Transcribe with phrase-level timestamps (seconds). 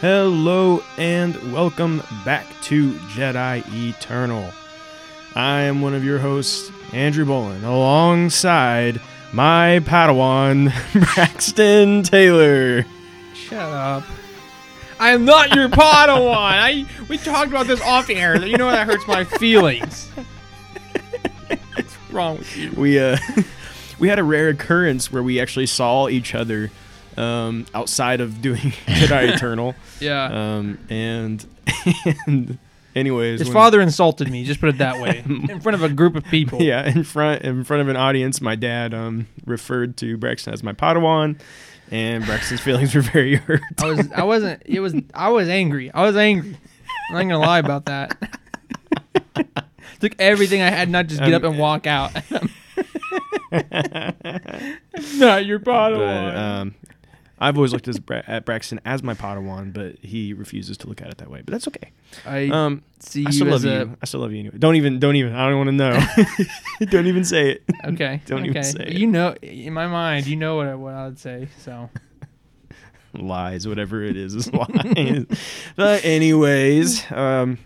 [0.00, 4.50] Hello and welcome back to Jedi Eternal.
[5.34, 8.98] I am one of your hosts, Andrew Bolin, alongside
[9.34, 10.72] my Padawan,
[11.14, 12.86] Braxton Taylor.
[13.34, 14.04] Shut up.
[14.98, 16.34] I am not your Padawan.
[16.34, 18.42] I we talked about this off air.
[18.42, 20.08] You know that hurts my feelings.
[21.74, 22.70] What's wrong with you?
[22.70, 23.18] We uh,
[23.98, 26.70] we had a rare occurrence where we actually saw each other
[27.16, 29.74] um, outside of doing Jedi Eternal.
[30.00, 30.24] Yeah.
[30.56, 31.44] Um, and
[32.26, 32.58] and
[32.94, 34.44] anyways, His father insulted me.
[34.44, 36.60] Just put it that way, in front of a group of people.
[36.62, 40.62] yeah, in front in front of an audience, my dad um referred to Braxton as
[40.62, 41.38] my Padawan,
[41.90, 43.60] and Braxton's feelings were very hurt.
[43.82, 44.12] I was.
[44.12, 44.62] I wasn't.
[44.66, 44.94] It was.
[45.14, 45.90] I was angry.
[45.92, 46.56] I was angry.
[47.10, 48.16] I'm not gonna lie about that.
[50.00, 52.12] Took everything I had, not just get Um, up and walk out.
[55.16, 56.36] not your But, Padawan.
[56.36, 56.74] um,
[57.40, 61.00] I've always looked as Bra- at Braxton as my Padawan, but he refuses to look
[61.00, 61.42] at it that way.
[61.44, 61.90] But that's okay.
[62.26, 63.68] I Um, see I you still love a.
[63.68, 63.96] you.
[64.02, 64.56] I still love you anyway.
[64.58, 64.98] Don't even.
[65.00, 65.34] Don't even.
[65.34, 66.00] I don't want to know.
[66.90, 67.62] don't even say it.
[67.86, 68.20] Okay.
[68.26, 68.50] Don't okay.
[68.50, 68.92] even say it.
[68.92, 71.48] You know, in my mind, you know what I, what I would say.
[71.60, 71.88] So.
[73.14, 75.26] lies, whatever it is, is lies.
[75.76, 77.58] but anyways, um,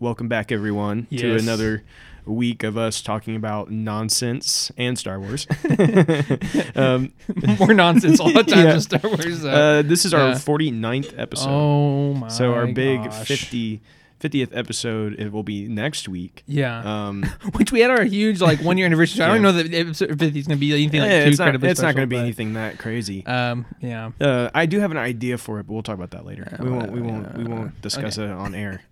[0.00, 1.82] welcome back everyone to another
[2.26, 5.46] week of us talking about nonsense and Star Wars.
[6.74, 7.12] um,
[7.58, 8.78] more nonsense all the time Yeah.
[8.78, 9.44] Star Wars.
[9.44, 10.34] Uh, this is our yeah.
[10.34, 11.48] 49th episode.
[11.48, 12.28] oh my!
[12.28, 13.26] so our big gosh.
[13.26, 13.80] 50,
[14.20, 16.42] 50th episode it will be next week.
[16.46, 17.22] Yeah, Um,
[17.54, 19.18] which we had our huge like one year anniversary.
[19.18, 21.38] So I don't know that episode fifty is gonna be anything like yeah, too it's
[21.38, 23.24] not, it's not going to be anything that crazy.
[23.26, 24.10] Um, yeah.
[24.20, 26.56] Uh, I do have an idea for it, but we'll talk about that later.
[26.58, 26.92] Uh, we won't.
[26.92, 27.36] We won't.
[27.36, 28.30] We won't discuss okay.
[28.30, 28.82] it on air.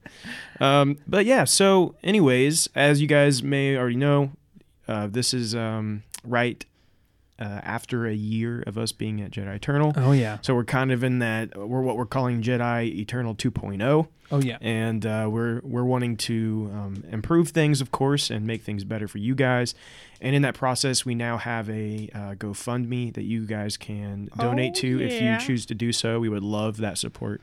[0.60, 1.44] Um, but yeah.
[1.44, 4.32] So, anyways, as you guys may already know,
[4.88, 6.64] uh, this is um, right
[7.38, 9.92] uh, after a year of us being at Jedi Eternal.
[9.96, 10.38] Oh yeah.
[10.42, 11.56] So we're kind of in that.
[11.56, 14.58] We're what we're calling Jedi Eternal 2.0, Oh yeah.
[14.60, 19.08] and uh, we're we're wanting to um, improve things, of course, and make things better
[19.08, 19.74] for you guys.
[20.20, 24.72] And in that process, we now have a uh, GoFundMe that you guys can donate
[24.76, 26.20] Oh, to if you choose to do so.
[26.20, 27.42] We would love that support.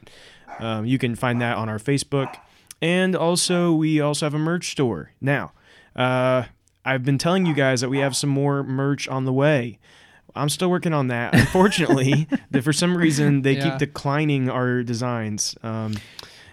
[0.59, 2.35] Um, you can find that on our Facebook,
[2.81, 5.51] and also we also have a merch store now.
[6.85, 9.79] I've been telling you guys that we have some more merch on the way.
[10.35, 11.35] I'm still working on that.
[11.35, 13.71] Unfortunately, that for some reason they Yeah.
[13.71, 15.55] keep declining our designs.
[15.63, 15.95] Um,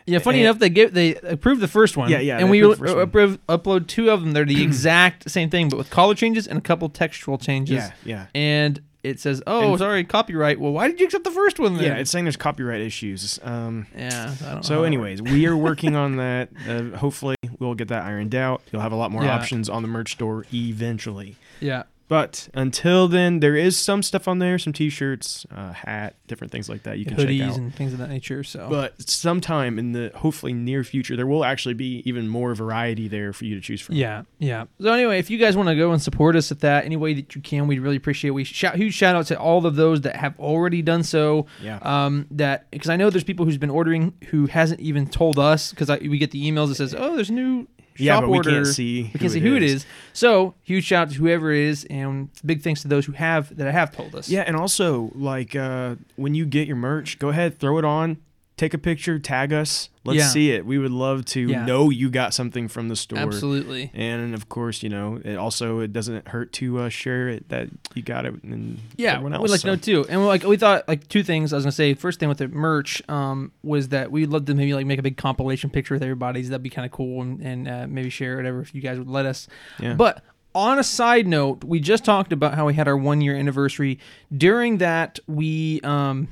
[0.06, 0.19] Yeah.
[0.21, 2.11] Funny enough, they give they approved the first one.
[2.11, 3.05] Yeah, yeah, And we approved the first one.
[3.05, 4.33] approve, upload two of them.
[4.33, 7.77] They're the exact same thing, but with color changes and a couple textual changes.
[7.77, 8.27] yeah, yeah.
[8.34, 11.74] And it says, "Oh, And- sorry, copyright." Well, why did you accept the first one
[11.74, 11.84] then?
[11.84, 13.38] Yeah, it's saying there's copyright issues.
[13.42, 14.34] Um, yeah.
[14.46, 16.50] I don't so, anyways, we are working on that.
[16.69, 18.62] Uh, hopefully, we'll get that ironed out.
[18.72, 19.34] You'll have a lot more Yeah.
[19.36, 21.36] options on the merch store eventually.
[21.60, 21.84] Yeah.
[22.08, 26.69] But until then, there is some stuff on there, some T-shirts, uh, hat, different things
[26.69, 27.56] like that you can check Hoodies out.
[27.58, 28.42] and things of that nature.
[28.42, 28.66] So.
[28.70, 33.34] But sometime in the hopefully near future, there will actually be even more variety there
[33.34, 33.97] for you to choose from.
[33.97, 34.64] Yeah, yeah.
[34.80, 37.12] So anyway, if you guys want to go and support us at that any way
[37.12, 38.28] that you can, we'd really appreciate.
[38.30, 38.32] it.
[38.32, 41.47] We shout huge shout out to all of those that have already done so.
[41.62, 41.78] Yeah.
[41.82, 45.70] Um, that because I know there's people who's been ordering who hasn't even told us
[45.70, 47.66] because we get the emails that says, "Oh, there's new
[47.98, 49.10] Yeah, shop but we can't see.
[49.12, 49.84] We can't see who it is.
[50.12, 53.54] So huge shout out to whoever it is, and big thanks to those who have
[53.56, 54.28] that have told us.
[54.28, 58.19] Yeah, and also like uh, when you get your merch, go ahead, throw it on,
[58.58, 59.88] take a picture, tag us.
[60.04, 60.28] Let's Yeah.
[60.28, 60.66] see it.
[60.66, 61.64] We would love to Yeah.
[61.64, 63.19] know you got something from the store.
[63.19, 63.91] absolutely.
[63.94, 67.68] And of course, you know, it also it doesn't hurt to uh, share it that
[67.94, 69.42] you got it and Yeah, everyone else.
[69.42, 69.68] we'd like so.
[69.68, 70.06] to know too.
[70.10, 71.52] And like we thought, like two things.
[71.52, 74.54] I was gonna say, first thing with the merch um, was that we'd love to
[74.54, 76.48] maybe like make a big compilation picture with everybody's.
[76.48, 79.08] That'd be kind of cool, and, and uh, maybe share whatever if you guys would
[79.08, 79.47] let us.
[79.80, 79.94] Yeah.
[79.94, 80.22] But
[80.54, 83.98] on a side note, we just talked about how we had our one year anniversary.
[84.36, 86.28] During that, we um,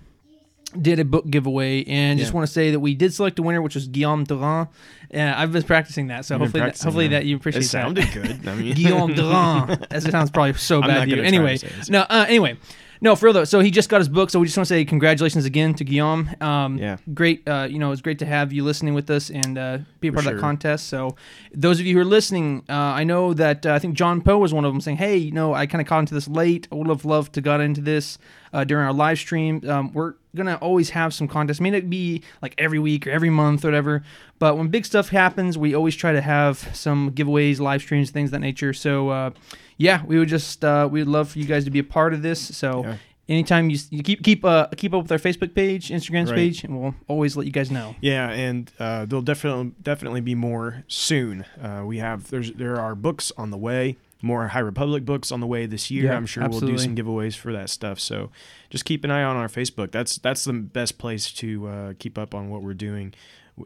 [0.80, 3.62] did a book giveaway, and just want to say that we did select a winner,
[3.62, 4.68] which was Guillaume Durand.
[5.12, 7.20] Yeah, I've been practicing that, so You've hopefully, that, hopefully that.
[7.20, 8.14] that you appreciate It sounded that.
[8.14, 8.48] good.
[8.48, 9.86] I mean, Guillaume Durand.
[9.90, 11.16] As it sounds probably so bad to you.
[11.16, 11.88] to Anyway, it.
[11.88, 12.00] no.
[12.00, 12.58] Uh, anyway,
[13.00, 13.14] no.
[13.14, 14.30] For real though, so he just got his book.
[14.30, 16.28] So we just want to say congratulations again to Guillaume.
[16.40, 16.96] Um, Yeah.
[17.14, 17.46] Great.
[17.48, 20.10] Uh, you know, it's great to have you listening with us and uh, be a
[20.10, 20.34] For part of sure.
[20.34, 20.88] that contest.
[20.88, 21.14] So
[21.54, 24.38] those of you who are listening, uh, I know that uh, I think John Poe
[24.38, 26.66] was one of them saying, "Hey, you know, I kind of caught into this late.
[26.72, 28.18] I would have loved to got into this
[28.52, 29.62] uh, during our live stream.
[29.68, 31.60] Um, we're gonna always have some contests.
[31.60, 34.02] May not be like every week or every month or whatever,
[34.38, 38.28] but when big stuff happens, we always try to have some giveaways, live streams, things
[38.28, 38.72] of that nature.
[38.72, 39.30] So uh,
[39.78, 42.14] yeah, we would just uh, we would love for you guys to be a part
[42.14, 42.56] of this.
[42.56, 42.84] So.
[42.84, 42.96] Yeah.
[43.28, 46.36] Anytime you, you keep keep uh, keep up with our Facebook page, Instagram Right.
[46.36, 47.96] page, and we'll always let you guys know.
[48.00, 51.44] Yeah, and uh, there'll definitely definitely be more soon.
[51.60, 53.96] Uh, we have there's there are books on the way.
[54.22, 56.06] More High Republic books on the way this year.
[56.06, 58.00] Yeah, I'm sure we'll do some giveaways for that stuff.
[58.00, 58.30] So
[58.70, 59.92] just keep an eye on our Facebook.
[59.92, 63.14] That's that's the best place to uh, keep up on what we're doing.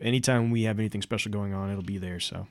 [0.00, 2.20] Anytime we have anything special going on, it'll be there.
[2.20, 2.46] So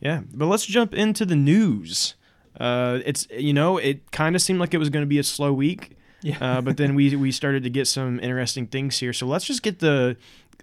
[0.00, 2.14] yeah, but let's jump into the news.
[2.58, 5.24] Uh, it's you know it kind of seemed like it was going to be a
[5.24, 6.38] slow week, Yeah.
[6.40, 9.12] uh, but then we we started to get some interesting things here.
[9.12, 10.16] So let's just get the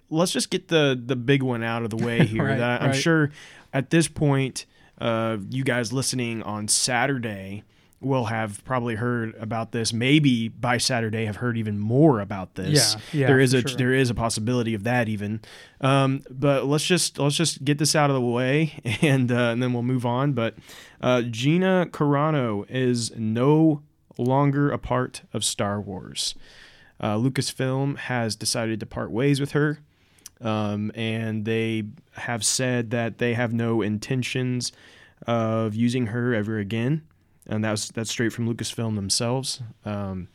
[0.09, 2.45] let's just get the the big one out of the way here.
[2.45, 2.95] Right, that I'm right.
[2.95, 3.31] sure
[3.73, 4.65] at this point,
[4.99, 7.63] uh, you guys listening on Saturday
[8.01, 9.91] will have probably heard about this.
[9.91, 12.95] Maybe by Saturday have heard even more about this.
[12.95, 13.77] Yeah, yeah, there is a sure.
[13.77, 15.41] there is a possibility of that even.
[15.81, 19.61] Um, but let's just let's just get this out of the way and uh, and
[19.61, 20.33] then we'll move on.
[20.33, 20.55] But
[21.01, 23.81] uh, Gina Carano is no
[24.17, 26.35] longer a part of Star Wars.
[26.99, 29.79] Uh, Lucasfilm has decided to part ways with her,
[30.41, 31.83] um, and they
[32.13, 34.71] have said that they have no intentions
[35.27, 37.03] of using her ever again.
[37.47, 40.29] And that's that's straight from Lucasfilm themselves, um,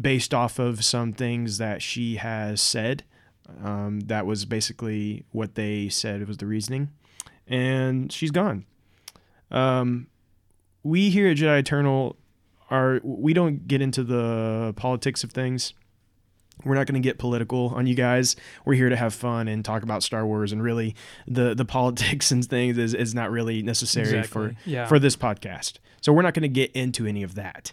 [0.00, 3.04] based off of some things that she has said.
[3.62, 6.90] Um, that was basically what they said was the reasoning,
[7.46, 8.66] and she's gone.
[9.50, 10.08] Um,
[10.82, 12.16] we here at Jedi Eternal
[12.70, 15.72] are we don't get into the politics of things.
[16.64, 18.34] We're not going to get political on you guys.
[18.64, 20.94] We're here to have fun and talk about Star Wars, and really,
[21.28, 24.86] the the politics and things is, is not really necessary for Yeah.
[24.86, 25.74] for this podcast.
[26.00, 27.72] So we're not going to get into any of that.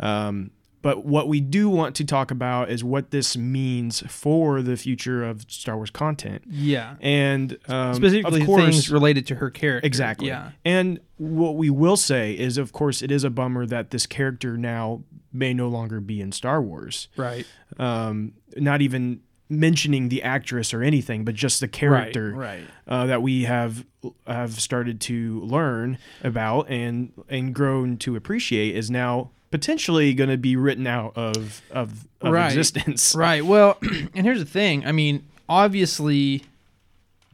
[0.00, 4.76] Um, but what we do want to talk about is what this means for the
[4.76, 6.94] future of Star Wars content, yeah.
[7.00, 9.84] and um, Specifically, of course, things related to her character.
[9.84, 10.28] Exactly.
[10.28, 10.52] Yeah.
[10.64, 14.56] And what we will say is, of course, it is a bummer that this character
[14.56, 15.02] now
[15.32, 17.08] may no longer be in Star Wars.
[17.16, 17.46] Right.
[17.78, 19.20] Um, not even
[19.50, 22.64] mentioning the actress or anything, but just the character Right.
[22.86, 23.84] uh, that we have
[24.26, 30.36] have started to learn about and and grown to appreciate is now potentially going to
[30.36, 32.46] be written out of of, of Right.
[32.48, 33.14] existence.
[33.16, 33.44] Right.
[33.44, 33.78] Well,
[34.14, 34.84] and here's the thing.
[34.86, 36.44] I mean, obviously,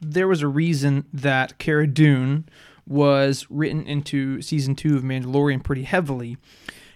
[0.01, 2.47] there was a reason that Cara Dune
[2.87, 6.37] was written into season two of Mandalorian pretty heavily,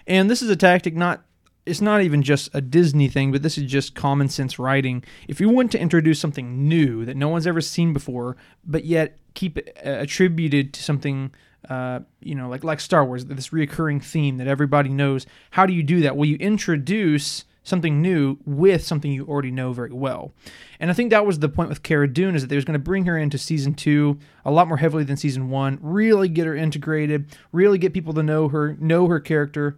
[0.09, 1.23] and this is a tactic not.
[1.65, 5.03] It's not even just a Disney thing, but this is just common sense writing.
[5.27, 9.19] If you want to introduce something new that no one's ever seen before, but yet
[9.35, 11.31] keep it uh, attributed to something
[11.67, 15.25] uh, you know, like like Star Wars, this reoccurring theme that everybody knows.
[15.51, 16.15] How do you do that?
[16.15, 20.33] Well, you introduce something new with something you already know very well.
[20.79, 22.73] And I think that was the point with Cara Dune is that they was going
[22.73, 26.47] to bring her into season two a lot more heavily than season one, really get
[26.47, 29.77] her integrated, really get people to know her, know her character,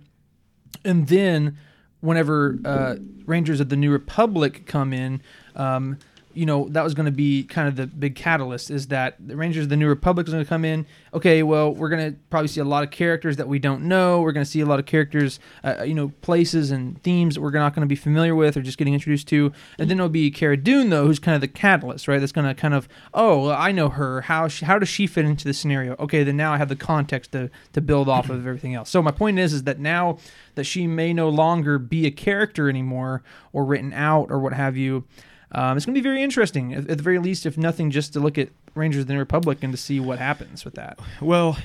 [0.83, 1.57] and then
[2.01, 2.95] whenever uh,
[3.25, 5.21] Rangers of the New Republic come in,
[5.55, 5.99] um,
[6.33, 8.69] you know that was going to be kind of the big catalyst.
[8.69, 10.85] Is that the Rangers of the New Republic is going to come in?
[11.13, 14.21] Okay, well we're going to probably see a lot of characters that we don't know.
[14.21, 17.41] We're going to see a lot of characters, uh, you know, places and themes that
[17.41, 19.51] we're not going to be familiar with or just getting introduced to.
[19.77, 22.19] And then it'll be Cara Dune though, who's kind of the catalyst, right?
[22.19, 24.21] That's going to kind of oh well, I know her.
[24.21, 25.95] How she, how does she fit into the scenario?
[25.99, 28.89] Okay, then now I have the context to to build off of everything else.
[28.89, 30.17] So my point is is that now
[30.55, 33.23] that she may no longer be a character anymore
[33.53, 35.05] or written out or what have you.
[35.53, 38.19] Um, it's going to be very interesting, at, the very least, if nothing, just to
[38.19, 40.97] look at Rangers of the New Republic and to see what happens with that.
[41.21, 41.57] Well,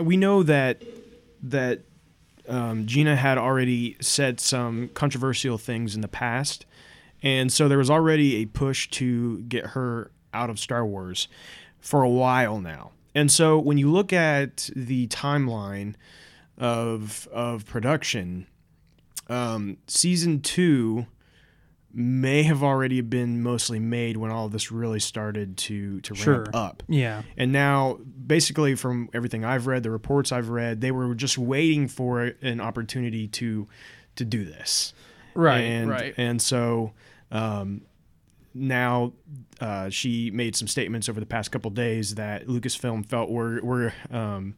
[0.00, 0.82] we know that
[1.42, 1.80] that
[2.48, 6.66] um, Gina had already said some controversial things in the past,
[7.22, 11.28] and so there was already a push to get her out of Star Wars
[11.80, 12.90] for a while now.
[13.14, 15.94] And so when you look at the timeline
[16.58, 18.46] of of production,
[19.28, 21.06] um, season two
[21.92, 26.34] may have already been mostly made when all of this really started to to Sure.
[26.42, 26.82] ramp up.
[26.88, 27.22] Yeah.
[27.36, 31.88] And now, basically, from everything I've read, the reports I've read, they were just waiting
[31.88, 33.66] for an opportunity to
[34.16, 34.92] to do this.
[35.34, 35.60] Right.
[35.60, 36.14] And, right.
[36.16, 36.92] And so
[37.30, 37.82] um,
[38.52, 39.12] now
[39.60, 43.92] uh, she made some statements over the past couple days that Lucasfilm felt were were
[44.10, 44.56] um,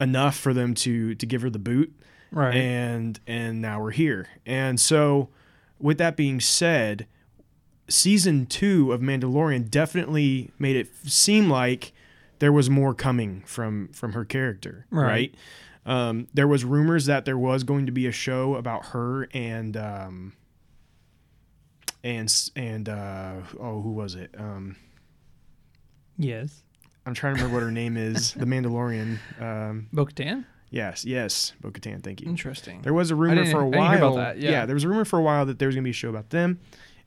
[0.00, 1.92] enough for them to to give her the boot
[2.30, 2.54] Right.
[2.54, 4.28] and and now we're here.
[4.46, 5.28] And so,
[5.80, 7.06] with that being said,
[7.88, 11.92] season two of Mandalorian definitely made it seem like
[12.40, 15.04] there was more coming from from her character, Right.
[15.06, 15.34] right?
[15.86, 19.76] Um, there was rumors that there was going to be a show about her and
[19.76, 20.32] um,
[22.04, 24.34] and and uh, oh, who was it?
[24.38, 24.76] Um,
[26.16, 26.62] yes.
[27.06, 28.32] I'm trying to remember what her name is.
[28.34, 29.18] The Mandalorian.
[29.40, 30.44] Um, Bo Katan?
[30.70, 32.02] Yes, yes, Bo-Katan.
[32.02, 32.28] Thank you.
[32.28, 32.82] Interesting.
[32.82, 34.14] There was a rumor for a while.
[34.16, 34.66] that, yeah.
[34.66, 36.08] there was a rumor for a while that there was going to be a show
[36.08, 36.60] about them,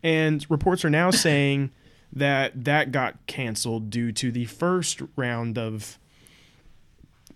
[0.03, 1.71] and reports are now saying
[2.13, 5.97] that that got canceled due to the first round of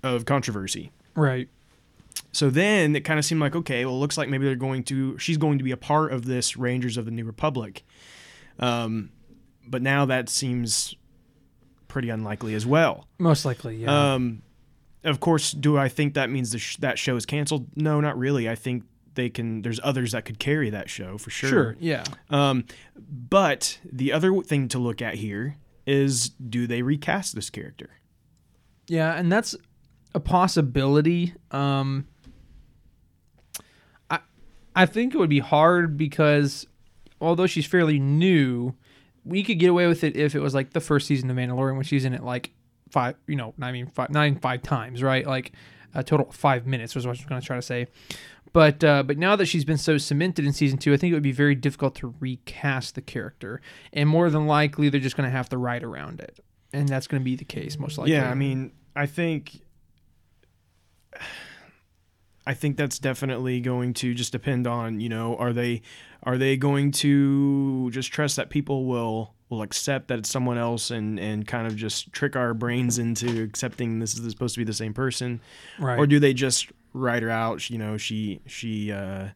[0.04, 0.92] of controversy.
[1.16, 1.50] Right.
[2.32, 4.84] So then it kind of seemed like okay, well, it looks like maybe they're going
[4.86, 7.84] to she's going to be a part of this Rangers of the New Republic.
[8.60, 9.12] Um,
[9.68, 10.96] but now that seems
[11.88, 13.08] pretty unlikely as well.
[13.20, 14.14] Most likely, yeah.
[14.16, 14.42] Um,
[15.06, 17.68] of course, do I think that means the sh- that show is canceled?
[17.76, 18.50] No, not really.
[18.50, 18.84] I think
[19.14, 19.62] they can.
[19.62, 21.50] There's others that could carry that show for sure.
[21.50, 21.76] sure.
[21.80, 22.04] Yeah.
[22.30, 22.66] Um,
[22.98, 27.92] but the other thing to look at here is do they recast this character?
[28.88, 29.56] Yeah, and that's
[30.14, 31.34] a possibility.
[31.52, 32.08] Um,
[34.10, 34.20] I
[34.76, 36.68] I think it would be hard because
[37.22, 38.76] although she's fairly new,
[39.24, 41.76] we could get away with it if it was like the first season of Mandalorian
[41.76, 42.52] when she's in it like
[42.90, 45.26] five, you know, I mean five, nine, five times, right?
[45.26, 45.52] Like
[45.94, 47.88] a total of five minutes was what I was going to try to say.
[48.54, 51.14] But uh, but now that she's been so cemented in season two, I think it
[51.14, 53.60] would be very difficult to recast the character,
[53.92, 56.40] and more than likely they're just going to have to write around it,
[56.72, 58.14] and that's going to be the case most likely.
[58.14, 59.60] Yeah, I mean, I think
[62.48, 65.82] I think that's definitely going to just depend on, you know, are they
[66.24, 70.90] are they going to just trust that people will will accept that it's someone else
[70.92, 74.64] and and kind of just trick our brains into accepting this is supposed to be
[74.66, 75.40] the same person
[75.80, 76.00] right.
[76.00, 79.28] or do they just write her out, you know, she she uh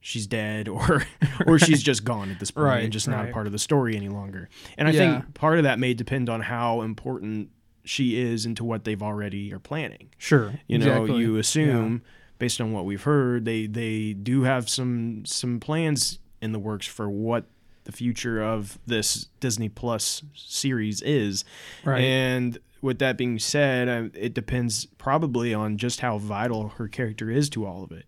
[0.00, 1.04] she's dead or
[1.46, 3.58] or she's just gone at this point Right, and just not a part of the
[3.58, 4.48] story any longer.
[4.76, 5.20] And I Yeah.
[5.22, 7.48] think part of that may depend on how important
[7.86, 10.08] she is into what they've already are planning.
[10.18, 10.54] Sure.
[10.66, 11.20] You know, exactly.
[11.20, 12.02] you assume
[12.38, 16.86] based on what we've heard, they they do have some some plans in the works
[16.86, 17.44] for what
[17.84, 21.44] the future of this Disney Plus series is.
[21.84, 22.00] Right.
[22.00, 27.48] And with that being said, it depends probably on just how vital her character is
[27.50, 28.06] to all of it.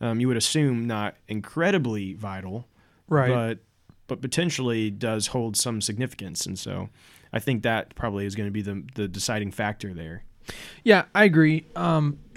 [0.00, 2.66] Um, you would assume not incredibly vital,
[3.08, 3.28] right.
[3.28, 3.58] but
[4.06, 6.88] but potentially does hold some significance, and so
[7.32, 10.24] I think that probably is going to be the the deciding factor there.
[10.84, 11.66] Yeah, I agree.
[11.76, 12.18] Um,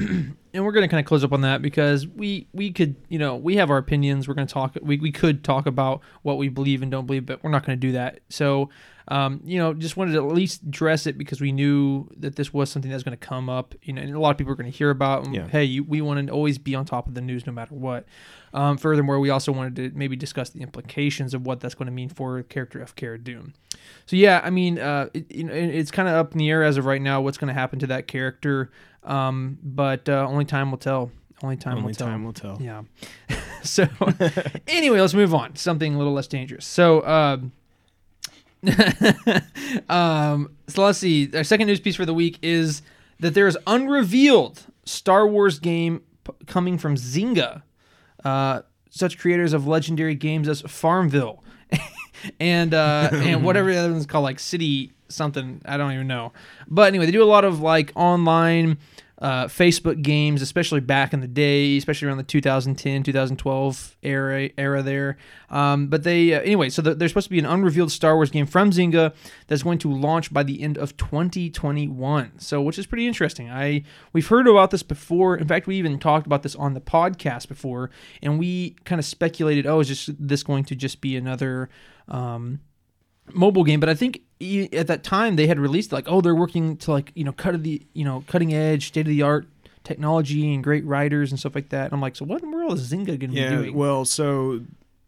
[0.53, 3.19] and we're going to kind of close up on that because we we could, you
[3.19, 4.27] know, we have our opinions.
[4.27, 4.77] We're going to talk.
[4.81, 7.79] We we could talk about what we believe and don't believe, but we're not going
[7.79, 8.19] to do that.
[8.29, 8.69] So,
[9.11, 12.53] um, you know, just wanted to at least address it because we knew that this
[12.53, 13.75] was something that's going to come up.
[13.83, 15.25] You know, and a lot of people are going to hear about.
[15.25, 15.47] And, Yeah.
[15.47, 18.05] Hey, you, we want to always be on top of the news no matter what.
[18.53, 21.91] Um, furthermore, we also wanted to maybe discuss the implications of what that's going to
[21.91, 23.53] mean for the character of Cara Dune.
[24.05, 26.49] So yeah, I mean, uh, it, you know, it- it's kind of up in the
[26.49, 28.71] air as of right now what's going to happen to that character.
[29.03, 31.11] Um, but uh, only time will tell.
[31.43, 32.07] Only time Only will tell.
[32.07, 32.57] time will tell.
[32.61, 32.83] Yeah.
[33.63, 33.87] so
[34.67, 35.55] anyway, let's move on.
[35.55, 36.65] Something a little less dangerous.
[36.65, 37.51] So um,
[39.89, 41.29] um, so let's see.
[41.35, 42.81] Our second news piece for the week is
[43.19, 47.63] that there is unrevealed Star Wars game p- coming from Zynga,
[48.23, 51.43] uh, such creators of legendary games as Farmville
[52.39, 55.61] and uh, and whatever the other one's called, like City something.
[55.65, 56.33] I don't even know.
[56.67, 58.77] But anyway, they do a lot of like online
[59.21, 64.81] uh, Facebook games, especially back in the day, especially around the 2010, 2012 era era
[64.81, 65.17] there.
[65.49, 68.31] Um, but they uh, anyway, so the, there's supposed to be an unrevealed Star Wars
[68.31, 69.13] game from Zynga
[69.45, 72.39] that's going to launch by the end of 2021.
[72.39, 73.49] So, which is pretty interesting.
[73.49, 75.37] I we've heard about this before.
[75.37, 77.91] In fact, we even talked about this on the podcast before,
[78.23, 81.69] and we kind of speculated, oh, is just this going to just be another
[82.07, 82.59] um,
[83.33, 84.21] mobile game, but I think
[84.73, 87.61] at that time they had released like, oh, they're working to like you know cut
[87.63, 89.47] the you know cutting edge, state of the art
[89.83, 91.85] technology and great writers and stuff like that.
[91.85, 93.75] And I'm like, so what in the world is Zynga going to Yeah, be doing?
[93.75, 94.61] well, so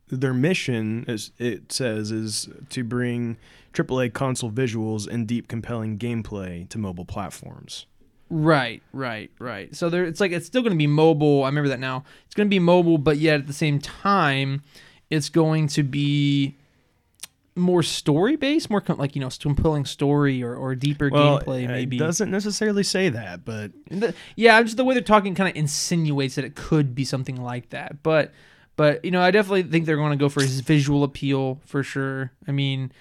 [0.07, 3.37] their mission, as it says, is to bring
[3.73, 7.85] AAA console visuals and deep, compelling gameplay to mobile platforms.
[8.29, 9.75] right, right, right.
[9.75, 11.43] So there, it's like it's still going to be mobile.
[11.43, 12.03] I remember that now.
[12.25, 14.63] It's going to be mobile, but yet at the same time,
[15.09, 16.55] it's going to be
[17.55, 21.63] more story based, more com- like you know, compelling story or, or deeper Well, gameplay.
[21.63, 25.49] it Maybe doesn't necessarily say that, but The- yeah, just the way they're talking kind
[25.49, 28.01] of insinuates that it could be something like that.
[28.03, 28.31] But
[28.75, 31.83] but you know, I definitely think they're going to go for his visual appeal for
[31.83, 32.31] sure.
[32.47, 32.91] I mean,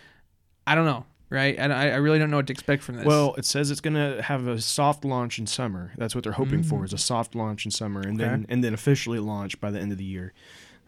[0.67, 1.59] I don't know, right?
[1.59, 3.07] I, I I really don't know what to expect from this.
[3.07, 5.93] well, it says it's going to have a soft launch in summer.
[5.97, 8.47] That's what they're hoping for is a soft launch in summer, and then Mm.
[8.51, 10.35] And then officially launch by the end of the year.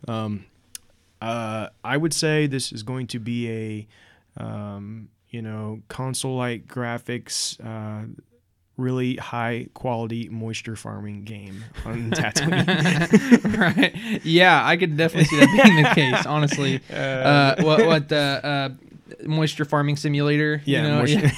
[0.06, 0.44] Um,
[1.24, 7.58] uh, I would say this is going to be a, um, you know, console-like graphics,
[7.64, 8.06] uh,
[8.76, 13.58] really high quality moisture farming game on Tatooine.
[13.58, 13.94] right?
[14.24, 16.26] Yeah, I could definitely see that being the case.
[16.26, 18.68] Honestly, uh, what what the uh,
[19.26, 20.60] moisture farming simulator?
[20.64, 20.98] you yeah, know?
[20.98, 21.30] moisture,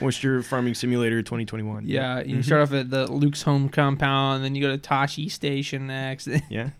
[0.00, 1.84] moisture farming simulator 2021.
[1.86, 2.44] Yeah, you Mhm.
[2.44, 6.28] start off at the Luke's home compound, then you go to Tosche Station next.
[6.50, 6.70] yeah.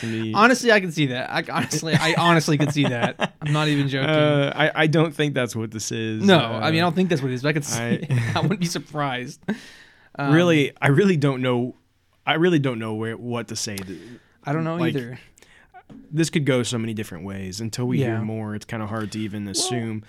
[0.00, 1.30] Be- honestly, I can see that.
[1.30, 3.34] I honestly, I honestly could see that.
[3.42, 4.08] I'm not even joking.
[4.08, 6.22] Uh, I, I don't think that's what this is.
[6.22, 7.42] no, Uh, I mean I don't think that's what it is.
[7.42, 7.80] But I could see.
[7.82, 9.40] I- I, wouldn't be surprised.
[10.18, 11.74] Um, really, I really don't know.
[12.26, 13.76] I really don't know where what to say.
[14.44, 15.18] I don't know like, either.
[16.10, 17.60] This could go so many different ways.
[17.60, 18.06] Until we Yeah.
[18.06, 20.04] hear more, it's kind of hard to even assume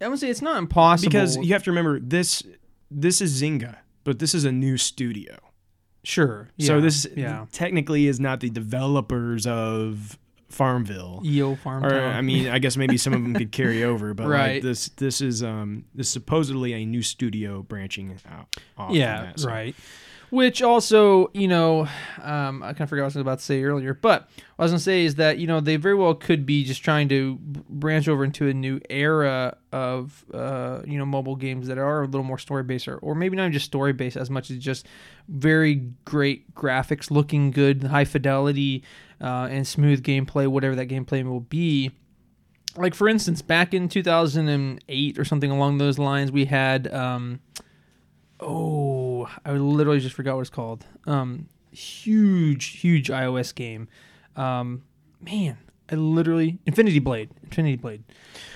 [0.00, 2.42] I would say it's not impossible because you have to remember this.
[2.90, 5.38] This is Zynga, but this is a new studio.
[6.08, 6.48] Sure.
[6.58, 7.46] so this yeah.
[7.52, 11.20] technically is not the developers of Farmville.
[11.24, 14.26] EO Farm Or I mean, I guess maybe some of them could carry over, but
[14.26, 14.54] Right.
[14.54, 18.92] like this this is um this is supposedly a new studio branching out.
[18.92, 19.76] Yeah, that, so- right.
[20.30, 21.88] Which also, you know,
[22.22, 24.62] um, I kind of forgot what I was about to say earlier, but what I
[24.62, 27.38] was gonna say is that you know they very well could be just trying to
[27.40, 32.06] branch over into a new era of uh, you know mobile games that are a
[32.06, 34.86] little more story based, or, or maybe not just story based as much as just
[35.28, 38.84] very great graphics, looking good, high fidelity,
[39.22, 41.90] uh, and smooth gameplay, whatever that gameplay will be.
[42.76, 47.40] Like for instance back in 2008 or something along those lines we had um
[48.40, 53.88] oh i literally just forgot what it's called um huge huge ios game
[54.36, 54.82] um
[55.20, 55.58] man
[55.90, 58.02] i literally infinity blade infinity blade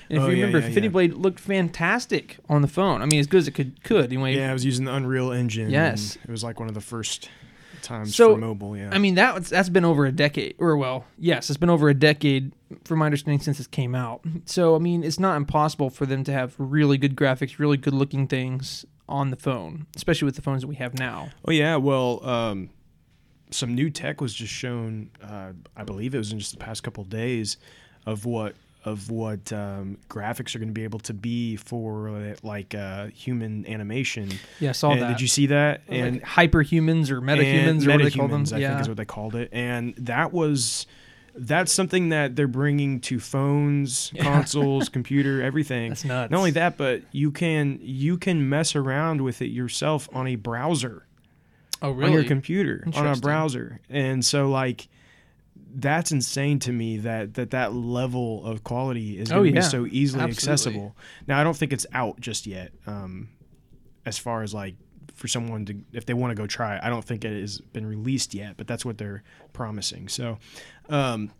[0.09, 0.91] and if Oh, you yeah, remember yeah, infinity yeah.
[0.91, 4.35] blade looked fantastic on the phone i mean as good as it could could anyway
[4.35, 5.69] Yeah, I was using the Unreal Engine.
[5.69, 6.17] Yes.
[6.23, 7.29] it was like one of the first
[7.81, 8.77] times So, for mobile.
[8.77, 11.69] Yeah, I mean that was, that's been over a decade, or well, yes, it's been
[11.71, 12.53] over a decade
[12.85, 14.21] from my understanding since it came out.
[14.45, 17.93] So I mean, it's not impossible for them to have really good graphics, really good
[17.93, 21.29] looking things on the phone, especially with the phones that we have now.
[21.47, 21.75] oh yeah.
[21.75, 22.69] Well, um,
[23.51, 25.09] some new tech was just shown.
[25.21, 27.57] Uh, I believe it was in just the past couple days
[28.05, 28.55] of what
[28.85, 33.07] of what um, graphics are going to be able to be for uh, like uh,
[33.07, 34.29] human animation.
[34.59, 35.07] Yeah, I saw and that.
[35.09, 35.81] Did you see that?
[35.87, 38.45] and hyperhumans or metahumans or what they call them?
[38.51, 39.49] I yeah, think is what they called it.
[39.51, 40.85] And that was
[41.35, 45.89] that's something that they're bringing to phones, consoles, computer, everything.
[45.89, 46.31] that's nuts.
[46.31, 50.35] Not only that, but you can you can mess around with it yourself on a
[50.35, 51.07] browser,
[51.81, 53.79] oh on your computer, on a browser.
[53.89, 54.87] And so like
[55.75, 59.65] that's insane to me that that that level of quality is Oh, going to yeah.
[59.65, 60.29] be so easily Absolutely.
[60.31, 60.95] accessible.
[61.27, 62.71] Now I don't think it's out just yet.
[62.85, 63.29] Um,
[64.05, 64.75] as far as like
[65.23, 67.61] for someone to if they want to go try it, I don't think it has
[67.61, 70.09] been released yet, but that's what they're promising.
[70.09, 70.37] So,
[70.89, 71.31] um,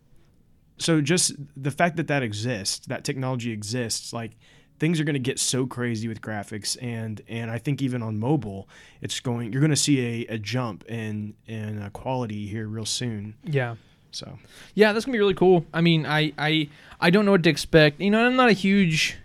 [0.78, 4.38] so just the fact that that exists, that technology exists, like
[4.80, 8.18] things are going to get so crazy with graphics and and I think even on
[8.18, 8.70] mobile,
[9.02, 12.86] it's going you're going to see a, a jump in in uh, quality here real
[12.86, 13.36] soon.
[13.44, 13.76] Yeah.
[14.12, 14.40] So
[14.76, 15.66] Yeah, that's gonna be really cool.
[15.74, 16.70] I mean, I I
[17.02, 18.00] I don't know what to expect.
[18.00, 19.18] You know, I'm not a huge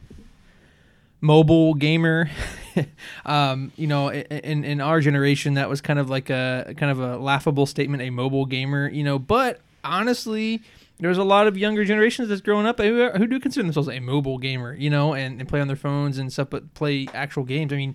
[1.21, 2.31] mobile gamer.
[3.27, 7.01] um, you know, in in our generation, that was kind of like a kind of
[7.01, 8.89] a laughable statement, a mobile gamer.
[8.89, 10.63] You know, but honestly.
[11.01, 14.01] There's a lot of younger generations that's growing up who, who do consider themselves a
[14.01, 17.45] mobile gamer, you know, and, and play on their phones and stuff, but play actual
[17.45, 17.73] games.
[17.73, 17.95] I mean,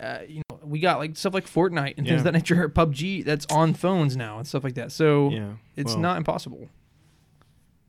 [0.00, 3.22] uh, you know, we got like stuff like Fortnite and things of that nature, PUBG
[3.22, 4.92] that's on phones now and stuff like that.
[4.92, 6.70] So yeah, it's well- not impossible.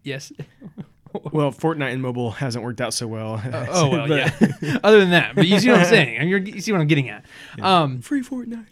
[0.04, 0.34] Yes.
[1.32, 3.42] Well, Fortnite and mobile hasn't worked out so well.
[3.72, 4.32] oh well, yeah.
[4.84, 6.18] Other than that, but you see what I'm saying.
[6.18, 7.26] I mean, you're, you see what I'm getting at.
[7.62, 8.66] Um, Free Fortnite.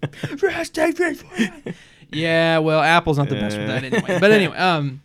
[0.00, 1.74] hashtag free Fortnite.
[2.10, 3.86] yeah, well, Apple's not the best with that Uh.
[3.86, 4.18] anyway.
[4.20, 5.02] But anyway, um,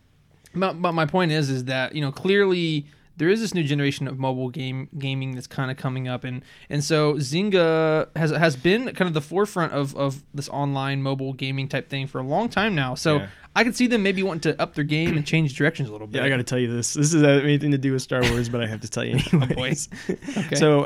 [0.56, 2.86] but, but my point is, is that you know clearly
[3.18, 6.44] there is this new generation of mobile game gaming that's kind of coming up, and
[6.70, 11.34] and so Zynga has has been kind of the forefront of of this online mobile
[11.34, 12.96] gaming type thing for a long time now.
[12.96, 13.28] So Yeah.
[13.56, 16.06] I could see them maybe wanting to up their game and change directions a little
[16.06, 16.20] bit.
[16.20, 16.94] Yeah, I got to tell you this.
[16.94, 19.40] This doesn't anything to do with Star Wars, but I have to tell you Oh,
[19.42, 19.90] anyways.
[20.38, 20.56] Okay.
[20.56, 20.86] So,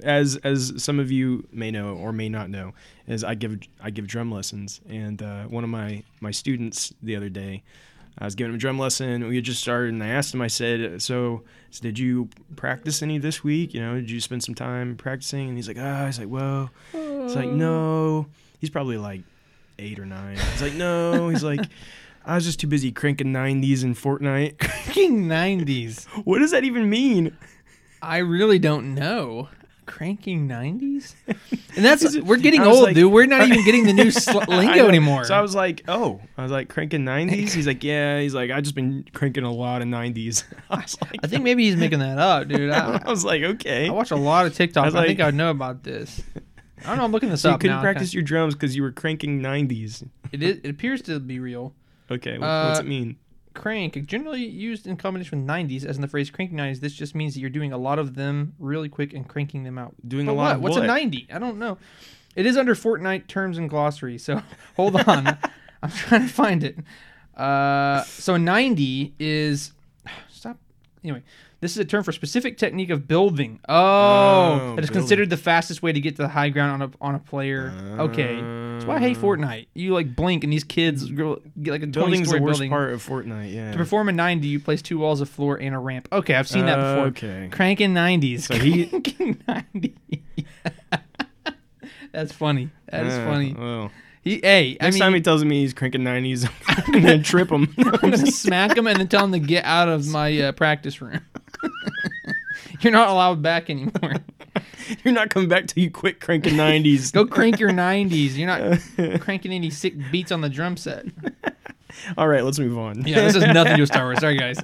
[0.00, 2.72] as as some of you may know or may not know,
[3.08, 7.16] is I give I give drum lessons, and uh, one of my my students the
[7.16, 7.64] other day,
[8.18, 9.26] I was giving him a drum lesson.
[9.26, 10.40] We had just started, and I asked him.
[10.40, 13.74] I said, "So, so did you practice any this week?
[13.74, 16.70] You know, did you spend some time practicing?" And he's like, "Ah." he's like, "Well,"
[16.92, 18.26] it's like, "No."
[18.60, 19.22] He's probably like
[19.78, 20.36] eight or nine.
[20.36, 21.60] He's like, "No." He's like.
[22.26, 24.58] I was just too busy cranking 90s in Fortnite.
[24.58, 26.06] Cranking 90s.
[26.24, 27.36] what does that even mean?
[28.00, 29.48] I really don't know.
[29.86, 31.14] Cranking 90s?
[31.76, 33.12] And that's we're getting old, like- dude.
[33.12, 35.24] We're not even getting the new sl- lingo anymore.
[35.24, 37.52] So I was like, oh, I was like cranking 90s.
[37.52, 38.20] He's like, yeah.
[38.20, 40.44] He's like, I just been cranking a lot of 90s.
[40.70, 42.70] I was like, I think maybe he's making that up, dude.
[42.70, 43.88] I I, was like, okay.
[43.88, 44.84] I watch a lot of TikTok.
[44.84, 46.22] I, was think I would know about this.
[46.84, 47.04] I don't know.
[47.04, 47.48] I'm looking this up.
[47.48, 47.82] So you couldn't now.
[47.82, 50.06] practice your drums because you were cranking 90s.
[50.30, 50.58] It is.
[50.62, 51.74] It appears to be real.
[52.08, 53.16] Okay, what, Uh, what's it mean?
[53.54, 56.80] Crank, generally used in combination with 90s, as in the phrase cranking 90s.
[56.80, 59.78] This just means that you're doing a lot of them really quick and cranking them
[59.78, 59.94] out.
[60.06, 60.56] Doing But a lot what?
[60.56, 60.84] of What's what?
[60.84, 61.28] a 90?
[61.32, 61.78] I don't know.
[62.36, 64.18] It is under Fortnite terms and glossary.
[64.18, 64.42] So
[64.76, 65.26] hold on.
[65.82, 66.78] I'm trying to find it.
[67.36, 69.72] Uh, so 90 is.
[70.28, 70.58] Stop
[71.02, 71.22] anyway,
[71.60, 73.60] this is a term for specific technique of building.
[73.68, 75.02] Oh, Oh, that is building.
[75.02, 77.72] considered the fastest way to get to the high ground on a on a player.
[77.98, 78.34] okay,
[78.74, 79.66] that's why I hate Fortnite.
[79.74, 81.24] You like blink and these kids get
[81.70, 82.70] like a Building's the worst building.
[82.70, 83.52] part of Fortnite.
[83.52, 83.70] Yeah.
[83.72, 86.08] To perform a 90, you place two walls of floor and a ramp.
[86.12, 87.06] Okay, I've seen that before.
[87.08, 87.48] Okay.
[87.50, 88.40] Cranking 90s.
[88.42, 89.94] So he- Cranking 90.
[92.12, 92.70] That's funny.
[92.90, 93.54] That is Uh, funny.
[93.58, 93.90] Well,
[94.22, 97.50] He, hey, I next mean, time he tells me he's cranking 90s, I'm gonna trip
[97.50, 97.74] him.
[97.76, 101.02] I'm gonna smack him and then tell him to get out of my uh, practice
[101.02, 101.20] room.
[102.80, 104.14] You're not allowed back anymore.
[105.04, 107.12] You're not coming back till you quit cranking 90s.
[107.12, 108.36] Go crank your 90s.
[108.36, 111.06] You're not cranking any sick beats on the drum set.
[112.18, 113.06] All right, let's move on.
[113.06, 114.20] Yeah, this has nothing to do with Star Wars.
[114.20, 114.58] Sorry, guys.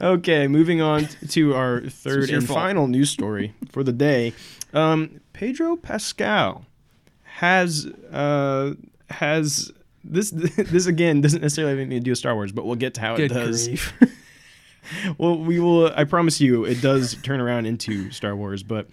[0.00, 2.58] okay, moving on to our third and fault.
[2.58, 4.32] final news story for the day.
[4.72, 6.64] Um, Pedro Pascal
[7.24, 8.72] has uh,
[9.10, 9.70] has
[10.02, 12.94] this this again doesn't necessarily have anything to do with Star Wars, but we'll get
[12.94, 13.68] to how Good it does.
[15.18, 15.92] well, we will.
[15.94, 18.62] I promise you, it does turn around into Star Wars.
[18.62, 18.88] But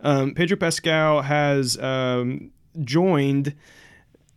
[0.00, 2.50] um, Pedro Pascal has um,
[2.82, 3.54] joined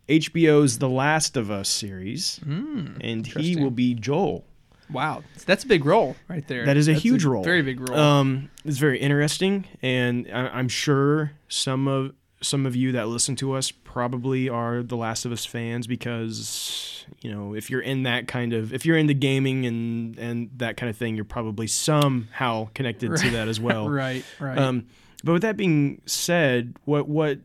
[0.08, 4.44] HBO's The Last of Us series, and he will be Joel.
[4.90, 6.64] Wow, that's a big role right there.
[6.64, 7.44] That is a That's huge role.
[7.44, 7.98] Very big role.
[7.98, 13.36] Um, it's very interesting, and I, I'm sure some of some of you that listen
[13.36, 18.04] to us probably are The Last of Us fans because you know if you're in
[18.04, 21.66] that kind of if you're into gaming and and that kind of thing, you're probably
[21.66, 23.90] somehow connected to that as well.
[23.90, 24.56] right, right.
[24.56, 24.86] Um,
[25.24, 27.40] but with that being said, what what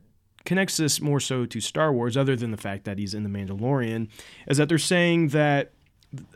[0.46, 3.30] connects this more so to Star Wars, other than the fact that he's in the
[3.30, 4.08] Mandalorian,
[4.48, 5.72] is that they're saying that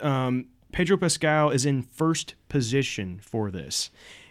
[0.00, 3.90] um, Pedro Pascal is in first position for this,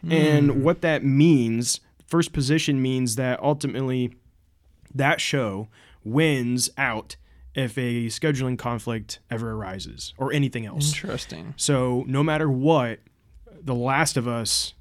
[0.10, 1.80] and what that means.
[2.08, 4.15] First position means that ultimately
[4.93, 5.67] that show
[6.04, 7.15] wins out
[7.54, 10.93] if a scheduling conflict ever arises or anything else.
[10.93, 11.54] Interesting.
[11.58, 13.00] So no matter what,
[13.62, 14.73] The Last of Us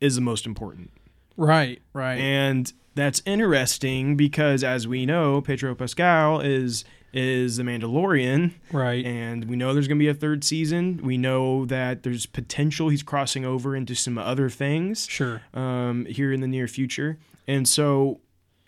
[0.00, 0.90] is the most important.
[1.36, 2.18] Right, right.
[2.18, 9.02] And that's interesting because as we know, Pedro Pascal is is the Mandalorian right.
[9.02, 11.00] and we know there's going to be a third season.
[11.02, 15.40] We know that there's potential he's crossing over into some other things sure.
[15.54, 17.18] um, here in the near future.
[17.46, 18.20] And so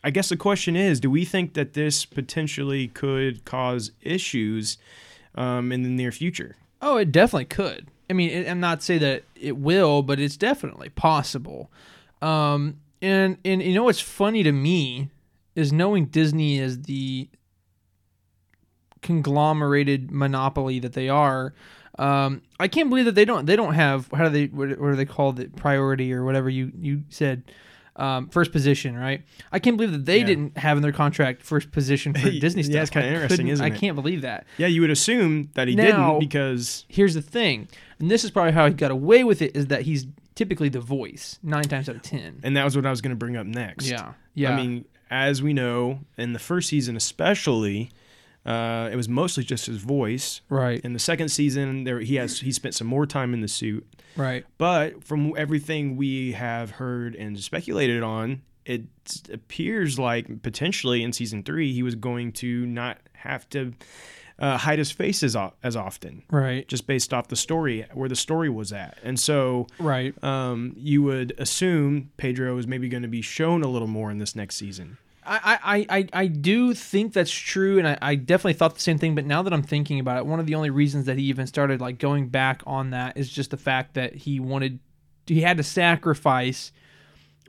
[0.03, 4.79] I guess the question is, do we think that this potentially could cause issues
[5.35, 6.57] um, in the near future?
[6.81, 7.89] Oh, it definitely could.
[8.09, 11.71] I mean, I'm not say that it will, but it's definitely possible.
[12.23, 15.11] Um, and and you know what's funny to me
[15.55, 17.29] is knowing Disney is the
[19.03, 21.55] conglomerated monopoly that they are.
[21.99, 24.91] Um, I can't believe that they don't they don't have how do they what, what
[24.91, 27.43] do they call it priority or whatever you you said
[28.01, 30.27] um, first position right I can't believe that they Yeah.
[30.27, 32.75] didn't have in their contract first position for Disney stuff.
[32.75, 35.69] Yeah, it's kinda interesting, couldn't- isn't I can't believe that Yeah, you would assume that
[35.69, 39.23] he Now- didn't because here's the thing, and this is probably how he got away
[39.25, 42.41] with it, is that he's typically the voice nine times out of ten.
[42.43, 43.89] and that was what I was going to bring up next.
[43.91, 44.53] Yeah, yeah.
[44.53, 47.91] I mean, as we know, in the first season especially,
[48.47, 50.41] uh, it was mostly just his voice.
[50.49, 53.49] right, In the second season, there he has he spent some more time in the
[53.49, 53.87] suit.
[54.17, 58.83] right, But from everything we have heard and speculated on, it
[59.33, 63.75] appears like potentially in season three he was going to not have to
[64.39, 68.09] uh, hide his face as, o- as often, right, just based off the story where
[68.09, 68.97] the story was at.
[69.03, 70.15] And so right.
[70.25, 74.17] um, you would assume Pedro is maybe going to be shown a little more in
[74.17, 74.97] this next season.
[75.33, 78.99] I, I, I, I do think that's true, and I, I definitely thought the same
[78.99, 79.15] thing.
[79.15, 81.47] But now that I'm thinking about it, one of the only reasons that he even
[81.47, 84.81] started like going back on that is just the fact that he wanted,
[85.27, 86.73] he had to sacrifice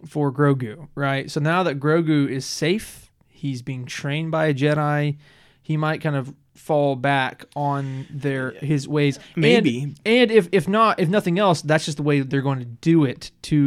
[0.07, 1.29] for Grogu, right?
[1.31, 5.17] So now that Grogu is safe, he's being trained by a Jedi.
[5.63, 9.17] He might kind of fall back on their his ways.
[9.35, 9.95] And- Maybe.
[10.05, 13.05] and, if if not, if nothing else, that's just the way they're going to do
[13.05, 13.65] it to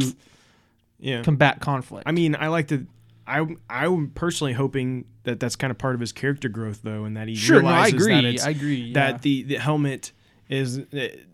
[1.00, 1.22] Yeah.
[1.22, 2.04] combat conflict.
[2.06, 2.86] I mean, I like to.
[3.26, 7.16] I I'm personally hoping that that's kind of part of his character growth, though, and
[7.16, 8.14] that he sure, no, I agree.
[8.14, 8.92] that it's I agree.
[8.92, 10.12] that the the helmet
[10.48, 10.78] is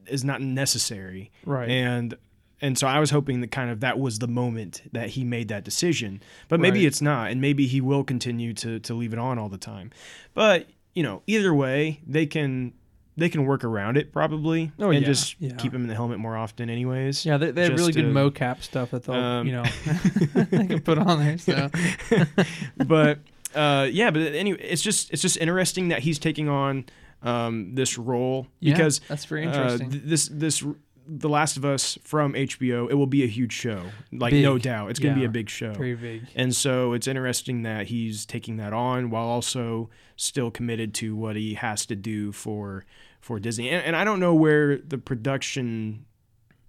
[0.06, 1.68] is not necessary, Right.
[1.68, 2.14] And
[2.62, 5.48] and so I was hoping that kind of that was the moment that he made
[5.48, 6.86] that decision, but maybe Right.
[6.88, 9.90] it's not, and maybe he will continue to to leave it on all the time.
[10.34, 12.72] But you know, either way, they can
[13.20, 15.54] they can work around it probably, Oh, and yeah, just yeah.
[15.56, 17.24] keep him in the helmet more often, anyways.
[17.24, 19.64] Yeah, they, they have really good mocap stuff that they'll, um, you know,
[20.50, 21.38] they can put on there.
[21.38, 21.70] So
[22.76, 23.18] but
[23.54, 26.86] uh, yeah, but anyway, it's just it's just interesting that he's taking on
[27.22, 29.90] um, this role Yeah, because that's very uh, interesting.
[29.90, 30.64] th- this this
[31.06, 33.82] The Last of Us from HBO, it will be a huge show,
[34.12, 35.72] like no doubt, it's going to be a big show.
[35.72, 36.22] Very big.
[36.36, 41.34] And so it's interesting that he's taking that on while also still committed to what
[41.36, 42.84] he has to do for
[43.20, 43.70] for Disney.
[43.70, 46.04] And, and I don't know where the production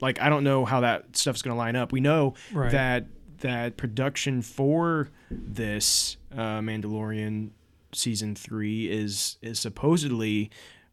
[0.01, 1.91] like I don't know how that stuff's going to line up.
[1.91, 2.71] We know Right.
[2.71, 3.05] that
[3.39, 7.51] that production for this uh, Mandalorian
[7.93, 10.49] season three is is supposedly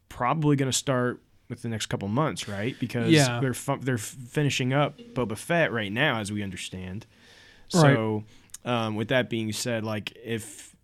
[0.08, 2.76] probably going to start with the next couple months, right?
[2.78, 3.40] Because Yeah.
[3.40, 7.06] they're fu- they're finishing up Boba Fett right now, as we understand.
[7.68, 8.24] So,
[8.64, 10.74] um, with that being said, like if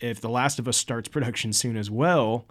[0.00, 2.46] if The Last of Us starts production soon as well,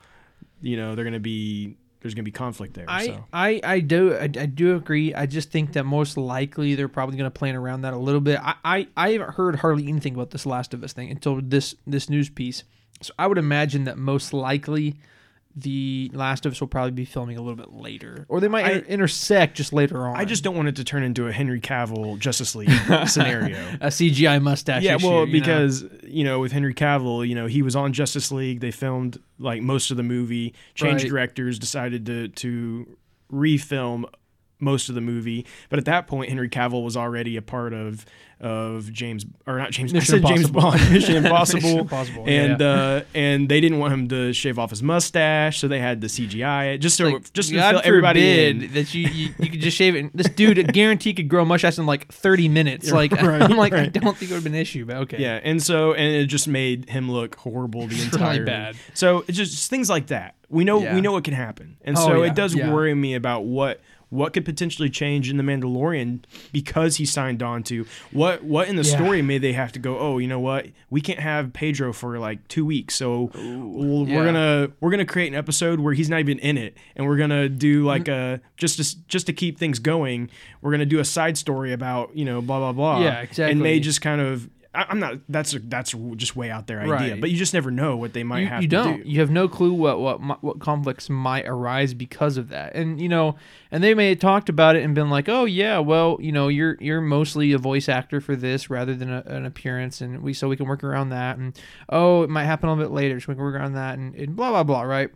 [0.61, 2.85] you know they're going to be there's going to be conflict there.
[2.87, 3.25] I, so.
[3.31, 5.13] I, I do I, I do agree.
[5.13, 8.19] I just think that most likely they're probably going to plan around that a little
[8.21, 8.39] bit.
[8.41, 11.75] I, I, I haven't heard hardly anything about this Last of Us thing until this
[11.87, 12.63] this news piece.
[13.01, 14.95] So I would imagine that most likely
[15.55, 18.65] the Last of Us will probably be filming a little bit later, or they might
[18.65, 20.15] I- intersect just later on.
[20.15, 22.71] I just don't want it to turn into a Henry Cavill Justice League
[23.07, 23.57] scenario.
[23.79, 24.81] a CGI mustache.
[24.83, 25.39] Yeah, issue, well, you know?
[25.39, 28.61] because you know, with Henry Cavill, you know, he was on Justice League.
[28.61, 30.53] They filmed like most of the movie.
[30.75, 31.09] Changed Right.
[31.09, 32.97] directors, decided to to
[33.31, 34.05] refilm
[34.63, 35.45] most of the movie.
[35.69, 38.05] But at that point, Henry Cavill was already a part of
[38.39, 39.93] of James or not James.
[39.93, 42.67] Mission I said James Bond, Mission Impossible, Mission Impossible, and yeah.
[42.67, 46.07] uh, and they didn't want him to shave off his mustache, so they had the
[46.07, 48.73] CGI it just to Like, just to fill everybody in.
[48.73, 50.15] that you, you you could just shave it.
[50.15, 52.91] This dude guaranteed could grow a mustache in like 30 minutes.
[52.91, 55.19] Like right, I'm like I don't think it would have been an issue, but okay.
[55.19, 58.45] Yeah, and so and it just made him look horrible the Really entire.
[58.45, 58.75] bad.
[58.93, 60.35] So it's just things like that.
[60.49, 60.95] We know Yeah.
[60.95, 62.73] we know what can happen, and Oh, so yeah, it does yeah.
[62.73, 63.79] worry me about what
[64.13, 68.75] what could potentially change in the Mandalorian because he signed on to what what in
[68.75, 68.95] the Yeah.
[68.95, 69.97] story may they have to go.
[69.97, 70.67] Oh, you know what?
[70.89, 74.15] We can't have Pedro for like two weeks, so we'll, yeah.
[74.17, 77.17] we're gonna we're gonna create an episode where he's not even in it, and we're
[77.17, 78.43] gonna do like Mm-hmm.
[78.43, 80.29] a just to just to keep things going.
[80.61, 82.99] We're gonna do a side story about you know blah blah blah.
[83.01, 83.55] Yeah, exactly And exactly.
[83.63, 84.49] may just kind of.
[84.75, 85.19] I- I'm not.
[85.29, 87.21] That's a, that's just way out there idea, Right.
[87.21, 89.03] but you just never know what they might you, have you to don't.
[89.03, 89.09] do.
[89.09, 92.73] You have no clue what what what conflicts might arise because of that.
[92.75, 93.35] And you know,
[93.71, 96.47] and they may have talked about it and been like, "Oh yeah, well, you know,
[96.47, 100.33] you're you're mostly a voice actor for this rather than a, an appearance, and we
[100.33, 101.57] so we can work around that." And
[101.89, 104.15] oh, it might happen a little bit later, so we can work around that, and,
[104.15, 105.09] and blah blah blah, right?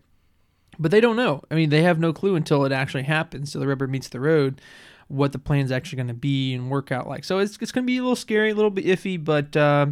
[0.80, 1.42] But they don't know.
[1.50, 3.52] I mean, they have no clue until it actually happens.
[3.52, 4.62] So the rubber meets the road,
[5.08, 7.24] what the plan's actually going to be and work out like.
[7.24, 9.56] So it's it's going to be a little scary, a little bit iffy, but.
[9.56, 9.88] Uh,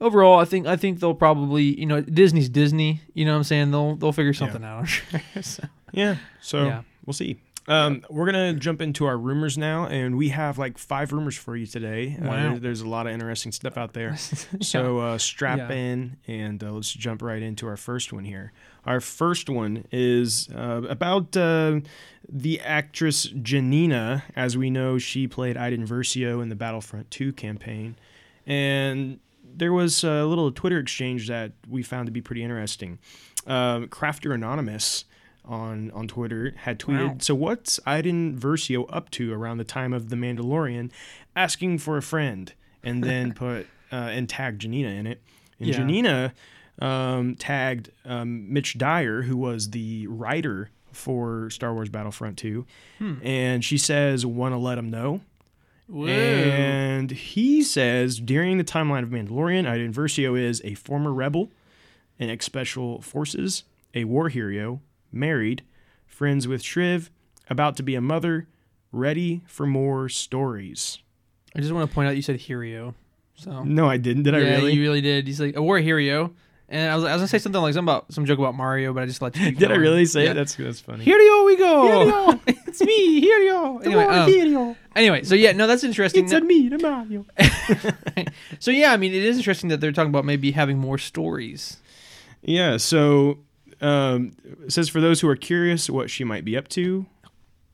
[0.00, 3.44] overall i think i think they'll probably you know disney's disney you know what i'm
[3.44, 6.16] saying they'll they'll figure something out i'm sure So, Yeah.
[6.42, 6.82] So Yeah.
[7.06, 7.38] we'll see.
[7.68, 11.56] Um, We're gonna jump into our rumors now, and we have like five rumors for
[11.56, 12.18] you today.
[12.20, 12.50] Uh, Wow.
[12.50, 14.16] there- there's a lot of interesting stuff out there.
[14.60, 15.70] So uh, strap Yeah.
[15.72, 18.52] in, and uh, let's jump right into our first one here.
[18.84, 21.80] Our first one is uh, about uh,
[22.28, 24.24] the actress Janina.
[24.36, 27.96] As we know, she played Iden Versio in the Battlefront 2 campaign,
[28.46, 29.20] and
[29.56, 32.98] there was a little Twitter exchange that we found to be pretty interesting.
[33.46, 35.04] Um, Crafter Anonymous
[35.44, 37.16] on on Twitter had tweeted, Wow.
[37.20, 40.90] "So what's Iden Versio up to around the time of The Mandalorian,
[41.36, 45.22] asking for a friend?" And then put uh, and tagged Janina in it.
[45.58, 45.76] And Yeah.
[45.76, 46.34] Janina
[46.80, 52.66] um, tagged um, Mitch Dyer, who was the writer for Star Wars Battlefront 2,
[52.98, 53.14] Hmm.
[53.22, 55.20] and she says, "Want to let him know."
[55.86, 56.06] Whoa.
[56.06, 61.50] And he says during the timeline of Mandalorian, Iden Versio is a former rebel
[62.18, 64.80] in ex special forces, a war hero,
[65.12, 65.62] married,
[66.06, 67.10] friends with Shriv,
[67.50, 68.46] about to be a mother,
[68.92, 70.98] ready for more stories.
[71.54, 72.94] i just want to point out you said hero
[73.36, 74.22] so No, I didn't.
[74.22, 74.72] Did I really?
[74.74, 76.32] you really did he's like a war hero
[76.74, 78.92] and I was, I was gonna say something like something about some joke about mario
[78.92, 80.32] but i just let you Did I really say Yeah.
[80.32, 80.34] it?
[80.34, 81.04] That's that's funny.
[81.04, 82.04] Hero we go.
[82.06, 82.40] Hero.
[82.46, 83.78] it's me, Hero.
[83.78, 86.24] Anyway, um, anyway, so yeah, no, that's interesting.
[86.24, 87.24] It's a me, the Mario.
[88.58, 91.78] so yeah, I mean, it is interesting that they're talking about maybe having more stories.
[92.42, 93.38] Yeah, so
[93.80, 94.32] um,
[94.66, 97.06] it says for those who are curious what she might be up to.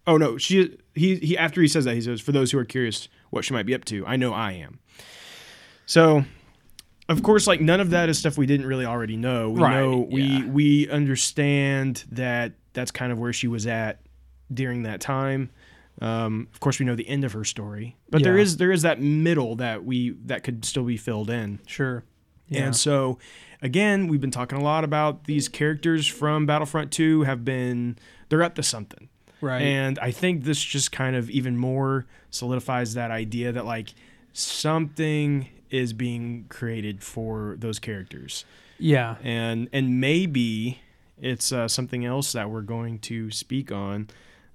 [0.06, 2.64] Oh no, she he he after he says that he says for those who are
[2.64, 4.06] curious what she might be up to.
[4.06, 4.78] I know I am.
[5.86, 6.24] So,
[7.11, 9.51] of course, like none of that is stuff we didn't really already know.
[9.51, 10.46] We Right, know we yeah.
[10.46, 14.01] we understand that that's kind of where she was at
[14.53, 15.51] during that time.
[16.01, 18.42] Um, of course, we know the end of her story, but there Yeah.
[18.44, 21.59] is there is that middle that we that could still be filled in.
[21.66, 22.05] Sure.
[22.49, 22.64] Yeah.
[22.66, 23.18] And so,
[23.62, 27.96] again, we've been talking a lot about these characters from Battlefront 2 have been,
[28.29, 29.09] they're up to something.
[29.40, 29.62] right.
[29.62, 33.94] And I think this just kind of even more solidifies that idea that, like,
[34.33, 38.44] something is being created for those characters.
[38.78, 39.16] yeah.
[39.22, 40.80] And, and maybe
[41.20, 44.09] it's uh, something else that we're going to speak on.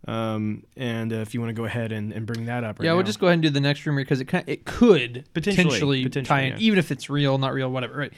[0.08, 2.86] Um, and uh, if you want to go ahead and, and bring that up right
[2.86, 3.08] yeah, we'll now.
[3.08, 6.04] just go ahead and do the next rumor because it kind it could Potentially, potentially,
[6.04, 6.60] potentially, tie in, yeah.
[6.60, 7.98] even if it's real, not real, whatever.
[7.98, 8.14] Right.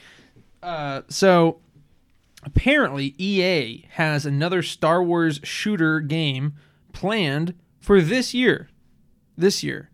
[0.62, 1.60] Uh, so
[2.44, 6.54] apparently, EA has another Star Wars shooter game
[6.92, 8.68] planned for this year.
[9.36, 9.90] This year.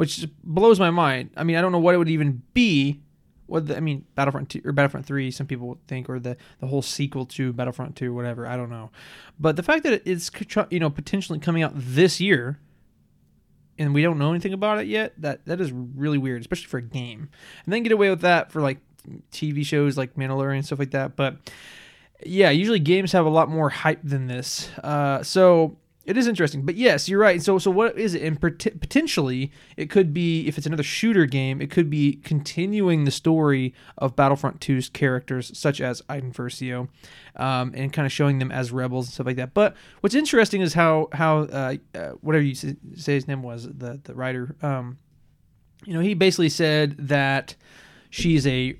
[0.00, 1.28] Which blows my mind.
[1.36, 3.02] I mean, I don't know what it would even be.
[3.44, 6.66] What the, I mean, Battlefront 2 or Battlefront 3, some people think, or the, the
[6.68, 8.46] whole sequel to Battlefront 2, whatever.
[8.46, 8.90] I don't know.
[9.38, 10.30] But the fact that it's
[10.70, 12.58] you know potentially coming out this year,
[13.78, 16.78] and we don't know anything about it yet, that that is really weird, especially for
[16.78, 17.28] a game.
[17.66, 18.78] And then get away with that for like
[19.30, 21.14] TV shows like Mandalorian and stuff like that.
[21.14, 21.36] But
[22.24, 24.70] yeah, usually games have a lot more hype than this.
[24.78, 27.42] Uh, so it is interesting, but yes, you're right.
[27.42, 28.22] So, so what is it?
[28.22, 33.10] And potentially, it could be if it's another shooter game, it could be continuing the
[33.10, 36.88] story of Battlefront 2's characters, such as Iden Versio,
[37.36, 39.52] um, and kind of showing them as rebels and stuff like that.
[39.52, 44.00] But what's interesting is how how uh, uh, whatever you say his name was, the
[44.02, 44.98] the writer, um,
[45.84, 47.56] you know, he basically said that
[48.08, 48.76] she's a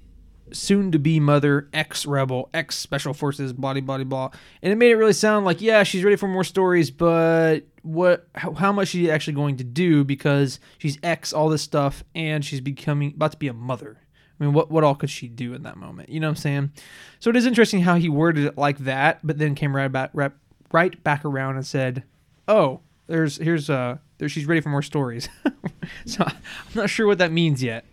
[0.53, 4.31] soon to be mother, ex rebel, ex special forces, blah blah blah blah.
[4.63, 8.27] And it made it really sound like yeah, she's ready for more stories, but what
[8.35, 12.45] how, how much she's actually going to do because she's ex all this stuff and
[12.45, 13.99] she's becoming about to be a mother.
[14.41, 16.09] I mean, what what all could she do in that moment?
[16.09, 16.73] You know what I'm saying?
[17.19, 20.11] So it is interesting how he worded it like that, but then came right back
[20.15, 20.33] right,
[20.73, 22.05] right back around and said,
[22.49, 25.29] "Oh, there's here's uh there she's ready for more stories."
[26.07, 26.37] so I'm
[26.75, 27.85] not sure what that means yet.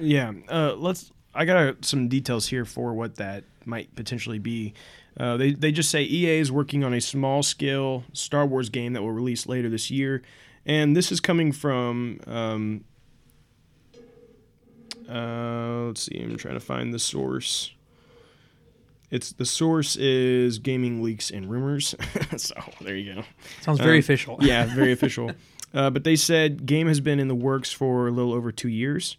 [0.00, 4.74] Yeah, uh, let's I got some details here for what that might potentially be.
[5.18, 8.92] Uh, they they just say EA is working on a small scale Star Wars game
[8.94, 10.22] that will release later this year,
[10.66, 12.20] and this is coming from.
[12.26, 12.84] Um,
[15.08, 16.20] uh, let's see.
[16.22, 17.72] I'm trying to find the source.
[19.10, 21.96] It's the source is gaming leaks and rumors.
[22.36, 23.22] so there you go.
[23.60, 24.38] Sounds very um, official.
[24.40, 25.32] yeah, very official.
[25.72, 28.68] Uh, but they said game has been in the works for a little over two
[28.68, 29.16] years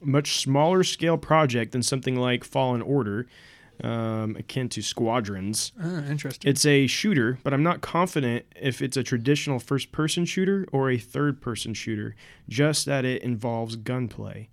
[0.00, 3.26] much smaller scale project than something like Fallen Order,
[3.82, 5.72] um, akin to Squadrons.
[5.82, 6.50] Ah, interesting.
[6.50, 10.90] It's a shooter, but I'm not confident if it's a traditional first person shooter or
[10.90, 12.14] a third person shooter,
[12.48, 14.48] just that it involves gunplay.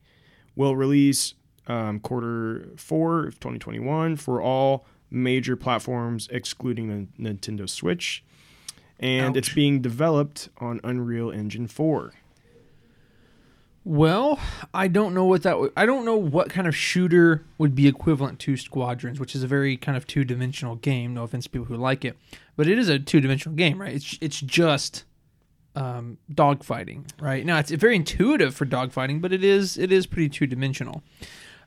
[0.55, 1.33] Will release
[1.67, 8.23] um, quarter four of 2021 for all major platforms, excluding the Nintendo Switch.
[8.99, 9.37] And Ouch.
[9.37, 12.13] it's being developed on Unreal Engine 4.
[13.89, 14.37] Well,
[14.73, 15.51] I don't know what that.
[15.51, 19.43] W- I don't know what kind of shooter would be equivalent to Squadrons, which is
[19.43, 21.13] a very kind of two-dimensional game.
[21.13, 22.17] No offense to people who like it,
[22.57, 23.93] but it is a two-dimensional game, right?
[23.93, 25.05] It's it's just
[25.73, 27.45] um, dogfighting, right?
[27.45, 31.01] Now it's very intuitive for dogfighting, but it is it is pretty two-dimensional.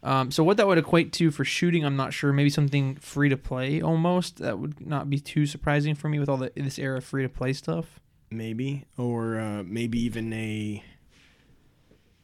[0.02, 2.34] Um, so what that would equate to for shooting, I'm not sure.
[2.34, 4.40] Maybe something free to play almost.
[4.40, 7.22] That would not be too surprising for me with all the, this era of free
[7.22, 7.98] to play stuff.
[8.30, 10.84] Maybe, or uh, maybe even a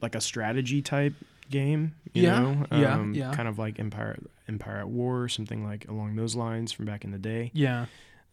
[0.01, 1.15] like a strategy type
[1.51, 1.95] game.
[2.13, 2.67] You yeah, know?
[2.71, 3.35] Um, yeah, yeah.
[3.35, 7.05] Kind of like Empire Empire at War, or something like along those lines from back
[7.05, 7.51] in the day.
[7.55, 7.87] Yeah.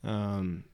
[0.04, 0.66] Um,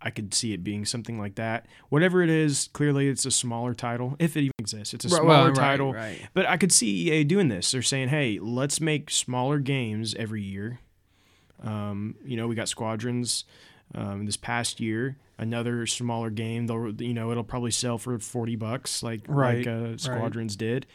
[0.00, 1.66] I could see it being something like that.
[1.88, 4.94] Whatever it is, clearly it's a smaller title, if it even exists.
[4.94, 5.92] It's a smaller right, title.
[5.92, 6.20] Right.
[6.34, 7.72] But I could see EA doing this.
[7.72, 10.78] They're saying, hey, let's make smaller games every year.
[11.62, 13.44] Um, you know, we got Squadrons
[13.94, 16.66] um, this past year another smaller game.
[16.66, 20.58] They'll you know it'll probably sell for forty bucks like right, like uh, Squadrons right.
[20.58, 20.86] did.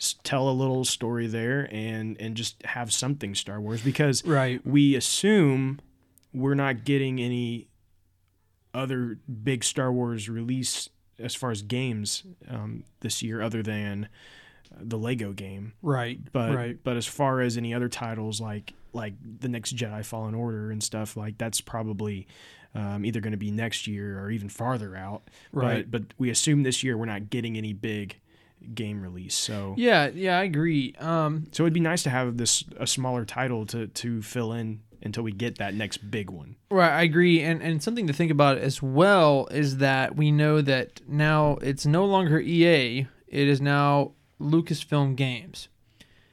[0.00, 4.64] S- tell a little story there and and just have something Star Wars because right.
[4.66, 5.80] we assume
[6.32, 7.68] we're not getting any
[8.72, 14.08] other big Star Wars release as far as games um, this year other than
[14.80, 15.74] the Lego game.
[15.82, 16.18] Right.
[16.32, 16.78] But right.
[16.82, 20.82] but as far as any other titles like like the next Jedi Fallen Order and
[20.82, 22.26] stuff like that's probably
[22.74, 25.22] um, either going to be next year or even farther out.
[25.52, 25.90] Right.
[25.90, 28.16] But, but we assume this year we're not getting any big
[28.74, 29.34] game release.
[29.34, 30.94] So yeah, yeah, I agree.
[30.98, 34.80] Um, so it'd be nice to have this a smaller title to to fill in
[35.02, 36.56] until we get that next big one.
[36.70, 37.40] Right, I agree.
[37.40, 41.86] And and something to think about as well is that we know that now it's
[41.86, 45.68] no longer EA, it is now Lucasfilm Games.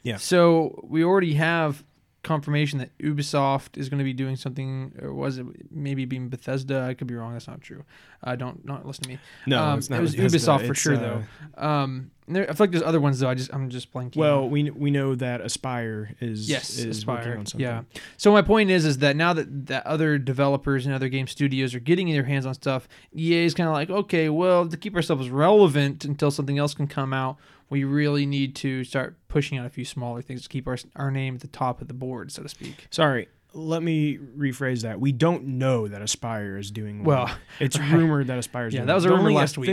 [0.04, 0.17] Yeah.
[0.17, 1.84] So we already have
[2.28, 6.82] confirmation that Ubisoft is going to be doing something, or was it maybe being Bethesda?
[6.82, 7.34] I could be wrong.
[7.34, 7.86] That's not true.
[8.22, 9.20] Uh, don't not listen to me.
[9.46, 10.00] No, um, it's not.
[10.00, 10.38] It was Bethesda.
[10.38, 11.66] Ubisoft for it's, sure, uh, though.
[11.66, 13.30] Um, there, I feel like there's other ones though.
[13.30, 14.18] I just I'm just blanking.
[14.18, 17.08] Well, we we know that Aspyr is yes, is Aspyr.
[17.08, 17.62] working on something.
[17.62, 17.84] Yeah.
[18.17, 21.73] So my point is is that now that that other developers and other game studios
[21.73, 24.96] are getting their hands on stuff, EA is kind of like, okay, well, to keep
[24.96, 27.38] ourselves relevant until something else can come out,
[27.70, 31.12] we really need to start pushing out a few smaller things to keep our our
[31.12, 32.88] name at the top of the board, so to speak.
[32.90, 35.00] Sorry, let me rephrase that.
[35.00, 37.26] We don't know that Aspyr is doing well.
[37.26, 37.38] well.
[37.60, 37.92] It's right.
[37.92, 39.15] rumored that Aspyr is yeah, doing that was well.
[39.15, 39.70] a rumor last week.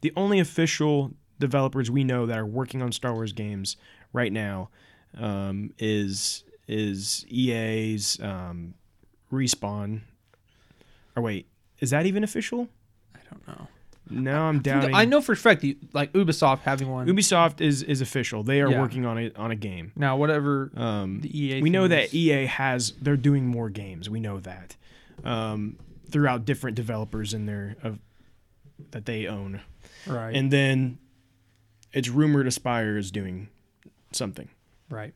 [0.00, 3.76] The only official developers we know that are working on Star Wars games
[4.12, 4.70] right now
[5.18, 8.74] um, is is EA's um,
[9.32, 10.02] respawn.
[11.16, 11.48] Or wait,
[11.80, 12.68] is that even official?
[13.14, 13.46] I don't
[14.10, 14.94] now I'm doubting.
[14.94, 17.06] I know for a fact, that, like Ubisoft having one.
[17.06, 18.42] Ubisoft is is official.
[18.42, 18.80] They are Yeah.
[18.80, 19.92] working on it on a game.
[19.96, 21.62] now, whatever Um, the EA.
[21.62, 22.14] we know thing that is.
[22.14, 24.08] EA has they're doing more games.
[24.10, 24.76] We know that
[25.24, 25.76] um,
[26.10, 27.98] throughout different developers in their of
[28.92, 29.60] that they own,
[30.06, 30.98] right, and then
[31.92, 33.48] it's rumored Aspyr is doing
[34.12, 34.48] something.
[34.90, 35.14] Right.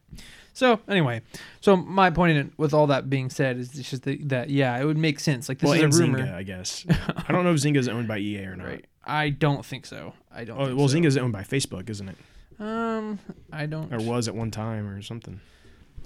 [0.52, 1.22] So anyway,
[1.60, 4.78] so my point in, with all that being said is it's just that, that yeah,
[4.78, 5.48] it would make sense.
[5.48, 6.86] Like this well, is a rumor, Zynga, I guess.
[7.28, 8.66] I don't know if Zynga is owned by EA or not.
[8.66, 8.84] right?
[9.04, 10.14] I don't think so.
[10.32, 10.58] I don't.
[10.58, 10.96] Oh, think well, so.
[10.96, 12.16] Zynga is owned by Facebook, isn't it?
[12.58, 13.18] Um,
[13.52, 13.92] I don't.
[13.92, 15.40] Or was at one time or something.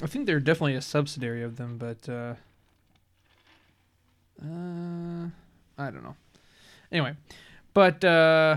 [0.03, 2.35] I think they're definitely a subsidiary of them, but uh,
[4.43, 5.29] uh,
[5.77, 6.17] I don't know.
[6.91, 7.15] Anyway,
[7.75, 8.57] but uh,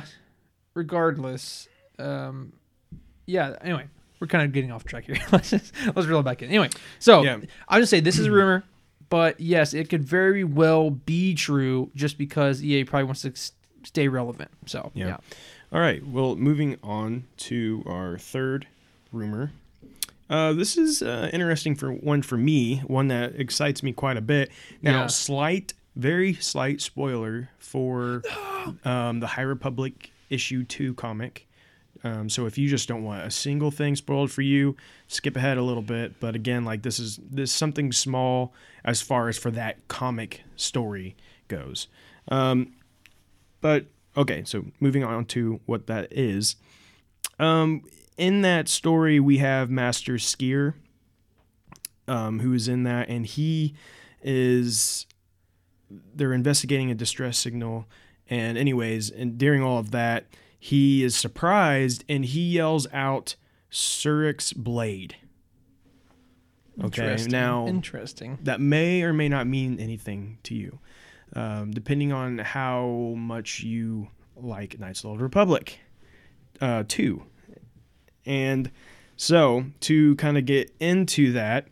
[0.73, 1.67] regardless,
[1.99, 2.53] um,
[3.25, 3.55] yeah.
[3.61, 3.87] Anyway,
[4.21, 5.17] we're kind of getting off track here.
[5.33, 6.47] let's just, let's reel it back in.
[6.49, 6.69] Anyway,
[6.99, 7.39] so Yeah.
[7.67, 8.63] I'll just say this is a rumor,
[9.09, 13.33] but yes, it could very well be true just because EA probably wants to
[13.83, 14.51] stay relevant.
[14.67, 15.07] So Yeah.
[15.07, 15.17] yeah,
[15.73, 16.05] All right.
[16.05, 18.67] Well, moving on to our third
[19.11, 19.51] rumor.
[20.29, 24.21] Uh, this is uh, interesting for one for me, one that excites me quite a
[24.21, 24.49] bit.
[24.81, 25.07] Now, Yeah.
[25.07, 28.21] slight, very slight spoiler for
[28.85, 31.47] um, the High Republic issue two comic.
[32.03, 34.75] Um, so if you just don't want a single thing spoiled for you,
[35.07, 36.19] skip ahead a little bit.
[36.19, 40.41] But again, like this is this is something small as far as for that comic
[40.55, 41.15] story
[41.47, 41.87] goes.
[42.29, 42.73] Um,
[43.61, 43.85] but
[44.17, 46.55] okay, so moving on to what that is.
[47.39, 47.83] Um,
[48.17, 50.73] in that story, we have Master Sskeer,
[52.07, 53.75] um, who is in that, and he
[54.23, 55.05] is.
[56.15, 57.85] They're investigating a distress signal,
[58.29, 60.25] and anyways, and during all of that,
[60.63, 63.35] he is surprised and he yells out
[63.71, 65.15] Surik's blade.
[66.79, 67.31] Okay, Interesting.
[67.31, 68.37] now interesting.
[68.43, 70.77] that may or may not mean anything to you,
[71.35, 75.79] um, depending on how much you like Knights of the Old Republic
[76.61, 77.23] uh, 2.
[78.27, 78.69] And
[79.17, 81.69] so, to kind of get into that,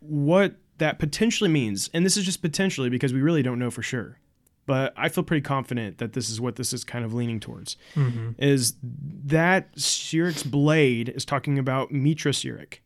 [0.00, 3.82] what that potentially means, and this is just potentially because we really don't know for
[3.82, 4.18] sure,
[4.66, 7.76] but I feel pretty confident that this is what this is kind of leaning towards,
[7.94, 8.30] Mm-hmm.
[8.38, 12.78] is that Surik's blade is talking about Meetra Surik.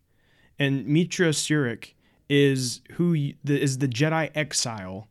[0.59, 1.95] And Meetra Surik
[2.28, 3.12] is who
[3.43, 5.09] the, is the Jedi exile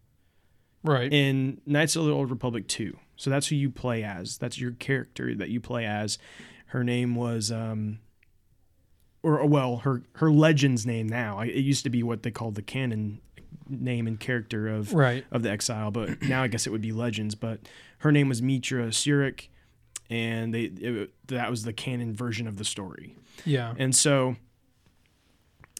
[0.84, 1.12] Right.
[1.12, 2.98] in Knights of the Old Republic 2.
[3.18, 4.38] So that's who you play as.
[4.38, 6.18] That's your character that you play as.
[6.68, 8.00] Her name was um
[9.22, 11.42] or well, her her legend's name now.
[11.42, 13.20] It used to be what they called the canon
[13.70, 15.26] name and character of right.
[15.32, 17.60] of the exile, but now I guess it would be legends, but
[18.00, 19.48] her name was Meetra Surik
[20.10, 23.16] and they it, that was the canon version of the story.
[23.46, 23.74] Yeah.
[23.78, 24.36] And so,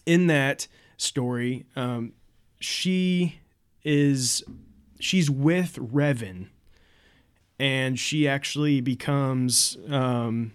[0.06, 2.12] in that story, um,
[2.60, 3.40] she
[3.82, 4.44] is
[5.00, 6.48] she's with Revan,
[7.58, 10.52] and she actually becomes um,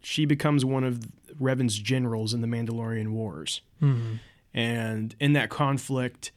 [0.00, 1.00] she becomes one of
[1.40, 3.62] Revan's generals in the Mandalorian Wars.
[3.80, 4.20] Mhm.
[4.54, 6.30] And in that conflict,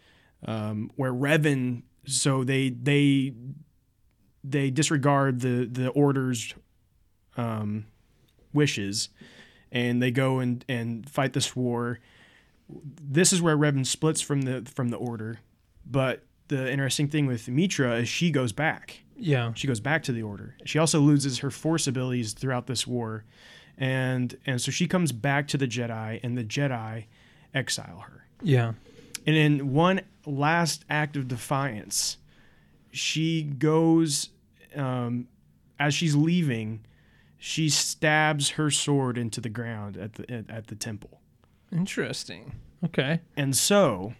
[0.46, 3.34] um, where Revan, so they they
[4.44, 6.54] they disregard the the orders
[7.38, 7.86] um,
[8.54, 9.10] wishes
[9.72, 12.00] and they go and, and fight this war.
[12.70, 15.40] This is where Revan splits from the from the order,
[15.86, 19.04] but the interesting thing with Meetra is she goes back.
[19.18, 19.54] Yeah.
[19.56, 20.56] She goes back to the order.
[20.66, 23.26] She also loses her force abilities throughout this war,
[23.78, 27.06] and and so she comes back to the Jedi, and the Jedi
[27.54, 28.26] exile her.
[28.42, 28.74] Yeah.
[29.26, 32.18] And in one last act of defiance,
[32.92, 34.30] she goes,
[34.76, 35.28] um,
[35.80, 36.86] as she's leaving,
[37.38, 41.22] she stabs her sword into the ground at the at, at the temple.
[41.72, 42.54] Interesting.
[42.84, 43.22] Okay.
[43.36, 44.14] And so,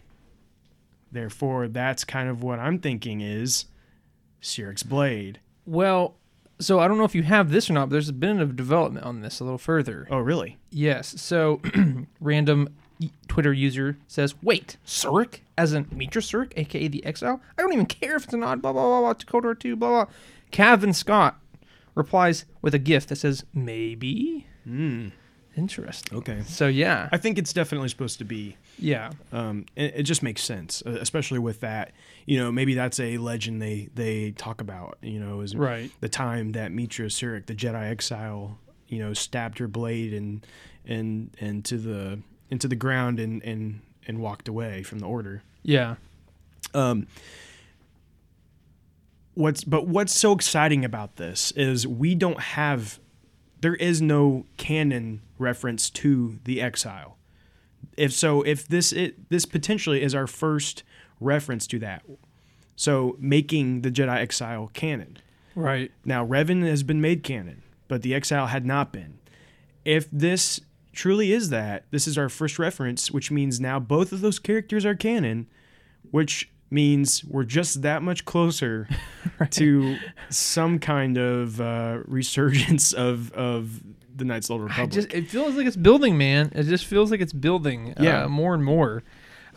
[1.12, 3.66] therefore, that's kind of what I'm thinking is
[4.40, 5.40] Surik's blade.
[5.64, 6.16] Well,
[6.58, 9.04] so I don't know if you have this or not, but there's been a development
[9.04, 10.06] on this a little further.
[10.10, 10.56] Oh, really?
[10.70, 11.20] Yes.
[11.20, 11.60] So,
[12.20, 12.68] random
[13.28, 17.40] Twitter user says, "Wait, Surik, as in Meetra Surik, aka the Exile?
[17.58, 19.76] I don't even care if it's an odd blah blah blah blah Dakota or two
[19.76, 20.12] blah blah."
[20.50, 21.38] Cavan Scott
[21.94, 25.08] replies with a gift that says, "Maybe." Hmm.
[25.56, 26.18] Interesting.
[26.18, 26.42] Okay.
[26.46, 28.56] So yeah, I think it's definitely supposed to be.
[28.78, 31.92] yeah, Um, it, it just makes sense, uh, especially with that.
[32.26, 34.98] You know, maybe that's a legend they they talk about.
[35.00, 35.90] You know, is right.
[36.00, 40.46] the time that Meetra Surik, the Jedi exile, you know, stabbed her blade and
[40.84, 42.18] and and to the
[42.50, 45.42] into the ground and and and walked away from the order.
[45.62, 45.96] Yeah.
[46.74, 47.06] Um,
[49.34, 52.98] what's but what's so exciting about this is we don't have
[53.60, 57.16] there is no canon reference to the exile.
[57.96, 60.82] If so, if this it this potentially is our first
[61.20, 62.02] reference to that,
[62.76, 65.18] so making the Jedi exile canon.
[65.56, 65.90] Right.
[66.04, 69.18] Now, Revan has been made canon, but the Exile had not been.
[69.84, 70.60] If this
[70.96, 74.84] truly is that, this is our first reference, which means now both of those characters
[74.84, 75.46] are canon,
[76.10, 78.88] which means we're just that much closer
[79.50, 79.96] to
[80.30, 83.82] some kind of uh, resurgence of of
[84.16, 84.90] the Knights of the Old Republic.
[84.90, 86.50] just it feels like it's building, man.
[86.54, 87.94] It just feels like it's building.
[88.00, 88.24] Yeah.
[88.24, 89.04] uh, more and more.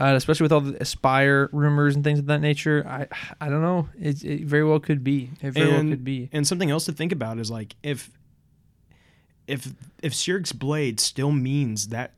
[0.02, 3.08] Uh, especially with all the Aspyr rumors and things of that nature, I
[3.42, 3.90] I don't know.
[4.00, 5.32] It, it very well could be.
[5.42, 6.30] It very well could be.
[6.32, 8.10] And something else to think about is like if
[9.50, 12.14] if if Surik's blade still means that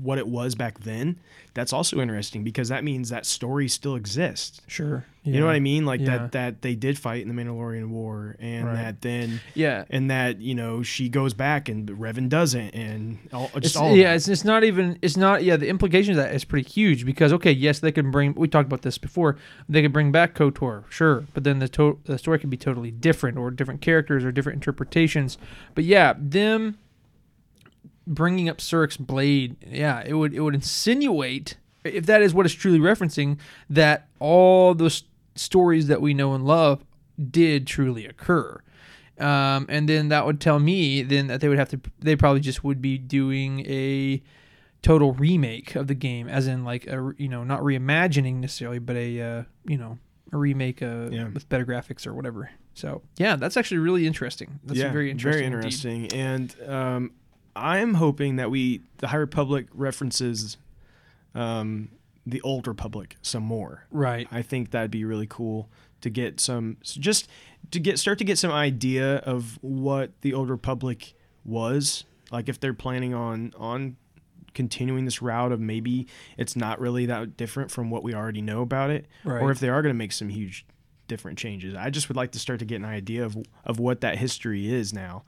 [0.00, 1.18] what it was back then,
[1.54, 4.60] that's also interesting because that means that story still exists.
[4.66, 5.04] Sure.
[5.22, 5.84] You know what I mean?
[5.84, 6.06] Like Yeah.
[6.18, 8.74] that that they did fight in the Mandalorian War, and Right.
[8.76, 9.84] that then Yeah.
[9.90, 13.94] and that you know she goes back and Revan doesn't, and all, just It's, all
[13.94, 14.98] yeah, it's, it's not even.
[15.02, 15.44] It's not.
[15.44, 18.34] Yeah, the implication of that is pretty huge because okay, yes, they can bring.
[18.34, 19.36] We talked about this before.
[19.68, 22.90] They could bring back Kotor, sure, but then the to, the story could be totally
[22.90, 25.36] different, or different characters, or different interpretations.
[25.74, 26.78] But yeah, them
[28.10, 32.54] bringing up Surik's blade, yeah, it would it would insinuate if that is what it's
[32.54, 33.38] truly referencing
[33.70, 35.04] that all those
[35.34, 36.84] stories that we know and love
[37.30, 38.60] did truly occur.
[39.18, 42.40] Um, and then that would tell me then that they would have to they probably
[42.40, 44.22] just would be doing a
[44.82, 48.96] total remake of the game as in like a you know not reimagining necessarily but
[48.96, 49.98] a uh, you know
[50.32, 51.28] a remake uh, Yeah.
[51.28, 55.50] with better graphics or whatever so yeah that's actually really interesting that's yeah, very interesting
[55.52, 56.06] Very indeed.
[56.08, 56.12] interesting.
[56.18, 57.10] And um,
[57.60, 60.56] I'm hoping that we the High Republic references
[61.34, 61.90] um,
[62.26, 63.86] the Old Republic some more.
[63.90, 65.68] right I think that'd be really cool
[66.00, 67.28] to get some just
[67.70, 72.04] to get start to get some idea of what the Old Republic was.
[72.32, 73.96] Like if they're planning on on
[74.52, 76.06] continuing this route of maybe
[76.36, 79.60] it's not really that different from what we already know about it, right or if
[79.60, 80.66] they are going to make some huge
[81.06, 81.74] different changes.
[81.74, 84.72] I just would like to start to get an idea of of what that history
[84.72, 85.24] is now,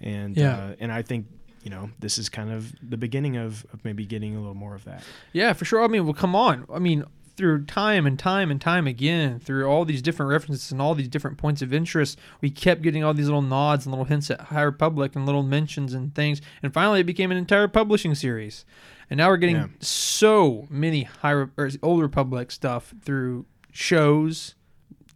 [0.00, 0.56] and Yeah.
[0.56, 1.26] uh, and I think
[1.66, 4.76] you know this is kind of the beginning of, of maybe getting a little more
[4.76, 5.02] of that.
[5.32, 5.82] Yeah, for sure.
[5.82, 6.64] I mean, well, come on.
[6.72, 7.02] I mean,
[7.36, 11.08] through time and time and time again, through all these different references and all these
[11.08, 14.40] different points of interest, we kept getting all these little nods and little hints at
[14.42, 16.40] High Republic and little mentions and things.
[16.62, 18.64] And finally, it became an entire publishing series.
[19.10, 19.66] And now we're getting Yeah.
[19.80, 24.54] so many High Re- or Old Republic stuff through shows,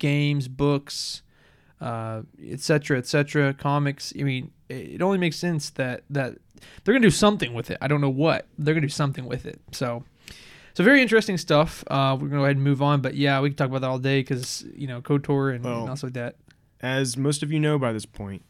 [0.01, 1.23] games, books,
[1.81, 4.13] uh, et cetera, et cetera, comics.
[4.19, 6.37] I mean, it only makes sense that that
[6.85, 7.79] they're gonna do something with it.
[7.81, 9.61] I don't know what they're gonna do something with it.
[9.73, 10.05] So,
[10.75, 11.83] so very interesting stuff.
[11.89, 13.89] Uh, we're gonna go ahead and move on, but yeah, we can talk about that
[13.89, 16.37] all day because you know Kotor and, Well, and also like that.
[16.81, 18.43] as most of you know by this point,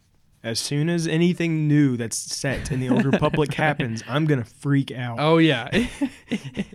[0.43, 4.91] as soon as anything new that's set in the Old Republic happens, I'm gonna freak
[4.91, 5.17] out.
[5.19, 5.87] Oh yeah, And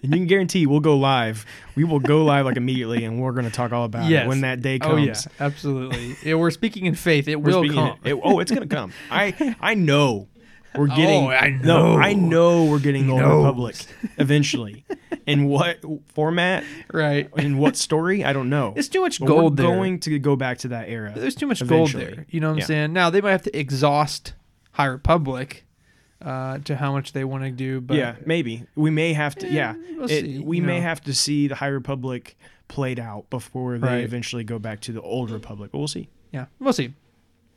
[0.02, 1.44] you can guarantee we'll go live.
[1.74, 4.24] We will go live like immediately, and we're gonna talk all about Yes.
[4.24, 5.26] it when that day comes oh comes.
[5.38, 6.16] yeah, absolutely.
[6.24, 7.26] yeah, we're speaking in faith.
[7.28, 7.98] It We're will come.
[8.04, 8.92] it- oh, it's gonna come.
[9.10, 10.28] I I know
[10.78, 11.24] we're getting.
[11.24, 12.00] Oh, I No, know.
[12.02, 13.22] I know we're getting the Old.
[13.22, 13.76] Republic
[14.18, 14.84] eventually.
[15.26, 16.64] In what format?
[16.92, 17.28] right.
[17.36, 18.24] In what story?
[18.24, 18.72] I don't know.
[18.76, 19.76] It's too much But gold we're there.
[19.76, 21.12] going to go back to that era.
[21.16, 22.26] There's too much gold there.
[22.30, 22.64] You know what I'm Yeah.
[22.66, 22.92] saying?
[22.92, 24.34] Now they might have to exhaust
[24.72, 25.64] High Republic
[26.22, 27.80] uh, to how much they want to do.
[27.80, 29.48] But yeah, maybe we may have to.
[29.50, 30.82] Yeah, we'll it- see, we may know.
[30.82, 32.36] have to see the High Republic
[32.68, 34.04] played out before they Right.
[34.04, 35.70] eventually go back to the Old Republic.
[35.72, 36.08] But we'll see.
[36.32, 36.94] Yeah, we'll see.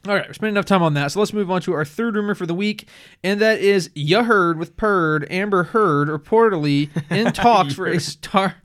[0.07, 1.11] All right, we're spending enough time on that.
[1.11, 2.87] So let's move on to our third rumor for the week,
[3.21, 8.55] and that is you Heard with Purd, Amber Heard, reportedly in talks for a star.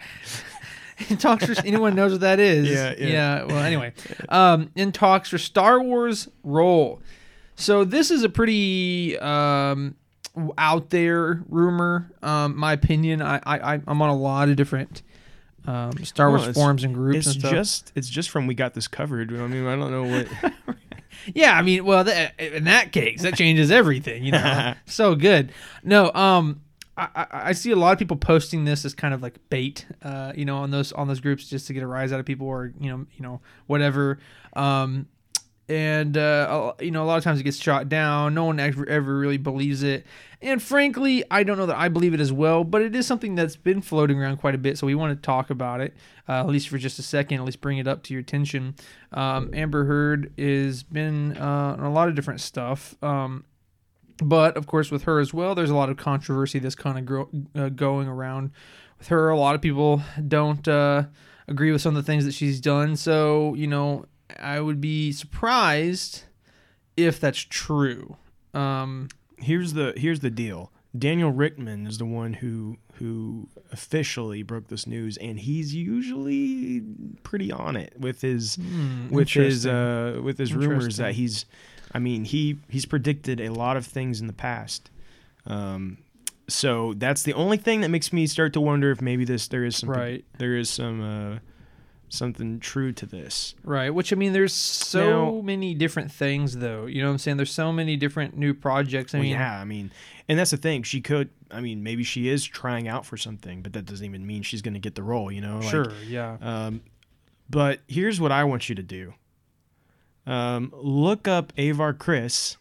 [1.09, 2.69] in talks for anyone knows what that is.
[2.69, 3.45] Yeah, yeah.
[3.45, 3.93] Well, anyway,
[4.29, 7.03] um, in talks for Star Wars role.
[7.57, 9.97] So this is a pretty um,
[10.57, 12.13] out there rumor.
[12.23, 13.23] Um, my opinion.
[13.23, 15.03] I, I I'm on a lot of different
[15.67, 17.53] um, Star Wars it's- forums and groups It's and stuff.
[17.53, 19.33] just it's just from we got this covered.
[19.33, 20.53] I mean, I don't know what.
[21.33, 24.25] Yeah, I mean, well, that, in that case, that changes everything.
[24.25, 25.53] You know, so good.
[25.83, 26.61] No, um,
[26.99, 29.87] I, I, I see a lot of people posting this as kind of like bait,
[30.03, 32.27] uh, you know, on those on those groups just to get a rise out of
[32.27, 34.19] people or you know, you know, whatever.
[34.55, 35.07] Um,
[35.69, 38.35] and uh, you know, a lot of times it gets shot down.
[38.35, 40.07] No one ever ever really believes it.
[40.43, 43.35] And frankly, I don't know that I believe it as well, but it is something
[43.35, 44.77] that's been floating around quite a bit.
[44.77, 45.95] So we want to talk about it,
[46.29, 48.75] uh, at least for just a second, at least bring it up to your attention.
[49.13, 52.95] Um, Amber Heard has been uh, on a lot of different stuff.
[53.03, 53.45] Um,
[54.23, 57.07] but of course, with her as well, there's a lot of controversy that's kind of
[57.07, 58.51] gro- uh, going around
[58.99, 59.31] with her.
[59.31, 61.05] A lot of people don't uh,
[61.49, 62.97] agree with some of the things that she's done.
[62.97, 64.05] So, you know,
[64.41, 66.25] I would be surprised
[66.97, 68.17] if that's true.
[68.53, 69.09] Um,
[69.39, 70.71] here's the here's the deal.
[70.97, 76.83] Daniel Richtman is the one who who officially broke this news, and he's usually
[77.25, 81.47] pretty on it with his Hmm, with his uh, with his rumors that he's.
[81.93, 84.91] I mean, he he's predicted a lot of things in the past.
[85.47, 85.99] Um,
[86.49, 89.65] so that's the only thing that makes me start to wonder if maybe this there
[89.65, 91.39] is some right, there is some uh,
[92.15, 93.55] something true to this.
[93.65, 93.91] right.
[93.91, 96.87] Which I mean, there's so Now- many different things, though.
[96.87, 97.37] You know what I'm saying?
[97.37, 99.15] There's so many different new projects.
[99.15, 99.91] I Well, mean, yeah, I mean,
[100.29, 100.83] and that's the thing.
[100.85, 101.31] She could.
[101.51, 104.63] I mean, maybe she is trying out for something, but that doesn't even mean she's
[104.63, 105.31] going to get the role.
[105.31, 105.59] You know?
[105.59, 106.37] Like, sure, yeah.
[106.41, 106.81] Um,
[107.51, 109.15] but here's what I want you to do.
[110.27, 112.57] Um, look up Avar Kriss,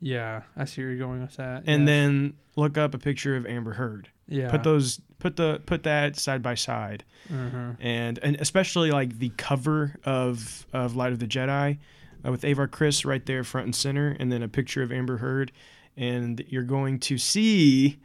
[0.00, 1.64] Yeah, I see where you're going with that.
[1.66, 1.86] and yeah.
[1.86, 4.08] then look up a picture of Amber Heard.
[4.28, 7.76] yeah, Put those, put the, put that side by side, Mhm.
[7.80, 11.78] and and especially like the cover of of Light of the Jedi,
[12.26, 15.18] uh, with Avar Kriss right there front and center, and then a picture of Amber
[15.18, 15.52] Heard,
[15.96, 17.98] and you're going to see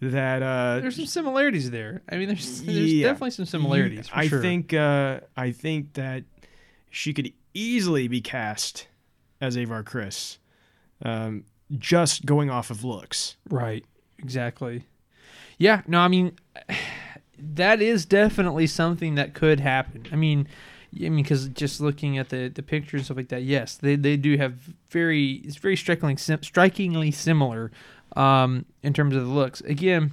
[0.00, 2.02] that uh, There's some similarities there.
[2.10, 3.06] I mean, there's there's Yeah.
[3.08, 4.08] definitely some similarities.
[4.08, 4.42] For I sure.
[4.42, 6.24] think uh, I think that
[6.90, 8.88] she could easily be cast
[9.40, 10.36] as Avar Kriss,
[11.02, 11.44] um,
[11.78, 13.36] just going off of looks.
[13.48, 13.84] Right.
[14.18, 14.84] Exactly.
[15.58, 15.82] Yeah.
[15.86, 16.32] No, I mean,
[17.38, 20.06] that is definitely something that could happen.
[20.12, 20.48] I mean,
[20.94, 23.96] I mean, because just looking at the the pictures and stuff like that, yes, they,
[23.96, 24.54] they do have
[24.90, 27.70] very it's very strikingly strikingly similar
[28.16, 29.60] um, in terms of the looks.
[29.62, 30.12] Again,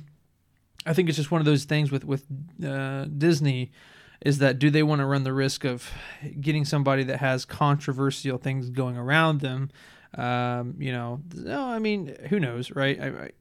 [0.86, 2.26] I think it's just one of those things with with
[2.66, 3.72] uh, Disney
[4.22, 5.92] is that do they want to run the risk of
[6.40, 9.70] getting somebody that has controversial things going around them?
[10.16, 13.00] Um, you know, no, I mean, who knows, right?
[13.00, 13.32] I, I,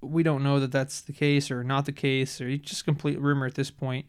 [0.00, 3.20] we don't know that that's the case or not the case, or it's just complete
[3.20, 4.06] rumor at this point.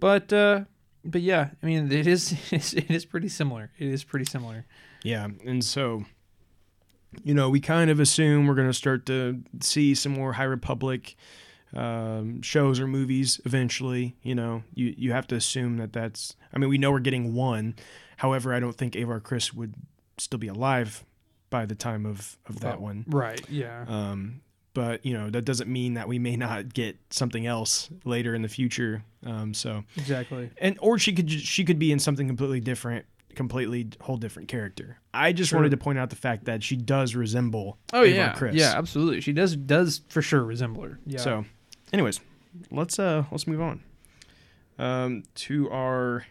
[0.00, 0.64] But uh,
[1.04, 3.70] but yeah, I mean, it is it is pretty similar.
[3.78, 4.66] It is pretty similar.
[5.02, 6.04] Yeah, and so
[7.24, 10.44] you know we kind of assume we're going to start to see some more High
[10.44, 11.16] Republic
[11.74, 14.16] um, shows or movies eventually.
[14.22, 16.36] You know, you you have to assume that that's.
[16.52, 17.74] I mean, we know we're getting one.
[18.18, 19.74] However, I don't think Avar Kriss would
[20.18, 21.04] still be alive
[21.50, 23.04] by the time of of that Oh, one.
[23.08, 23.40] right?
[23.48, 23.84] Yeah.
[23.88, 24.42] Um,
[24.74, 28.42] but you know that doesn't mean that we may not get something else later in
[28.42, 29.04] the future.
[29.24, 30.50] Um, so exactly.
[30.58, 33.04] and or she could she could be in something completely different,
[33.34, 34.98] completely whole different character.
[35.14, 35.58] I just Sure.
[35.58, 37.78] wanted to point out the fact that she does resemble.
[37.92, 38.54] Oh Avar yeah, Kriss.
[38.54, 39.20] yeah, absolutely.
[39.20, 40.98] She does does for sure resemble her.
[41.06, 41.20] Yeah.
[41.20, 41.44] So,
[41.92, 42.20] anyways,
[42.70, 43.82] let's uh let's move on
[44.78, 46.24] um, to our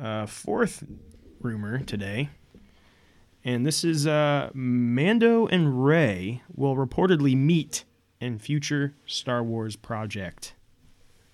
[0.00, 0.84] uh, fourth
[1.40, 2.28] rumor today.
[3.46, 7.84] And this is uh, Mando and Rey will reportedly meet
[8.20, 10.54] in future Star Wars project.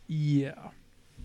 [0.06, 0.68] yeah,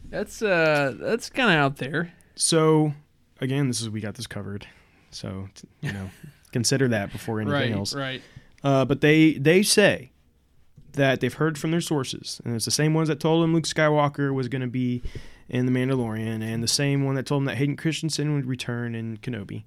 [0.09, 2.13] that's uh that's kind of out there.
[2.35, 2.93] So,
[3.41, 4.65] again, this is we got this covered.
[5.11, 5.49] So,
[5.81, 6.09] you know,
[6.53, 7.71] consider that before anything right.
[7.71, 7.93] else.
[7.93, 8.21] Right.
[8.63, 10.11] Uh, but they they say
[10.93, 13.65] that they've heard from their sources, and it's the same ones that told them Luke
[13.65, 15.03] Skywalker was going to be
[15.49, 18.95] in the Mandalorian, and the same one that told them that Hayden Christensen would return
[18.95, 19.65] in Kenobi.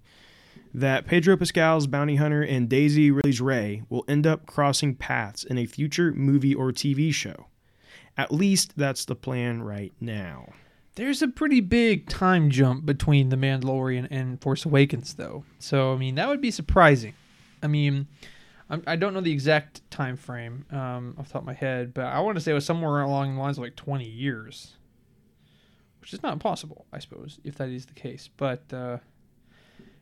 [0.72, 5.58] That Pedro Pascal's bounty hunter and Daisy Ridley's Rey will end up crossing paths in
[5.58, 7.46] a future movie or TV show.
[8.16, 10.52] At least that's the plan right now.
[10.94, 15.44] There's a pretty big time jump between The Mandalorian and Force Awakens, though.
[15.58, 17.14] So I mean, that would be surprising.
[17.62, 18.06] I mean,
[18.86, 22.04] I don't know the exact time frame um, off the top of my head, but
[22.04, 24.76] I want to say it was somewhere along the lines of like 20 years,
[26.00, 28.30] which is not impossible, I suppose, if that is the case.
[28.36, 28.98] But uh,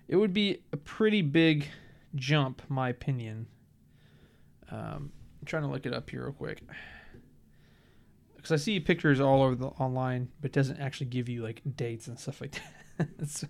[0.09, 1.69] it would be a pretty big
[2.15, 3.47] jump, my opinion.
[4.71, 6.63] Um, I'm trying to look it up here real quick
[8.37, 11.61] because I see pictures all over the online, but it doesn't actually give you like
[11.77, 12.61] dates and stuff like
[12.99, 13.29] that.
[13.29, 13.47] so,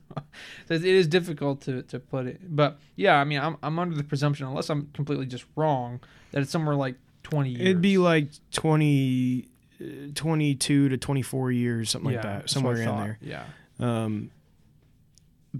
[0.67, 2.41] so it is difficult to, to put it.
[2.45, 6.01] But yeah, I mean, I'm I'm under the presumption, unless I'm completely just wrong,
[6.33, 7.63] that it's somewhere like 20 years.
[7.63, 9.49] It'd be like 20,
[9.81, 9.85] uh,
[10.15, 13.19] 22 to 24 years, something like that, somewhere in there.
[13.21, 13.45] Yeah.
[13.81, 14.31] Um,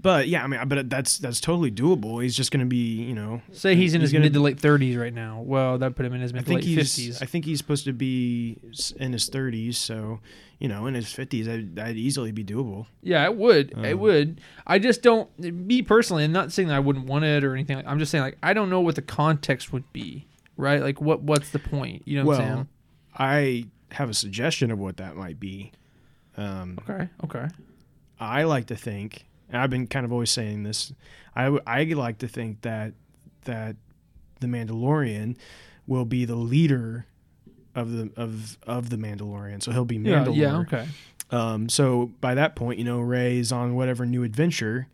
[0.01, 2.21] but yeah, I mean, but that's that's totally doable.
[2.21, 4.39] He's just going to be, you know, Say he's in He's his gonna- mid to
[4.39, 5.41] late 30s right now.
[5.41, 7.21] Well, that put him in his I mid to late 50s.
[7.21, 8.57] I think he's supposed to be
[8.97, 10.19] in his 30s, so
[10.59, 11.45] you know, in his 50s,
[11.75, 12.85] that'd, easily be doable.
[13.01, 13.71] Yeah, it would.
[13.71, 14.41] it Um, would.
[14.67, 15.29] I just don't.
[15.39, 17.77] Me personally, I'm not saying that I wouldn't want it or anything.
[17.77, 20.25] Like, I'm just saying like I don't know what the context would be.
[20.57, 20.81] Right?
[20.81, 21.21] Like what?
[21.21, 22.03] What's the point?
[22.05, 22.67] You know what I'm well, saying?
[23.17, 25.71] I have a suggestion of what that might be.
[26.37, 27.07] Um, Okay.
[27.23, 27.47] Okay.
[28.19, 30.93] I like to think, and I've been kind of always saying this.
[31.35, 32.93] I I like to think that
[33.45, 33.75] that
[34.39, 35.35] the Mandalorian
[35.87, 37.05] will be the leader
[37.75, 39.61] of the of of the Mandalorian.
[39.61, 40.27] So he'll be Yeah.
[40.29, 40.57] Yeah.
[40.59, 40.87] Okay.
[41.31, 44.87] Um, so by that point, you know, Rey's on whatever new adventure,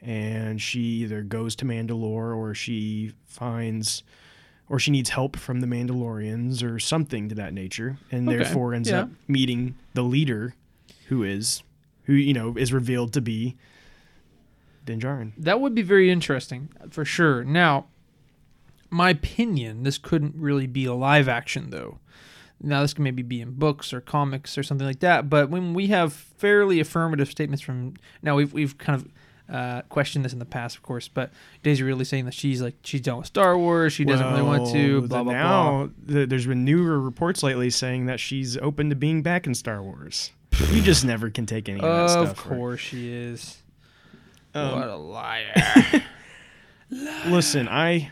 [0.00, 4.02] and she either goes to Mandalore or she finds
[4.68, 8.72] or she needs help from the Mandalorians or something to that nature, and Okay, therefore
[8.72, 9.02] ends yeah.
[9.02, 10.54] up meeting the leader,
[11.08, 11.62] who is
[12.04, 13.56] who you know is revealed to be
[14.84, 15.32] Din Djarin.
[15.38, 17.44] That would be very interesting for sure.
[17.44, 17.86] Now,
[18.90, 21.98] my opinion, this couldn't really be a live action though.
[22.64, 25.28] Now, this can maybe be in books or comics or something like that.
[25.28, 29.08] But when we have fairly affirmative statements from now, we've we've kind of
[29.52, 31.08] uh, questioned this in the past, of course.
[31.08, 33.92] But Daisy really saying that she's like she's done with Star Wars.
[33.92, 35.00] She doesn't really want to.
[35.00, 35.32] Well, Blah blah blah.
[35.32, 39.54] now the, there's been newer reports lately saying that she's open to being back in
[39.54, 40.30] Star Wars.
[40.70, 42.30] You just never can take any of that stuff.
[42.38, 42.58] Of right?
[42.58, 43.61] course she is.
[44.54, 46.02] Um, what a liar.
[47.26, 48.10] listen i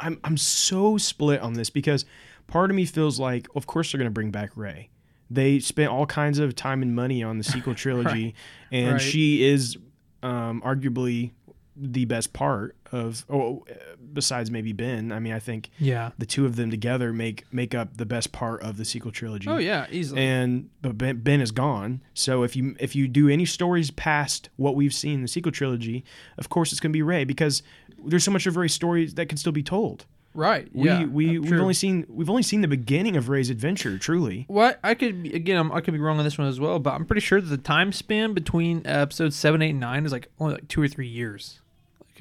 [0.00, 2.04] i'm i'm so split on this because
[2.48, 4.88] part of me feels like of course they're going to bring back rey
[5.30, 8.34] they spent all kinds of time and money on the sequel trilogy
[8.72, 9.00] and Right.
[9.00, 9.76] she is
[10.24, 11.30] um arguably
[11.76, 13.64] the best part of oh
[14.12, 16.10] besides maybe ben i mean i think yeah.
[16.18, 19.48] the two of them together make make up the best part of the sequel trilogy
[19.48, 20.20] Oh yeah, easily.
[20.22, 22.02] and but Ben, ben is gone.
[22.14, 25.52] So if you if you do any stories past what we've seen in the sequel
[25.52, 26.04] trilogy,
[26.38, 27.62] of course it's going to be Rey because
[28.04, 30.06] there's so much of Rey's stories that can still be told.
[30.34, 30.68] right.
[30.72, 31.04] We yeah.
[31.04, 33.98] we uh, we've only seen we've only seen the beginning of Rey's adventure.
[33.98, 36.78] Truly, What I could again, I'm, I could be wrong on this one as well,
[36.78, 40.12] but I'm pretty sure that the time span between episodes seven, eight, and nine is
[40.12, 41.60] like only like two or three years.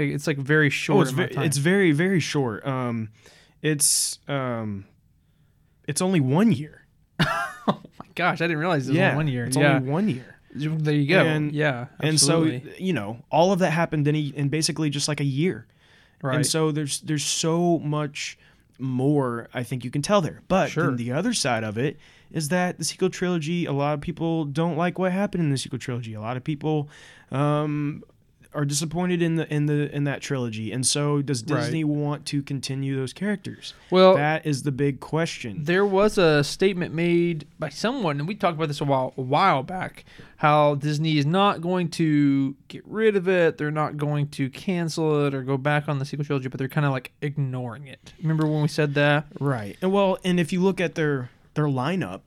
[0.09, 0.97] It's like very short.
[1.17, 1.43] oh, it's time.
[1.45, 2.65] it's very very short.
[2.65, 3.09] Um,
[3.61, 4.85] it's um,
[5.87, 6.85] it's only one year.
[7.19, 7.27] oh
[7.67, 9.45] my gosh, I didn't realize it was yeah, only one year.
[9.45, 10.35] It's yeah, only one year.
[10.53, 11.23] there you go.
[11.25, 15.07] And- yeah, And so you know all of that happened in a, in basically just
[15.07, 15.67] like a year.
[16.21, 16.35] right.
[16.37, 18.37] And so there's there's so much
[18.79, 20.41] more I think you can tell there.
[20.47, 20.95] But Sure.
[20.95, 21.97] the other side of it
[22.31, 25.57] is that the sequel trilogy, a lot of people don't like what happened in the
[25.57, 26.13] sequel trilogy.
[26.15, 26.89] A lot of people
[27.31, 28.03] um,
[28.53, 30.71] are disappointed in the in the in that trilogy.
[30.73, 31.61] And so does Right.
[31.61, 33.73] Disney want to continue those characters?
[33.89, 35.63] well, that is the big question.
[35.63, 39.21] There was a statement made by someone, and we talked about this a while a
[39.21, 40.03] while back,
[40.37, 43.57] how Disney is not going to get rid of it.
[43.57, 46.67] They're not going to cancel it or go back on the sequel trilogy, but they're
[46.67, 48.11] kind of like ignoring it.
[48.21, 49.27] Remember when we said that?
[49.39, 49.77] Right.
[49.81, 52.23] And well, and if you look at their their lineup,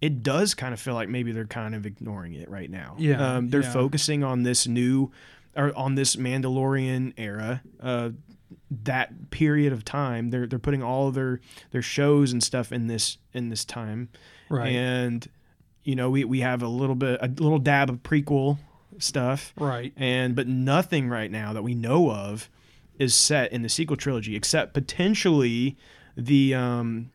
[0.00, 2.94] it does kind of feel like maybe they're kind of ignoring it right now.
[2.98, 3.72] Yeah, Um, they're yeah.
[3.72, 5.10] focusing on this new
[5.58, 7.62] or on this Mandalorian era.
[7.80, 8.10] Uh,
[8.70, 11.40] that period of time, they're they're putting all their
[11.70, 14.08] their shows and stuff in this in this time.
[14.72, 15.26] And
[15.84, 18.58] you know, we we have a little bit a little dab of prequel
[18.98, 19.92] stuff right.
[19.96, 22.50] and but nothing right now that we know of
[22.98, 25.76] is set in the sequel trilogy except potentially
[26.16, 27.10] the um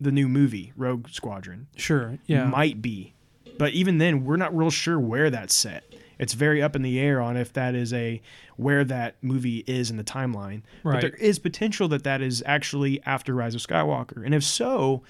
[0.00, 2.18] the new movie Rogue Squadron Sure.
[2.26, 2.44] Yeah.
[2.46, 3.14] might be
[3.58, 6.98] but even then we're not real sure where that's set it's very up in the
[6.98, 8.20] air on if that is a
[8.56, 13.02] where that movie is in the timeline but there is potential that that is actually
[13.04, 15.02] after Rise of Skywalker and if so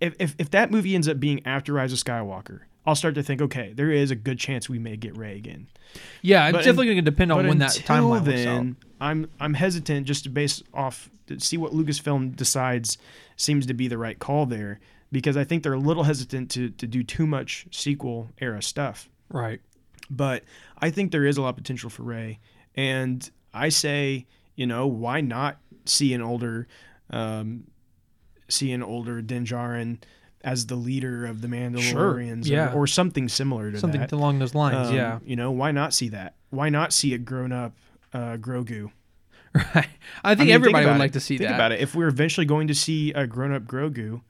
[0.00, 3.22] if, if, if that movie ends up being after Rise of Skywalker I'll start to
[3.22, 5.68] think okay there is a good chance we may get Rey again
[6.22, 6.48] yeah.
[6.48, 10.24] It's but definitely going to depend on when that timeline then, I'm I'm hesitant just
[10.24, 12.98] to base off to see what Lucasfilm decides
[13.36, 14.80] seems to be the right call there
[15.10, 19.08] because I think they're a little hesitant to to do too much sequel era stuff.
[19.30, 19.60] Right.
[20.10, 20.44] But
[20.78, 22.40] I think there is a lot of potential for Rey,
[22.74, 26.66] and I say you know why not see an older,
[27.10, 27.64] um,
[28.48, 29.98] see an older Din Djarin
[30.42, 32.72] as the leader of the Mandalorians or- yeah.
[32.72, 33.80] or, something similar to that?
[33.80, 34.12] Something that.
[34.12, 34.88] along those lines.
[34.88, 35.18] Um, yeah.
[35.24, 36.34] You know, why not see that?
[36.50, 37.74] Why not see a grown up
[38.12, 38.90] uh, Grogu?
[39.52, 39.88] Right.
[40.22, 41.00] I think I mean, everybody about would it.
[41.00, 41.56] like to see think that.
[41.56, 41.80] about it.
[41.80, 44.20] If we're eventually going to see a grown up Grogu,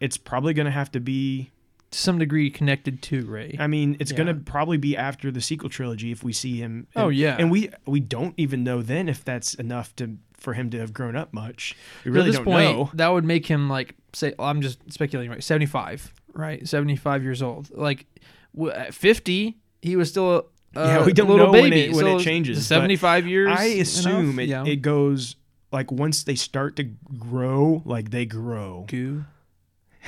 [0.00, 1.50] it's probably going to have to be.
[1.90, 3.56] To some degree connected to Rey.
[3.58, 6.86] I mean, it's gonna probably be after the sequel trilogy if we see him.
[6.94, 7.36] Oh, yeah.
[7.38, 10.92] and we we don't even know then if that's enough to for him to have
[10.92, 11.74] grown up much.
[12.04, 12.90] We So really at this don't point, know.
[12.94, 15.42] that would make him like say oh, I'm just speculating, right?
[15.42, 16.66] 75, right?
[16.66, 17.70] 75 years old.
[17.76, 18.06] Like
[18.54, 21.90] w- at 50, he was still a, Yeah, we don't little know when baby.
[21.90, 23.48] it- when it changes, 75 years.
[23.58, 24.38] I assume enough?
[24.38, 24.64] it, yeah.
[24.64, 25.34] it goes
[25.72, 26.84] like once they start to
[27.18, 28.84] grow, like they grow.
[28.88, 29.24] Goo.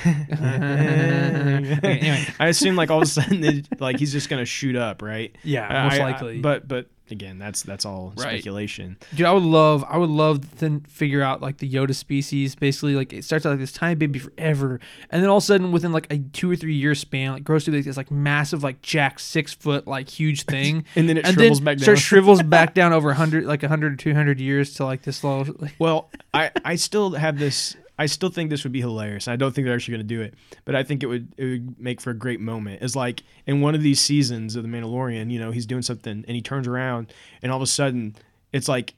[0.04, 2.26] Anyway, anyway.
[2.40, 5.34] I assume like all of a sudden, it, like he's just gonna shoot up, right?
[5.42, 6.38] Yeah, uh, I- most I- likely.
[6.40, 8.22] but but again, that's that's all Right.
[8.40, 8.96] speculation.
[9.14, 12.54] Dude, I would love, I would love to figure out like the Yoda species.
[12.54, 14.80] Basically, like it starts out like this tiny baby forever,
[15.10, 17.44] and then all of a sudden, within like a two or three year span, like
[17.44, 21.18] grows to like this like massive, like jack six foot, like huge thing, And then
[21.18, 21.82] it and shrivels then back down.
[21.84, 25.22] starts shrivels back down over hundred, like hundred or two hundred years to like this
[25.22, 25.54] little.
[25.58, 27.76] Like, Well, I I still have this.
[28.02, 29.28] I still think this would be hilarious.
[29.28, 30.34] I don't think they're actually going to do it,
[30.64, 32.82] but I think it would it would make for a great moment.
[32.82, 36.24] It's like in one of these seasons of The Mandalorian, you know, he's doing something
[36.26, 38.16] and he turns around and all of a sudden
[38.52, 38.94] it's like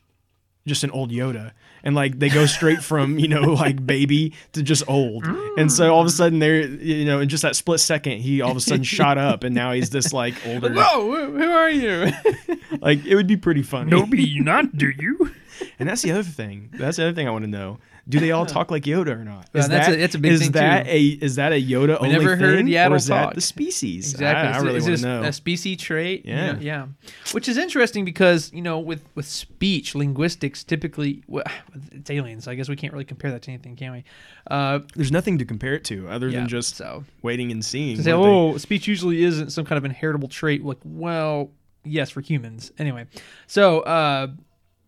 [0.66, 1.52] just an old Yoda,
[1.82, 5.26] and like they go straight from you know like baby to just old,
[5.58, 6.16] and so all of a mm.
[6.16, 9.18] sudden they're you know in just that split second he all of a sudden shot
[9.18, 12.10] up, and now he's this like older Whoa, who who are you?
[12.80, 13.90] like it would be pretty funny.
[13.90, 15.30] Nobody, not do you?
[15.78, 16.70] And that's the other thing.
[16.72, 17.78] That's the other thing I want to know.
[18.08, 19.48] Do they all talk like Yoda or not?
[19.54, 20.90] Yeah, Is that's that a- that's a big is thing, that too.
[20.90, 23.30] a is that a Yoda only never heard thing, Yaddle or is talk.
[23.30, 24.12] that the species?
[24.12, 24.48] Exactly.
[24.52, 25.22] I, I really want to know.
[25.22, 26.26] A species trait.
[26.26, 26.52] You Yeah.
[26.52, 26.86] know, yeah.
[27.32, 31.44] Which is interesting because you know, with with speech, linguistics typically, well,
[31.92, 32.46] it's aliens.
[32.46, 34.04] I guess we can't really compare that to anything, can we?
[34.50, 38.02] Uh, There's nothing to compare it to other yeah, than just so waiting and seeing.
[38.02, 40.62] say, what they- oh, speech usually isn't some kind of inheritable trait.
[40.62, 41.50] Like, well,
[41.84, 42.70] yes, for humans.
[42.78, 43.06] Anyway,
[43.46, 44.28] so uh,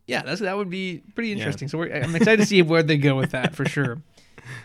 [0.07, 1.68] yeah, that's that would be pretty interesting.
[1.68, 4.00] So we're, I'm excited to see where they go with that for sure.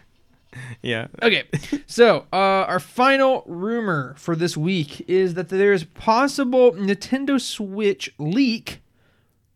[0.82, 1.08] yeah.
[1.22, 1.44] Okay,
[1.88, 8.82] so uh, our final rumor for this week is that there's possible Nintendo Switch leak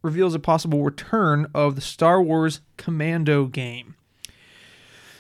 [0.01, 3.95] reveals a possible return of the Star Wars Commando game.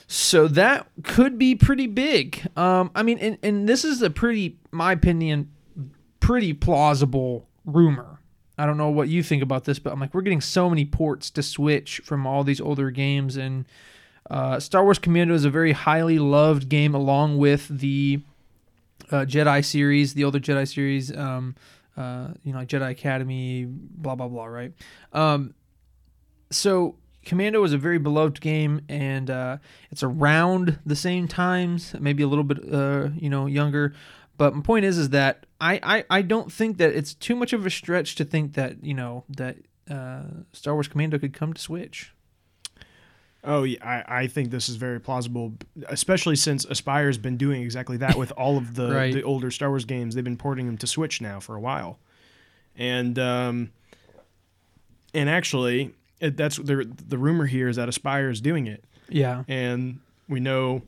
[0.07, 2.47] So that could be pretty big.
[2.55, 5.51] Um, I mean, and, and this is a pretty, my opinion,
[6.19, 8.14] pretty plausible rumor.
[8.57, 10.85] I don't know what you think about this, but I'm like, we're getting so many
[10.85, 13.65] ports to Switch from all these older games, and
[14.29, 18.21] uh, Star Wars Commando is a very highly loved game, along with the
[19.11, 21.55] uh, Jedi series, the older Jedi series, um,
[21.97, 24.71] uh, you know, like Jedi Academy, blah blah blah, right?
[25.13, 25.53] Um,
[26.49, 26.95] so
[27.25, 29.57] Commando is a very beloved game, and uh,
[29.91, 33.93] it's around the same times, maybe a little bit, uh, you know, younger.
[34.37, 37.53] But my point is, is that I, I, I don't think that it's too much
[37.53, 39.57] of a stretch to think that you know that
[39.89, 42.11] uh, Star Wars Commando could come to Switch.
[43.47, 43.77] Oh, yeah,
[44.07, 45.53] I, I think this is very plausible,
[45.87, 49.13] especially since Aspyr's been doing exactly that with all of the, Right.
[49.13, 50.15] the older Star Wars games.
[50.15, 51.99] They've been porting them to Switch now for a while,
[52.75, 53.69] and um,
[55.13, 59.43] and actually, it, that's the the rumor here is that Aspyr is doing it, Yeah.
[59.47, 60.81] and we know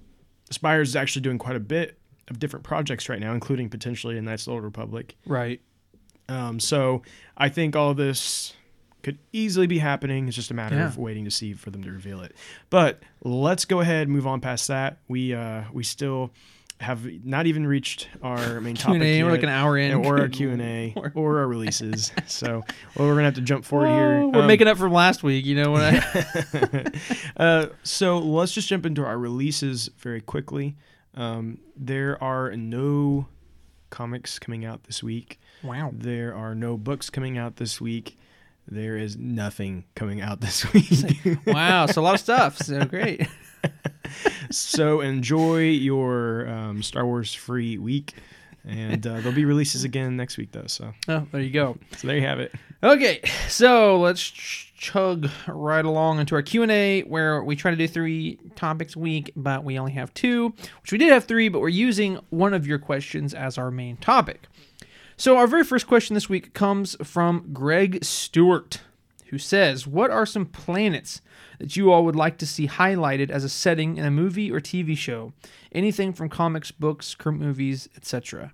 [0.50, 1.98] Aspire is actually doing quite a bit
[2.30, 5.16] of different projects right now, including potentially a the Old Republic.
[5.26, 5.62] Right.
[6.30, 7.04] Um, so
[7.38, 8.54] I think all this
[9.04, 10.28] could easily be happening.
[10.28, 10.88] It's just a matter Yeah.
[10.88, 12.36] of waiting to see for them to reveal it.
[12.70, 14.98] But let's go ahead and move on past that.
[15.08, 16.32] We uh, we still
[16.80, 19.94] have not even reached our main topic Q&A, yet, we're like an hour in.
[20.06, 22.12] or our Q and A or our releases.
[22.28, 22.64] so
[22.96, 24.18] well, we're gonna have to jump forward here.
[24.24, 25.46] Oh, we're Um, making up from last week.
[25.46, 25.94] You know what?
[25.94, 26.92] I,
[27.38, 30.76] uh, so let's just jump into our releases very quickly.
[31.18, 33.28] Um, there are no
[33.90, 35.40] comics coming out this week.
[35.64, 35.92] wow.
[35.94, 38.18] There are no books coming out this week.
[38.68, 41.40] There is nothing coming out this week.
[41.46, 41.88] Wow.
[41.88, 42.58] So a lot of stuff.
[42.58, 43.28] So great.
[44.52, 48.14] so enjoy your um, Star Wars free week.
[48.68, 50.68] And uh, there'll be releases again next week, though.
[50.68, 51.78] So, Oh, there you go.
[51.96, 52.54] so there you have it.
[52.84, 57.72] Okay, so let's ch- chug right along into our Q and A, where we try
[57.72, 60.54] to do three topics a week, but we only have two.
[60.82, 63.98] Which we did have three, but we're using one of your questions as our main
[63.98, 64.48] topic.
[65.16, 68.82] So our very first question this week comes from Greg Stewart,
[69.28, 71.22] who says, "What are some planets
[71.58, 74.60] that you all would like to see highlighted as a setting in a movie or
[74.60, 75.34] TV show?
[75.72, 78.54] Anything from comics, books, current movies, etc."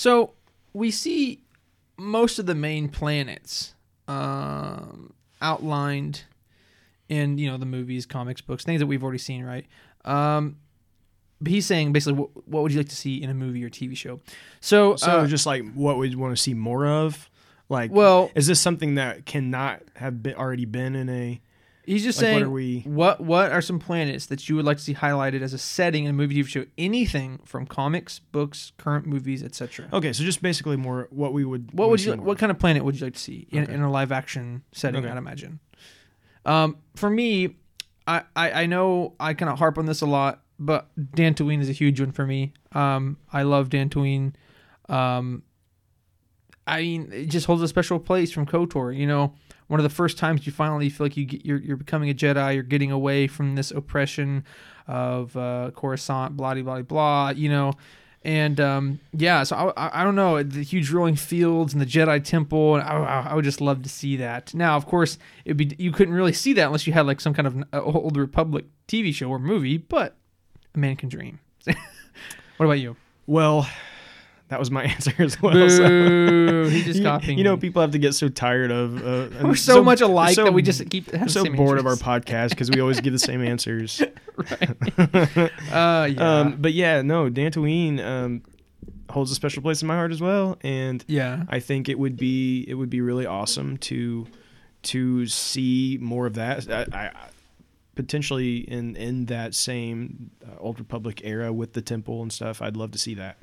[0.00, 0.32] So
[0.72, 1.42] we see
[1.98, 3.74] most of the main planets
[4.08, 6.22] um, outlined
[7.10, 9.66] in you know the movies, comics, books, things that we've already seen, right?
[10.06, 10.56] Um,
[11.38, 13.68] but he's saying basically, what, what would you like to see in a movie or
[13.68, 14.20] TV show?
[14.60, 17.28] So, So, uh, just like what we want to see more of.
[17.68, 21.42] Like, well, is this something that cannot have been already been in a?
[21.84, 22.80] He's just Like, what saying are we?
[22.82, 26.04] what what are some planets that you would like to see highlighted as a setting
[26.04, 26.64] in a movie, TV show?
[26.78, 29.88] Anything from comics, books, current movies, etc.
[29.92, 31.72] Okay, so just basically more what we would.
[31.72, 33.72] What would you what kind of planet would you like to see in, Okay.
[33.74, 35.00] in a live action setting?
[35.04, 35.10] Okay.
[35.10, 35.60] I'd imagine.
[36.44, 37.56] Um, for me,
[38.06, 41.68] I, I I know I kind of harp on this a lot, but Dantooine is
[41.68, 42.52] a huge one for me.
[42.72, 44.34] Um, I love Dantooine.
[44.88, 45.42] Um,
[46.66, 48.96] I mean, it just holds a special place from Kotor.
[48.96, 49.34] You know,
[49.70, 52.14] one of the first times you finally feel like you get, you're you're becoming a
[52.14, 52.54] Jedi.
[52.54, 54.44] You're getting away from this oppression
[54.88, 56.36] of uh, Coruscant.
[56.36, 57.30] Blah blah blah.
[57.30, 57.72] You know.
[58.22, 62.22] And um, yeah, so I, I, don't know the huge rolling fields and the Jedi
[62.22, 64.52] Temple, and I, I, would just love to see that.
[64.52, 65.16] Now, of course,
[65.46, 67.80] it'd be you couldn't really see that unless you had like some kind of uh,
[67.80, 70.16] old Republic TV show or movie, but
[70.74, 71.38] a man can dream.
[71.64, 72.94] what about you?
[73.26, 73.66] Well,
[74.50, 75.68] that was my answer as well.
[75.70, 76.68] so- Boo!
[76.68, 77.38] He's just you, copying.
[77.38, 79.04] you know, people have to get so tired of.
[79.04, 81.08] Uh, we're so, much alike so- that we just keep.
[81.28, 84.02] So bored of our podcast because we always give the same answers.
[84.38, 88.42] Uh, yeah, Um, but yeah, no, Dantooine um,
[89.08, 92.16] holds a special place in my heart as well, and yeah, I think it would
[92.16, 94.26] be it would be really awesome to
[94.82, 96.70] to see more of that.
[96.70, 97.10] I, I
[97.94, 102.62] potentially in in that same uh, Old Republic era with the temple and stuff.
[102.62, 103.38] I'd love to see that.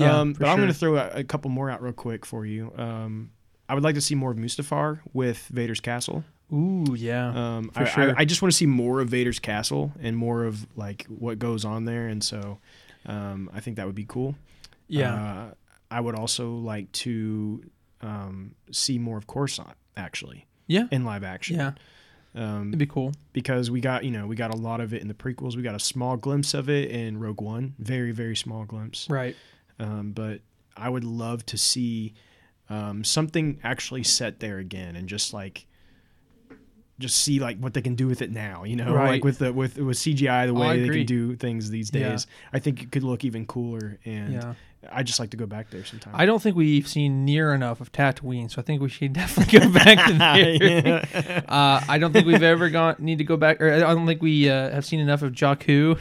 [0.00, 2.46] Um, for but I'm going to throw a, a couple more out real quick for
[2.46, 2.72] you.
[2.76, 3.30] Um,
[3.68, 6.24] I would like to see more of Mustafar with Vader's castle.
[6.52, 7.28] Ooh, yeah.
[7.56, 8.10] Um, For I, sure.
[8.10, 11.38] I, I just want to see more of Vader's castle and more of like what
[11.38, 12.58] goes on there, and so
[13.04, 14.34] um, I think that would be cool.
[14.86, 15.14] yeah.
[15.14, 15.54] Uh,
[15.90, 17.62] I would also like to
[18.02, 20.84] um, see more of Coruscant actually yeah.
[20.90, 21.56] in live action.
[21.56, 21.72] Yeah.
[22.34, 23.12] Um, It'd be cool.
[23.32, 25.56] because we got you know we got a lot of it in the prequels.
[25.56, 29.08] We got a small glimpse of it in Rogue One, very very small glimpse.
[29.08, 29.34] Right.
[29.78, 30.40] Um, but
[30.76, 32.14] I would love to see
[32.70, 35.66] um, something actually set there again, and just like
[36.98, 38.64] just see like what they can do with it now.
[38.64, 39.08] You know, Right.
[39.12, 42.10] like with the with with CGI, the Oh, way they can do things these Yeah.
[42.10, 42.26] days.
[42.52, 44.54] I think it could look even cooler, and Yeah.
[44.92, 46.14] I just like to go back there sometime.
[46.16, 49.58] I don't think we've seen near enough of Tatooine, so I think we should definitely
[49.60, 51.44] go back to there.
[51.48, 54.20] Uh, I don't think we've ever gone need to go back, or I don't think
[54.22, 55.98] we uh, have seen enough of Jakku.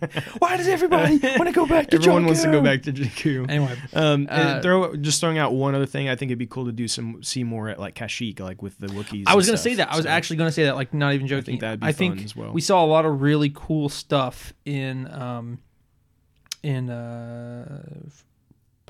[0.38, 3.48] Why does everybody want to go back to Everyone wants to go back to Jakku.
[3.48, 6.08] Anyway, Um, and Uh, throw just throwing out one other thing.
[6.08, 8.78] I think it'd be cool to do some see more at like Kashyyyk, like with
[8.78, 9.24] the Wookiees.
[9.26, 9.92] I was gonna say that.
[9.92, 10.76] I was So- actually gonna say that.
[10.76, 11.44] Like, not even joking.
[11.44, 12.52] think that'd be I fun think as well.
[12.52, 15.58] we saw a lot of really cool stuff in um
[16.62, 17.82] in uh.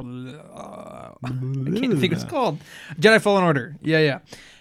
[0.01, 2.59] I can't even think what it's called.
[2.99, 3.77] Jedi Fallen Order.
[3.83, 4.19] Yeah, yeah.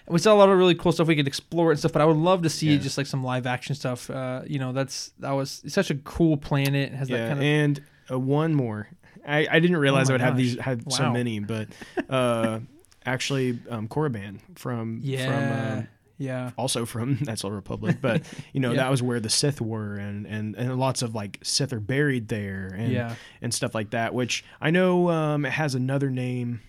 [0.07, 2.05] We saw a lot of really cool stuff we could explore and stuff, but I
[2.05, 2.79] would love to see Yeah.
[2.79, 4.09] just like some live action stuff.
[4.09, 6.91] Uh, you know, that's that was such a cool planet.
[6.91, 7.81] It has that kind of and
[8.11, 8.87] uh, one more.
[9.27, 10.65] I, I didn't realize Oh I would have these gosh.
[10.65, 11.67] had so many, but
[12.09, 12.59] uh,
[13.05, 15.87] actually, um, Korriban from yeah, from um,
[16.19, 18.21] yeah, also from That's Old Republic, but
[18.53, 18.77] you know Yeah.
[18.83, 22.27] that was where the Sith were, and and and lots of like Sith are buried
[22.27, 23.15] there, and yeah.
[23.41, 24.13] and stuff like that.
[24.13, 26.61] Which I know um, it has another name.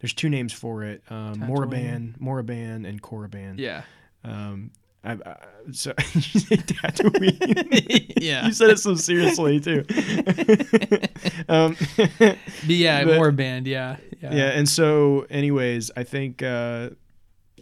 [0.00, 1.48] There's two names for it: um, Tatooine.
[1.48, 3.58] Moraband, Moraband, and Korriban.
[3.58, 3.82] Yeah.
[4.22, 4.70] Um,
[5.02, 5.36] I, I,
[5.72, 8.12] so you say Tatooine.
[8.20, 8.44] yeah.
[8.46, 9.84] you said it so seriously too.
[11.48, 11.76] um,
[12.18, 13.66] But yeah, But- more band.
[13.66, 13.96] Yeah.
[14.20, 14.34] Yeah.
[14.34, 16.90] yeah, and so, anyways, I think uh,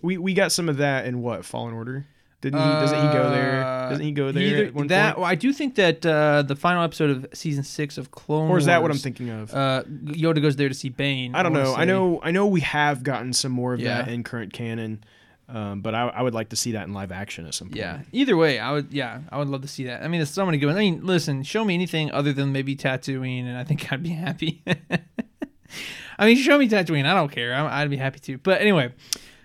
[0.04, 2.06] we we got some of that in what Fallen Order.
[2.40, 2.64] Didn't he?
[2.66, 3.64] Doesn't he go there?
[3.64, 5.22] Uh, Doesn't he go there Either at one that, point?
[5.22, 8.58] well, I do think that uh, the final episode of season six of Clone Or
[8.58, 9.54] is that what I'm thinking of?
[9.54, 11.34] Uh, Yoda goes there to see Bane.
[11.34, 11.74] I don't know.
[11.74, 12.20] I know.
[12.22, 15.04] I know we have gotten some more of that in current canon,
[15.48, 17.78] um, but I, I would like to see that in live action at some point.
[17.78, 18.00] Yeah.
[18.12, 18.92] Either way, I would.
[18.92, 20.02] Yeah, I would love to see that.
[20.02, 20.76] I mean, there's so many good ones.
[20.76, 24.10] I mean, listen, show me anything other than maybe Tatooine, and I think I'd be
[24.10, 24.62] happy.
[26.18, 27.06] I mean, show me Tatooine.
[27.06, 27.54] I don't care.
[27.54, 28.36] I, I'd be happy to.
[28.36, 28.92] But anyway,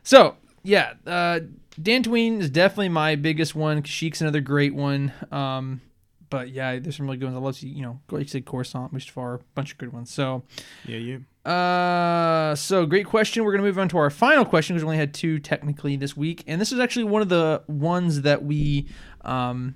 [0.03, 1.39] so yeah, uh,
[1.81, 3.81] Dantooine is definitely my biggest one.
[3.81, 5.13] Kashyyyk's another great one.
[5.31, 5.81] Um,
[6.29, 7.37] but yeah, there's some really good ones.
[7.37, 9.91] I love to, see, you know, like you said, Coruscant, Mustafar, a bunch of good
[9.93, 10.11] ones.
[10.11, 10.43] So,
[10.85, 10.97] Yeah.
[10.97, 11.25] You.
[11.51, 13.43] uh, so great question.
[13.43, 16.15] We're gonna move on to our final question because we only had two technically this
[16.15, 18.87] week, and this is actually one of the ones that we
[19.21, 19.75] um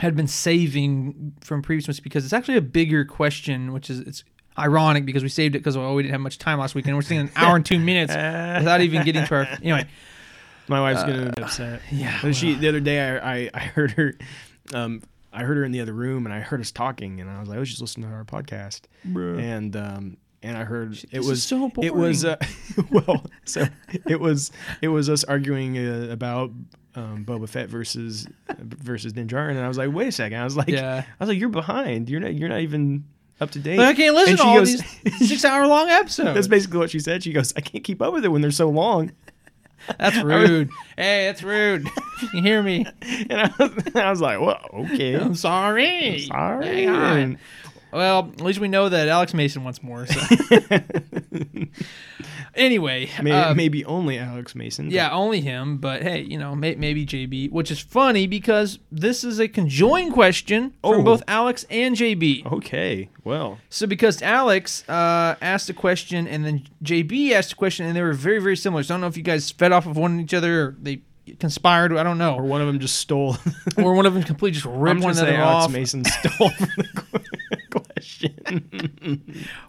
[0.00, 4.24] had been saving from previous ones because it's actually a bigger question, which is it's
[4.58, 6.96] ironic because we saved it because oh we didn't have much time last weekend.
[6.96, 8.12] we're sitting an hour and two minutes
[8.58, 9.86] without even getting to our anyway.
[10.68, 11.80] My wife's gonna be upset.
[11.90, 14.14] Yeah, But she the other day I, I, I heard her
[14.74, 15.02] um
[15.32, 17.48] I heard her in the other room and I heard us talking and I was
[17.48, 18.82] like, oh, she's listening to our podcast.
[19.38, 22.36] And um and I heard it This was so it was uh,
[22.90, 23.64] well so
[24.06, 24.52] it was
[24.82, 26.50] it was us arguing uh, about
[26.94, 28.26] um, Boba Fett versus
[28.58, 30.38] versus Din Djarin and I was like, wait a second.
[30.38, 31.02] I was like Yeah.
[31.04, 32.10] I was like, you're behind.
[32.10, 33.04] You're not you're not even
[33.40, 33.78] up to date.
[33.78, 36.34] Like, I can't listen And to all goes- these six hour long episodes.
[36.34, 37.22] That's basically what she said.
[37.22, 39.12] She goes, I can't keep up with it when they're so long.
[39.98, 40.70] That's rude.
[40.96, 41.88] hey, that's rude.
[42.34, 42.84] you hear me?
[43.30, 45.14] And I was, I was like, well, okay.
[45.14, 46.20] I'm sorry.
[46.20, 47.36] Sorry.
[47.92, 48.00] Hang on.
[48.00, 50.06] And- Well, at least we know that Alex Mason wants more.
[50.06, 50.20] So.
[52.54, 54.86] anyway, Maybe, um, maybe only Alex Mason.
[54.86, 55.78] but- yeah, only him.
[55.78, 60.12] But hey, you know, may, maybe JB, which is funny because this is a conjoined
[60.12, 61.02] question from Oh.
[61.02, 62.46] both Alex and JB.
[62.46, 63.08] Okay.
[63.24, 67.94] Well, So because Alex uh, asked a question and then JB asked a question, and
[67.94, 68.82] they were very, very similar.
[68.82, 71.02] So I don't know if you guys fed off of one each other or they
[71.36, 71.96] conspired.
[71.96, 72.34] I don't know.
[72.36, 73.36] or one of them just stole.
[73.76, 75.70] or one of them completely just ripped one another Alex off.
[75.72, 79.22] Mason stole from the question.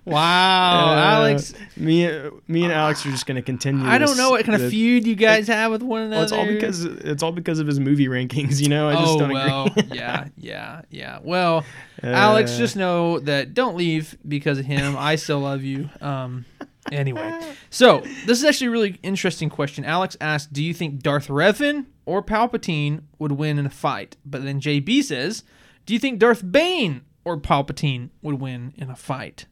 [0.06, 1.54] Wow, Uh, Alex.
[1.78, 2.10] Me,
[2.48, 3.86] me and Alex are just gonna continue.
[3.86, 6.16] I don't this- know what kind of feud you guys have with one another.
[6.18, 8.60] Well, it's all because it's all because of his movie rankings.
[8.62, 9.98] You know, I just oh don't well, agree.
[9.98, 11.20] yeah, yeah, yeah.
[11.22, 11.66] Well,
[12.04, 14.96] Alex, Uh, just know that don't leave because of him.
[14.98, 15.90] I still love you.
[16.02, 16.46] Um,
[16.92, 19.86] anyway, so this is actually a really interesting question.
[19.86, 24.44] Alex asked, "Do you think Darth Revan or Palpatine would win in a fight?" But
[24.44, 25.44] then JB says,
[25.86, 29.46] "Do you think Darth Bane or Palpatine would win in a fight?"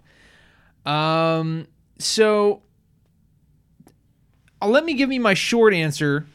[0.86, 1.68] Um,
[2.00, 2.62] so
[4.62, 6.26] I'll let me give me my short answer,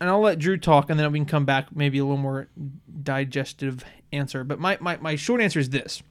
[0.00, 2.48] and I'll let Drew talk, and then we can come back maybe a little more
[3.02, 4.44] digestive answer.
[4.44, 6.02] But my my, my short answer is this.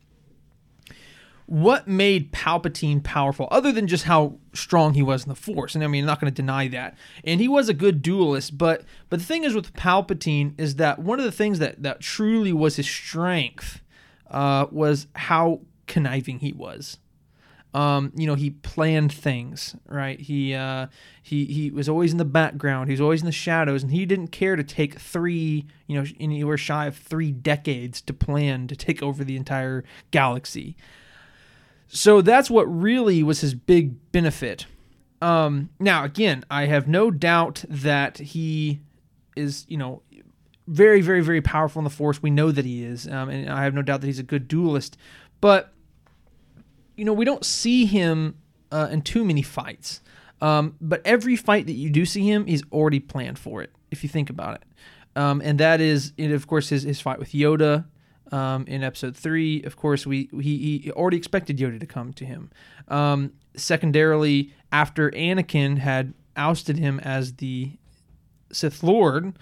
[1.47, 5.75] What made Palpatine powerful, other than just how strong he was in the Force?
[5.75, 6.97] And I mean, I'm not going to deny that.
[7.23, 10.99] And he was a good duelist, but but the thing is with Palpatine is that
[10.99, 13.81] one of the things that that truly was his strength
[14.31, 16.97] uh, was how conniving he was.
[17.75, 20.17] Um, you know, he planned things, right?
[20.17, 20.87] He uh,
[21.21, 22.87] he he was always in the background.
[22.87, 26.07] He was always in the shadows, and he didn't care to take three, you know,
[26.17, 30.77] anywhere shy of three decades to plan to take over the entire galaxy.
[31.87, 34.65] So that's what really was his big benefit.
[35.21, 38.81] Um, now, again, I have no doubt that he
[39.35, 40.01] is, you know,
[40.67, 42.21] very, very, very powerful in the Force.
[42.21, 44.47] We know that he is, um, and I have no doubt that he's a good
[44.47, 44.97] duelist.
[45.41, 45.71] But
[46.95, 48.37] you know, we don't see him
[48.71, 50.01] uh, in too many fights.
[50.41, 53.71] Um, but every fight that you do see him, he's already planned for it.
[53.91, 54.63] If you think about it,
[55.15, 57.85] um, and that is, and of course, his his fight with Yoda
[58.31, 59.63] um, in Episode Three.
[59.63, 62.51] Of course, we he, he already expected Yoda to come to him.
[62.87, 67.71] Um, secondarily, after Anakin had ousted him as the
[68.51, 69.33] Sith Lord.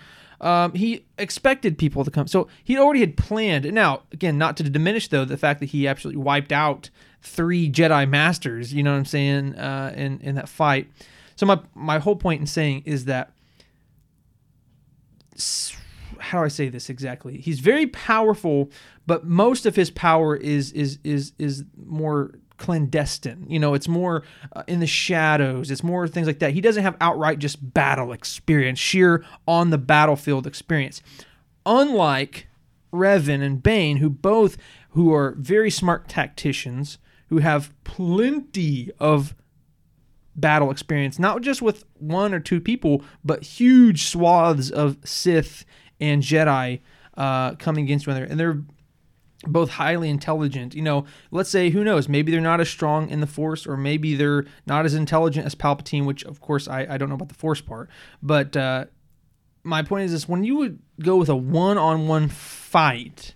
[0.41, 3.71] Um, he expected people to come, so he already had planned.
[3.71, 6.89] Now, again, not to diminish though the fact that he absolutely wiped out
[7.21, 8.73] three Jedi Masters.
[8.73, 9.55] You know what I'm saying?
[9.55, 10.91] Uh, in in that fight.
[11.35, 13.31] So my my whole point in saying is that
[16.23, 17.37] how do I say this exactly?
[17.37, 18.71] He's very powerful,
[19.05, 23.45] but most of his power is is is is more clandestine.
[23.49, 25.69] You know, it's more uh, in the shadows.
[25.69, 26.53] It's more things like that.
[26.53, 31.01] He doesn't have outright just battle experience, sheer on the battlefield experience.
[31.65, 32.47] Unlike
[32.93, 34.57] Revan and Bane, who both
[34.91, 39.35] who are very smart tacticians, who have plenty of
[40.35, 45.65] battle experience, not just with one or two people, but huge swaths of Sith
[46.03, 46.81] and Jedi
[47.15, 48.29] uh, coming against one another.
[48.29, 48.61] And they're
[49.45, 50.75] both highly intelligent.
[50.75, 53.77] You know, let's say, who knows, maybe they're not as strong in the Force, or
[53.77, 57.29] maybe they're not as intelligent as Palpatine, which, of course, I, I don't know about
[57.29, 57.89] the Force part.
[58.21, 58.85] But uh,
[59.63, 63.35] my point is this when you would go with a one on one fight,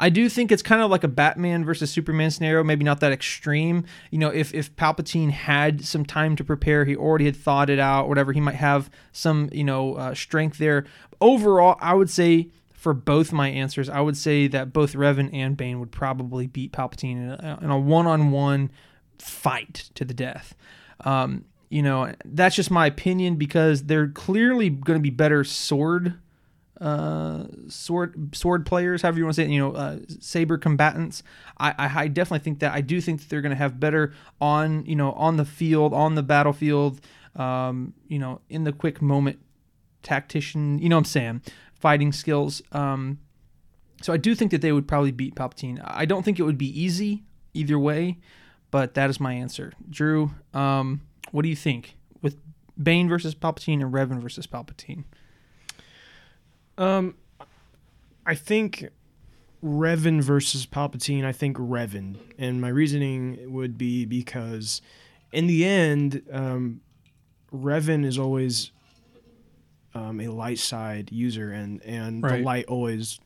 [0.00, 3.12] I do think it's kind of like a Batman versus Superman scenario, maybe not that
[3.12, 3.84] extreme.
[4.10, 7.78] You know, if if Palpatine had some time to prepare, he already had thought it
[7.78, 10.86] out, whatever, he might have some, you know, uh, strength there.
[11.20, 15.56] Overall, I would say for both my answers, I would say that both Revan and
[15.56, 18.72] Bane would probably beat Palpatine in a, in a one-on-one
[19.18, 20.56] fight to the death.
[21.04, 26.14] Um, you know, that's just my opinion because they're clearly going to be better sword
[26.82, 31.22] uh, sword sword players, however you want to say it, you know, uh, saber combatants.
[31.58, 34.12] I, I, I definitely think that I do think that they're going to have better
[34.40, 37.00] on you know on the field, on the battlefield,
[37.36, 39.38] um, you know, in the quick moment
[40.02, 40.78] tactician.
[40.78, 41.42] You know, what I'm saying
[41.82, 42.62] fighting skills.
[42.70, 43.18] Um,
[44.02, 45.82] so I do think that they would probably beat Palpatine.
[45.84, 47.24] I don't think it would be easy
[47.54, 48.18] either way,
[48.70, 49.72] but that is my answer.
[49.90, 51.02] Drew, um,
[51.32, 52.36] what do you think with
[52.80, 55.04] Bane versus Palpatine and Revan versus Palpatine?
[56.82, 57.14] Um,
[58.26, 58.88] I think
[59.64, 61.24] Revan versus Palpatine.
[61.24, 64.82] I think Revan, and my reasoning would be because,
[65.32, 66.80] in the end, um,
[67.54, 68.70] Revan is always
[69.94, 72.38] um, a light side user, and and Right.
[72.38, 73.20] the light always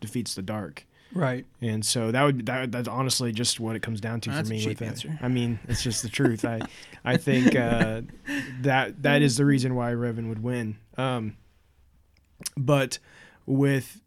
[0.00, 0.86] defeats the dark.
[1.12, 1.44] Right.
[1.60, 4.54] And so that would that, that's honestly just what it comes down to That's for
[4.54, 4.60] a me.
[4.62, 4.86] cheap with it.
[4.86, 5.18] answer.
[5.20, 6.44] I mean, it's just the truth.
[6.44, 6.60] I
[7.04, 8.02] I think uh,
[8.62, 10.76] that that is the reason why Revan would win.
[10.96, 11.36] Um,
[12.56, 12.98] but
[13.46, 14.00] with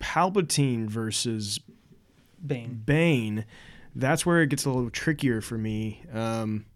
[0.00, 1.60] Palpatine versus
[2.44, 2.82] Bane.
[2.84, 3.44] Bane,
[3.94, 6.02] that's where it gets a little trickier for me.
[6.12, 6.66] Um,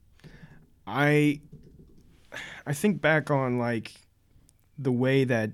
[0.86, 1.40] I
[2.66, 3.93] I think back on like
[4.78, 5.51] the way that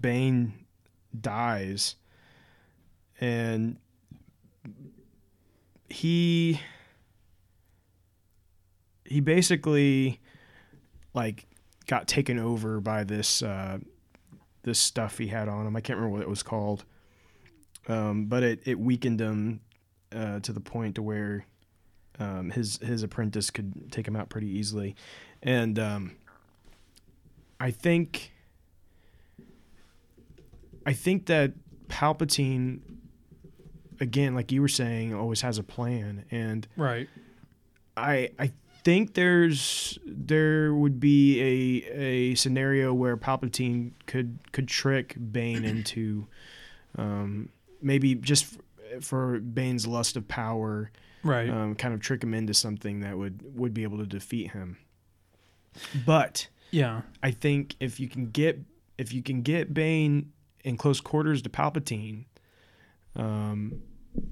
[0.00, 0.54] Bane
[1.18, 1.96] dies,
[3.20, 3.76] and
[5.88, 6.60] he
[9.04, 10.20] he basically
[11.14, 11.46] like
[11.90, 13.76] got taken over by this uh,
[14.62, 15.74] this stuff he had on him.
[15.74, 16.84] I can't remember what it was called,
[17.88, 19.60] um, but it, it weakened him
[20.14, 21.44] uh, to the point to where
[22.20, 24.94] um, his his apprentice could take him out pretty easily,
[25.42, 26.16] and um,
[27.58, 28.30] I think
[30.86, 31.54] I think that
[31.88, 32.82] Palpatine,
[33.98, 37.08] again, like you were saying, always has a plan, and Right.
[37.96, 38.52] I I
[38.84, 46.26] think there's there would be a a scenario where Palpatine could could trick Bane into
[46.96, 47.48] um,
[47.82, 48.58] maybe just
[48.92, 50.90] f- for Bane's lust of power,
[51.22, 51.48] Right.
[51.48, 54.78] um, kind of trick him into something that would would be able to defeat him.
[56.04, 57.02] But Yeah.
[57.22, 58.58] I think if you can get
[58.98, 60.32] if you can get Bane
[60.64, 62.24] in close quarters to Palpatine,
[63.16, 63.80] um,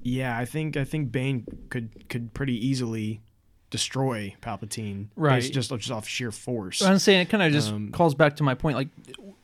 [0.03, 3.21] yeah, I think I think Bane could could pretty easily
[3.69, 5.41] destroy Palpatine, Right.
[5.41, 6.81] Just just off sheer force.
[6.81, 8.75] I'm saying it kind of just Um, calls back to my point.
[8.77, 8.89] Like,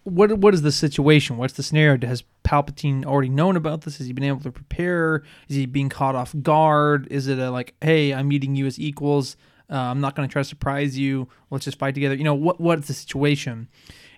[0.03, 1.37] what what is the situation?
[1.37, 2.05] What's the scenario?
[2.07, 3.97] Has Palpatine already known about this?
[3.97, 5.23] Has he been able to prepare?
[5.49, 7.07] Is he being caught off guard?
[7.09, 9.35] Is it a like, hey, I'm meeting you as equals.
[9.69, 11.27] Uh, I'm not going to try to surprise you.
[11.49, 12.13] Let's just fight together.
[12.15, 12.61] You know what?
[12.61, 13.67] What's the situation?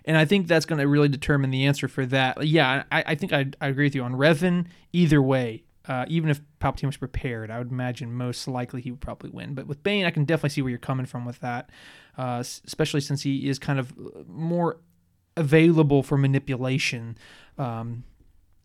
[0.04, 2.46] And I think that's going to really determine the answer for that.
[2.46, 4.66] Yeah, I, I think I, I agree with you on Revan.
[4.92, 9.00] Either way, uh, even if Palpatine was prepared, I would imagine most likely he would
[9.00, 9.54] probably win.
[9.54, 11.70] But with Bane, I can definitely see where you're coming from with that,
[12.16, 13.92] uh, especially since he is kind of
[14.28, 14.78] more
[15.36, 17.16] available for manipulation.
[17.56, 18.04] Um,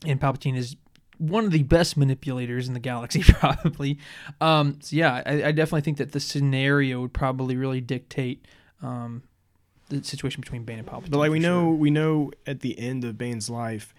[0.05, 0.75] and Palpatine is
[1.17, 3.99] one of the best manipulators in the galaxy, probably.
[4.41, 8.45] Um, so yeah, I, I definitely think that the scenario would probably really dictate
[8.81, 9.23] um,
[9.89, 11.11] the situation between Bane and Palpatine.
[11.11, 11.73] But like we know, sure.
[11.73, 13.93] we know at the end of Bane's life,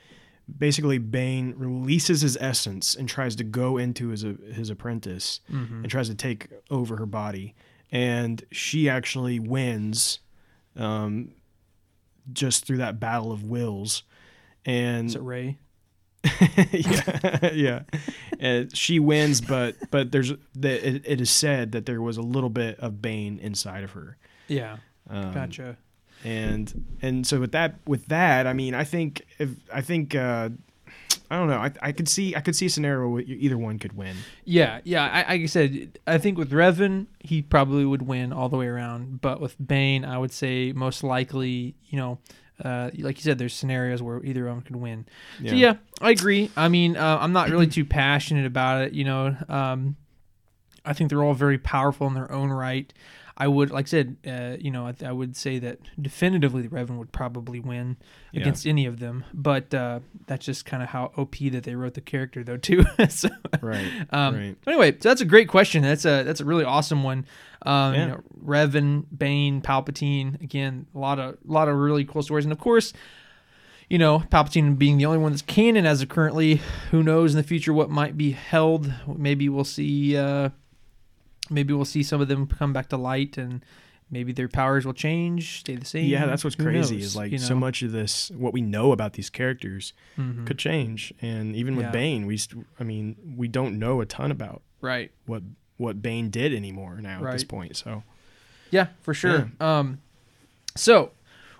[0.59, 5.83] basically Bane releases his essence and tries to go into his his apprentice Mhm.
[5.83, 7.55] and tries to take over her body,
[7.91, 10.21] and she actually wins,
[10.77, 11.31] um,
[12.33, 14.03] just through that battle of wills,
[14.65, 15.59] and Is it Rey?
[16.73, 17.83] yeah, yeah,
[18.41, 22.23] and she wins, but but there's that it, it is said that there was a
[22.23, 24.17] little bit of Bane inside of her.
[24.49, 25.77] Yeah, Um, gotcha.
[26.25, 30.49] And and so with that with that i mean i think if i think uh
[31.31, 33.79] i don't know i, I could see i could see a scenario where either one
[33.79, 35.05] could win Yeah, yeah.
[35.05, 38.67] I, like I said, I think with Revan, he probably would win all the way
[38.67, 39.21] around.
[39.23, 42.19] But with Bane, I would say most likely, you know,
[42.63, 45.07] uh, like you said, there's scenarios where either of them could win.
[45.45, 46.51] So yeah, I agree.
[46.57, 48.93] I mean, uh, I'm not really too passionate about it.
[48.93, 49.97] You know, um,
[50.85, 52.93] I think they're all very powerful in their own right.
[53.37, 56.69] I would, like I said, uh, you know, I, I would say that definitively the
[56.69, 57.97] Revan would probably win
[58.31, 58.43] Yeah.
[58.43, 59.25] against any of them.
[59.35, 62.85] But uh, that's just kind of how OP that they wrote the character, though, too.
[63.09, 63.29] so,
[63.61, 65.83] right um, right Anyway, so that's a great question.
[65.83, 67.27] That's a that's a really awesome one.
[67.63, 68.01] Um, Yeah.
[68.03, 70.41] you know, Revan, Bane, Palpatine.
[70.41, 72.93] Again, a lot of a lot of really cool stories, and of course,
[73.91, 76.61] you know, Palpatine being the only one that's canon as of currently.
[76.93, 78.93] Who knows in the future what might be held?
[79.09, 80.17] Maybe we'll see.
[80.17, 80.51] Uh,
[81.51, 83.65] maybe we'll see some of them come back to light, and
[84.11, 86.07] maybe their powers will change, stay the same.
[86.07, 88.61] yeah that's what's Who crazy knows, is like you so much of this what we
[88.61, 90.47] know about these characters Mhm.
[90.47, 91.91] could change and even with Yeah.
[91.93, 95.11] bane we st- i mean we don't know a ton about right.
[95.27, 95.43] what
[95.79, 98.03] what bane did anymore now at this point so
[98.71, 99.51] Yeah, for sure.
[99.61, 99.99] Um,
[100.77, 101.13] so,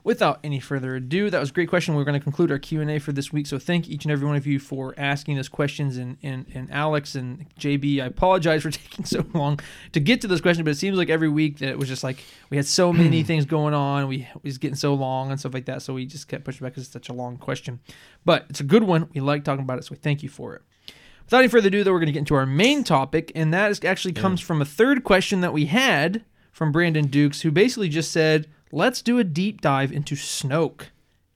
[0.05, 1.97] without any further ado, that was a great question.
[1.97, 3.47] We're going to conclude our Q and A for this week.
[3.47, 5.97] So, thank each and every one of you for asking us questions.
[5.97, 9.59] And, and and Alex and JB, I apologize for taking so long
[9.93, 12.05] to get to this question, but it seems like every week that it was just
[12.05, 14.07] like we had so many things going on.
[14.07, 15.83] We it was getting so long and stuff like that.
[15.83, 17.81] So we just kept pushing back because it's such a long question.
[18.25, 19.09] But it's a good one.
[19.15, 20.63] We like talking about it, so we thank you for it.
[21.25, 23.71] Without any further ado, though, we're going to get into our main topic, and that
[23.71, 26.23] is actually comes from a third question that we had
[26.53, 30.87] from Brandon Dukes, who basically just said, "Let's do a deep dive into Snoke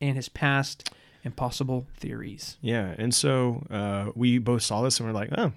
[0.01, 0.91] and his past
[1.25, 5.53] and possible theories." yeah and so uh we both saw this and we're like oh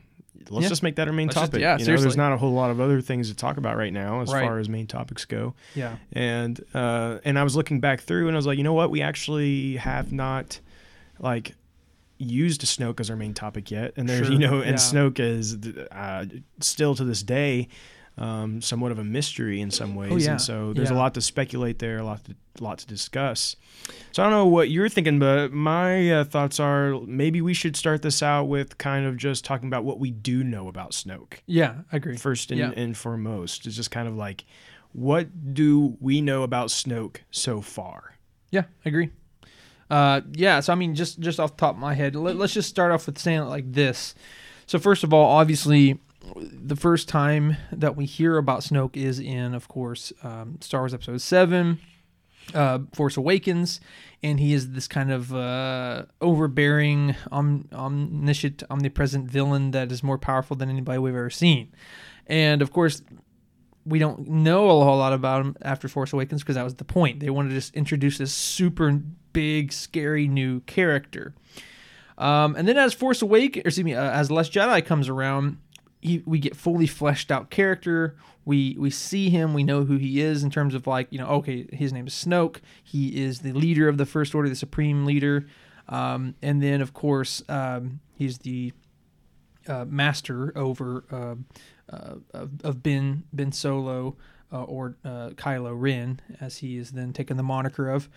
[0.49, 0.70] let's Yeah.
[0.70, 2.03] just make that our main Let's just- topic yeah, you know, seriously.
[2.06, 4.44] there's not a whole lot of other things to talk about right now as Right.
[4.44, 8.36] far as main topics go Yeah, and uh, and I was looking back through and
[8.36, 10.60] I was like, you know what, we actually have not
[11.20, 11.53] like
[12.18, 14.76] used Snoke as our main topic yet, and there's Sure, you know, and yeah.
[14.76, 15.58] Snoke is
[15.91, 16.26] uh,
[16.60, 17.68] still to this day
[18.22, 21.14] um, somewhat of a mystery in some ways, Oh, yeah, and so there's a lot
[21.15, 23.56] to speculate there, a lot to lot to discuss.
[24.11, 27.76] So I don't know what you're thinking, but my uh, thoughts are maybe we should
[27.76, 31.39] start this out with kind of just talking about what we do know about Snoke
[31.48, 32.18] yeah, I agree.
[32.18, 32.72] first and, Yeah.
[32.76, 33.65] and foremost.
[33.65, 34.43] It's just kind of like,
[34.91, 38.15] what do we know about Snoke so far?
[38.52, 39.10] Yeah, I agree.
[39.89, 42.53] Uh, yeah, so I mean, just just off the top of my head, let, let's
[42.53, 44.14] just start off with saying it like this.
[44.68, 45.99] So first of all, obviously,
[46.35, 50.93] the first time that we hear about Snoke is in, of course, um, Star Wars
[50.93, 51.80] Episode Seven,
[52.53, 53.80] uh, Force Awakens,
[54.23, 60.18] and he is this kind of uh, overbearing, om- omniscient, omnipresent villain that is more
[60.18, 61.72] powerful than anybody we've ever seen.
[62.27, 63.02] And of course,
[63.85, 66.85] we don't know a whole lot about him after Force Awakens because that was the
[66.85, 67.19] point.
[67.19, 69.02] They wanted to just introduce this super
[69.34, 71.34] big, scary new character.
[72.18, 75.57] Um, and then as Force Awakens, excuse me, uh, as Last Jedi comes around,
[76.02, 78.15] he, we get fully fleshed out character.
[78.44, 79.53] We we see him.
[79.53, 82.14] We know who he is in terms of like you know okay, his name is
[82.14, 82.57] Snoke.
[82.84, 85.45] He is the leader of the First Order, the supreme leader.
[85.88, 88.73] Um, and then of course um, he's the
[89.68, 94.15] uh, master over uh, uh, of, of Ben Ben Solo,
[94.52, 98.10] uh, or uh, Kylo Ren, as he is then taken the moniker of.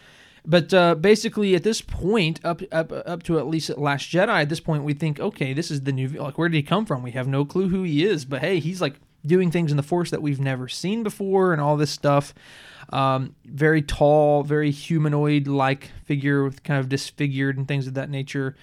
[0.47, 4.49] But uh, basically, at this point, up up up to at least Last Jedi, at
[4.51, 6.09] this point, we think, okay, this is the new.
[6.09, 7.03] Like, where did he come from?
[7.03, 8.27] We have no clue who he is.
[8.27, 11.62] But hey, he's like doing things in the Force that we've never seen before, and
[11.62, 12.35] all this stuff.
[12.91, 18.55] Um, very tall, very humanoid-like figure, with kind of disfigured and things of that nature.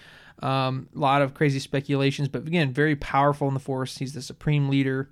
[0.43, 3.97] Um, a lot of crazy speculations, but again, very powerful in the Force.
[3.97, 5.09] He's the supreme leader.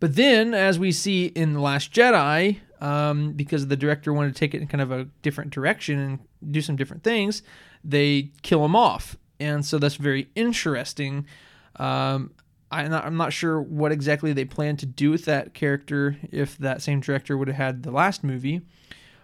[0.00, 4.38] But then, as we see in The Last Jedi, um, because the director wanted to
[4.38, 7.42] take it in kind of a different direction and do some different things,
[7.84, 9.16] they kill him off.
[9.40, 11.26] And so that's very interesting.
[11.76, 12.32] Um,
[12.70, 16.58] I'm not, I'm not sure what exactly they plan to do with that character if
[16.58, 18.62] that same director would have had the last movie.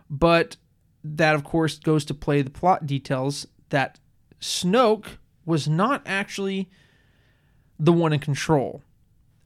[0.09, 0.57] But
[1.03, 3.99] that, of course, goes to play the plot details that
[4.41, 5.07] Snoke
[5.45, 6.71] was not actually
[7.79, 8.83] the one in control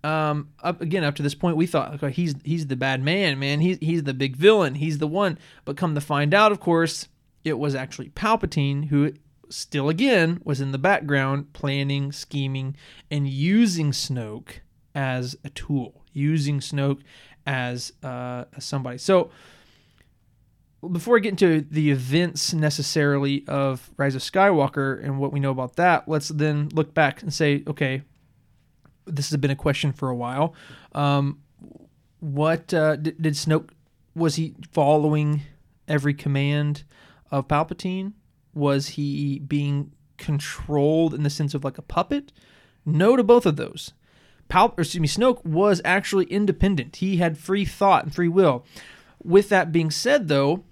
[0.04, 3.38] um, up again up to this point we thought okay he's he's the bad man
[3.38, 3.60] man.
[3.60, 4.76] He's he's the big villain.
[4.76, 5.38] He's the one.
[5.64, 7.08] But come to find out of course
[7.44, 9.12] it was actually Palpatine who
[9.48, 12.76] still again was in the background planning scheming
[13.10, 14.60] and using Snoke
[14.94, 17.00] as a tool using Snoke
[17.46, 18.98] as uh, somebody.
[18.98, 19.30] So
[20.92, 25.50] before I get into the events necessarily of Rise of Skywalker and what we know
[25.50, 28.02] about that, let's then look back and say, okay,
[29.08, 30.54] this has been a question for a while.
[30.92, 31.40] Um,
[32.20, 33.70] what uh, did, did Snoke?
[34.14, 35.42] Was he following
[35.86, 36.84] every command
[37.30, 38.12] of Palpatine?
[38.54, 42.32] Was he being controlled in the sense of like a puppet?
[42.84, 43.92] No to both of those.
[44.48, 46.96] Pal, excuse me, Snoke was actually independent.
[46.96, 48.64] He had free thought and free will.
[49.22, 50.64] With that being said, though,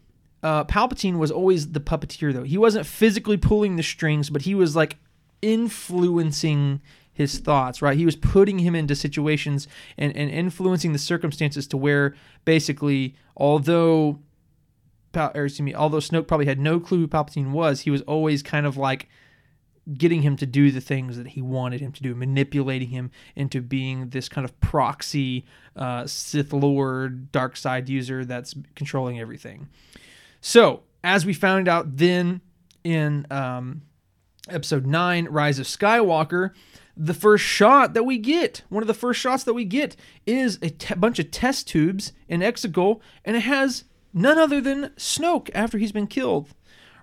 [0.43, 2.33] uh, Palpatine was always the puppeteer.
[2.33, 4.97] Though he wasn't physically pulling the strings, but he was like
[5.43, 6.81] influencing
[7.17, 7.97] his thoughts, right?
[7.97, 9.67] He was putting him into situations
[9.97, 12.15] and, and influencing the circumstances to where
[12.45, 14.21] basically, although,
[15.15, 18.43] or excuse me, although Snoke probably had no clue who Palpatine was, he was always
[18.43, 19.09] kind of like
[19.95, 23.63] getting him to do the things that he wanted him to do, manipulating him into
[23.63, 29.69] being this kind of proxy uh, Sith Lord, dark side user that's controlling everything.
[30.43, 32.43] So, as we found out then
[32.85, 33.81] in um,
[34.51, 36.51] episode 9, Rise of Skywalker,
[36.97, 39.97] the first shot that we get, one of the first shots that we get,
[40.27, 45.51] is a bunch of test tubes in Exegol, and it has none other than Snoke
[45.55, 46.49] after he's been killed,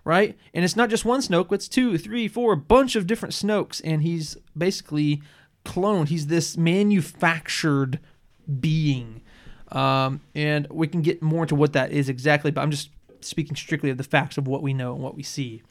[0.03, 0.35] right?
[0.53, 3.81] And it's not just one Snoke, it's two, three, four, a bunch of different Snokes,
[3.83, 5.21] and he's basically
[5.63, 6.07] cloned.
[6.07, 7.99] He's this manufactured
[8.59, 9.21] being.
[9.71, 12.89] Um, and we can get more into what that is exactly, but I'm just
[13.21, 15.61] speaking strictly of the facts of what we know and what we see.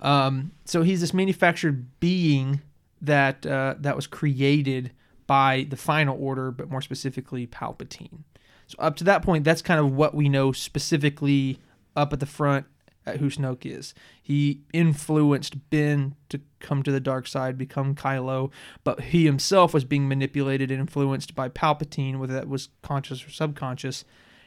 [0.00, 2.60] Um, so he's this manufactured being
[3.00, 4.92] that uh, that was created
[5.26, 8.20] by the final order, but more specifically Palpatine.
[8.68, 11.58] So up to that point, that's kind of what we know specifically
[11.94, 12.66] up at the front
[13.06, 13.94] at who Snoke is.
[14.20, 18.50] He influenced Ben to come to the dark side, become Kylo,
[18.82, 23.30] but he himself was being manipulated and influenced by Palpatine, whether that was conscious or
[23.30, 24.04] subconscious,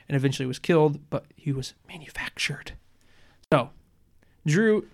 [0.09, 2.73] and eventually was killed, but he was manufactured.
[3.51, 3.69] So,
[4.45, 4.88] Drew,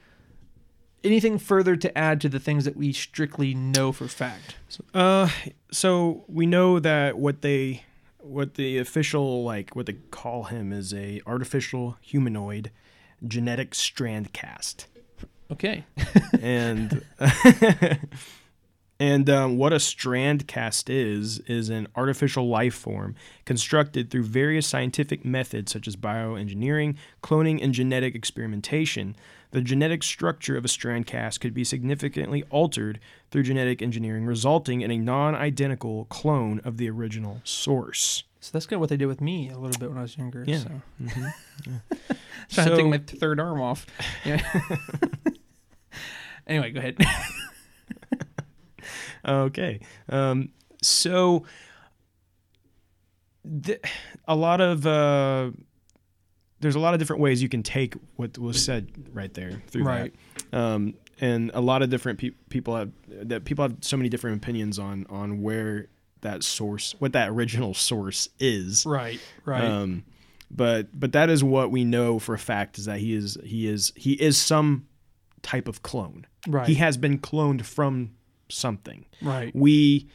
[1.05, 4.55] anything further to add to the things that we strictly know for fact?
[4.93, 5.29] Uh,
[5.71, 7.83] so we know that what they,
[8.19, 12.71] what the official like, what they call him is a artificial humanoid
[13.25, 14.87] genetic strand cast.
[15.51, 15.83] Okay.
[16.41, 17.03] and
[18.99, 23.15] and um, what a strand cast is is an artificial life form
[23.45, 29.15] constructed through various scientific methods such as bioengineering, cloning, and genetic experimentation
[29.51, 32.99] the genetic structure of a strand cast could be significantly altered
[33.31, 38.23] through genetic engineering, resulting in a non identical clone of the original source.
[38.45, 40.17] So that's kind of what they did with me a little bit when I was
[40.17, 40.43] younger.
[40.45, 40.59] Yeah.
[40.59, 40.69] So.
[41.01, 41.25] Mm-hmm.
[41.65, 41.97] yeah.
[42.49, 43.85] Trying so, to take my third arm off.
[44.25, 44.41] Yeah.
[46.47, 46.97] anyway, go ahead.
[49.27, 49.79] okay.
[50.09, 50.49] Um,
[50.81, 51.45] so
[53.63, 53.81] th-
[54.27, 54.85] a lot of.
[54.85, 55.51] Uh,
[56.59, 59.83] there's a lot of different ways you can take what was said right there through
[59.83, 60.13] right.
[60.51, 60.57] that.
[60.57, 64.37] Um, and a lot of different pe- people have that people have so many different
[64.43, 65.87] opinions on on where
[66.21, 68.85] that source, what that original source is.
[68.85, 69.19] Right.
[69.45, 69.63] Right.
[69.63, 70.03] Um,
[70.51, 73.67] but but that is what we know for a fact is that he is he
[73.67, 74.87] is he is some
[75.41, 76.25] type of clone.
[76.47, 76.67] Right.
[76.67, 78.15] He has been cloned from
[78.49, 79.05] something.
[79.21, 79.55] Right.
[79.55, 80.09] We,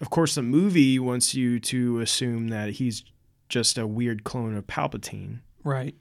[0.00, 3.04] of course, the movie wants you to assume that he's
[3.48, 5.40] just a weird clone of Palpatine.
[5.64, 5.94] Right.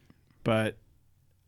[0.44, 0.78] But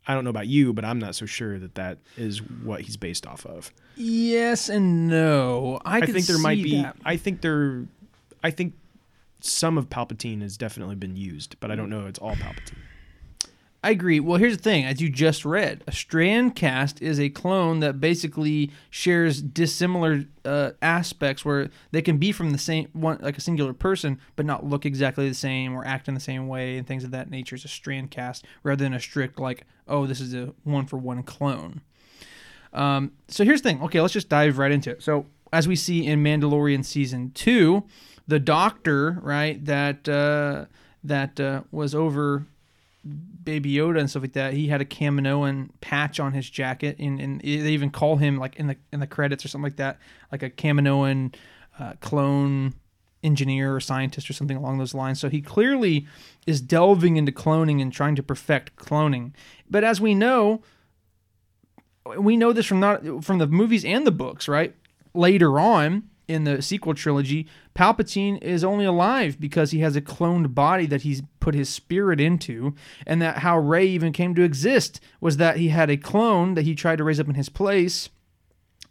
[0.06, 2.96] I don't know about you, but I'm not so sure that that is what he's
[2.96, 3.72] based off of.
[3.96, 5.80] Yes and no.
[5.84, 6.82] I, I think there might be.
[6.82, 6.96] That.
[7.04, 7.84] I think there.
[8.42, 8.74] I think
[9.40, 12.78] some of Palpatine has definitely been used, but I don't know if it's all Palpatine.
[13.82, 14.20] I agree.
[14.20, 17.98] Well, here's the thing: as you just read, a strand cast is a clone that
[17.98, 23.40] basically shares dissimilar uh, aspects, where they can be from the same one, like a
[23.40, 26.86] singular person, but not look exactly the same or act in the same way, and
[26.86, 27.56] things of that nature.
[27.56, 30.98] Is a strand cast rather than a strict like, oh, this is a one for
[30.98, 31.80] one clone.
[32.74, 33.82] Um, so here's the thing.
[33.82, 35.02] Okay, let's just dive right into it.
[35.02, 37.84] So as we see in Mandalorian season two,
[38.28, 40.66] the Doctor, right, that uh,
[41.02, 42.44] that uh, was over
[43.42, 47.20] Baby Yoda and stuff like that, he had a Kaminoan patch on his jacket, and,
[47.20, 49.98] and they even call him like in the in the credits or something like that,
[50.30, 51.34] like a Kaminoan
[51.78, 52.74] uh, clone
[53.22, 55.20] engineer or scientist or something along those lines.
[55.20, 56.06] So he clearly
[56.46, 59.32] is delving into cloning and trying to perfect cloning.
[59.68, 60.62] But as we know,
[62.18, 64.74] we know this from not from the movies and the books, right?
[65.14, 70.54] Later on in the sequel trilogy, Palpatine is only alive because he has a cloned
[70.54, 72.74] body that he's put his spirit into,
[73.06, 76.62] and that how Rey even came to exist was that he had a clone that
[76.62, 78.08] he tried to raise up in his place.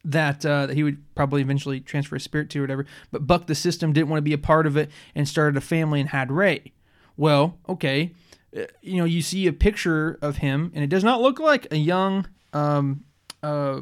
[0.05, 3.47] That, uh, that he would probably eventually transfer his spirit to or whatever, but Buck
[3.47, 6.07] the system didn't want to be a part of it and started a family and
[6.07, 6.71] had Rey.
[7.17, 8.13] Well, okay,
[8.55, 11.67] uh, you know you see a picture of him and it does not look like
[11.71, 13.03] a young um,
[13.43, 13.81] uh,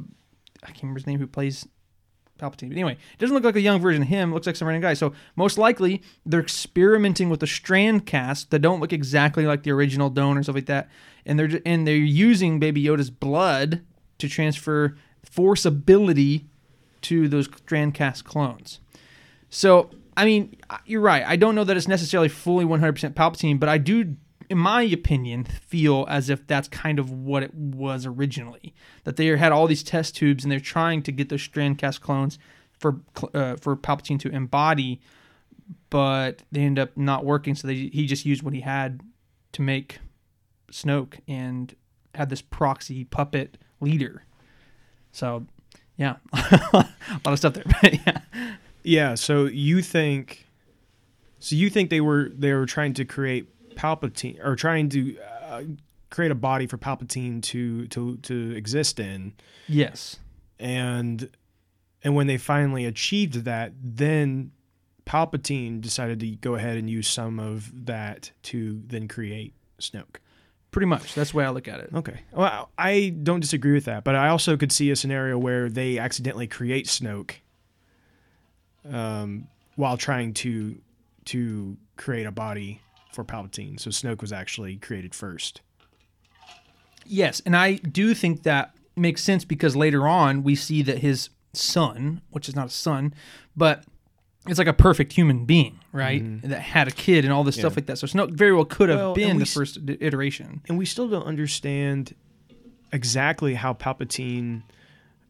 [0.64, 1.68] I can't remember his name who plays
[2.38, 2.70] Palpatine.
[2.70, 4.32] But anyway, it doesn't look like a young version of him.
[4.32, 4.94] It looks like some random guy.
[4.94, 9.72] So most likely they're experimenting with the strand cast that don't look exactly like the
[9.72, 10.90] original donor and stuff like that.
[11.26, 13.82] And they're and they're using Baby Yoda's blood
[14.18, 16.46] to transfer force ability
[17.02, 18.80] to those strand cast clones.
[19.50, 21.24] So I mean, you're right.
[21.26, 24.16] I don't know that it's necessarily fully 100% Palpatine, but I do
[24.50, 28.74] in my opinion, feel as if that's kind of what it was originally.
[29.04, 32.40] That they had all these test tubes and they're trying to get those Strandcast clones
[32.80, 33.02] for
[33.34, 35.02] uh, for Palpatine to embody,
[35.90, 37.56] but they end up not working.
[37.56, 39.02] So they, he just used what he had
[39.54, 40.00] to make
[40.72, 41.76] Snoke and
[42.16, 44.24] had this proxy puppet leader.
[45.12, 45.46] So,
[45.98, 46.88] yeah, a
[47.26, 47.64] lot of stuff there.
[47.82, 48.22] But yeah,
[48.84, 49.16] yeah.
[49.16, 50.46] So you think,
[51.40, 55.64] so you think they were they were trying to create Palpatine or trying to uh,
[56.10, 59.34] create a body for Palpatine to to to exist in.
[59.68, 60.18] Yes.
[60.60, 61.30] And
[62.04, 64.52] and when they finally achieved that, then
[65.06, 70.18] Palpatine decided to go ahead and use some of that to then create Snoke.
[70.72, 71.16] Pretty much.
[71.16, 71.90] That's the way I look at it.
[71.94, 72.22] Okay.
[72.32, 75.98] Well, I don't disagree with that, but I also could see a scenario where they
[75.98, 77.36] accidentally create Snoke
[78.90, 80.78] um, while trying to
[81.26, 82.82] to create a body
[83.18, 83.80] for Palpatine.
[83.80, 85.62] So Snoke was actually created first.
[87.04, 91.30] Yes, and I do think that makes sense because later on we see that his
[91.52, 93.16] son, which is not a son,
[93.56, 93.86] but
[94.48, 96.24] it's like a perfect human being, right?
[96.24, 96.50] Mm-hmm.
[96.50, 97.62] That had a kid and all this yeah.
[97.62, 97.98] stuff like that.
[97.98, 100.62] So Snoke very well could have well, been the first iteration.
[100.68, 102.14] And we still don't understand
[102.94, 104.62] exactly how Palpatine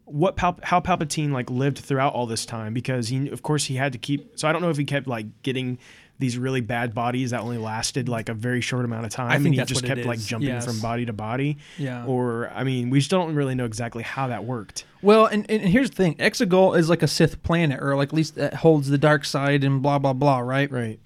[0.03, 3.75] what Pal- how Palpatine like lived throughout all this time because he of course he
[3.75, 5.79] had to keep so I don't know if he kept like getting
[6.19, 9.53] these really bad bodies that only lasted like a very short amount of time, and
[9.53, 10.65] he just kept like jumping yes.
[10.65, 11.57] from body to body.
[11.77, 12.05] Yeah.
[12.05, 14.85] Or I mean, we still don't really know exactly how that worked.
[15.01, 18.13] Well, and, and here's the thing: Exegol is like a Sith planet, or like at
[18.13, 20.71] least that holds the dark side and blah blah blah, right?
[20.71, 20.99] Right.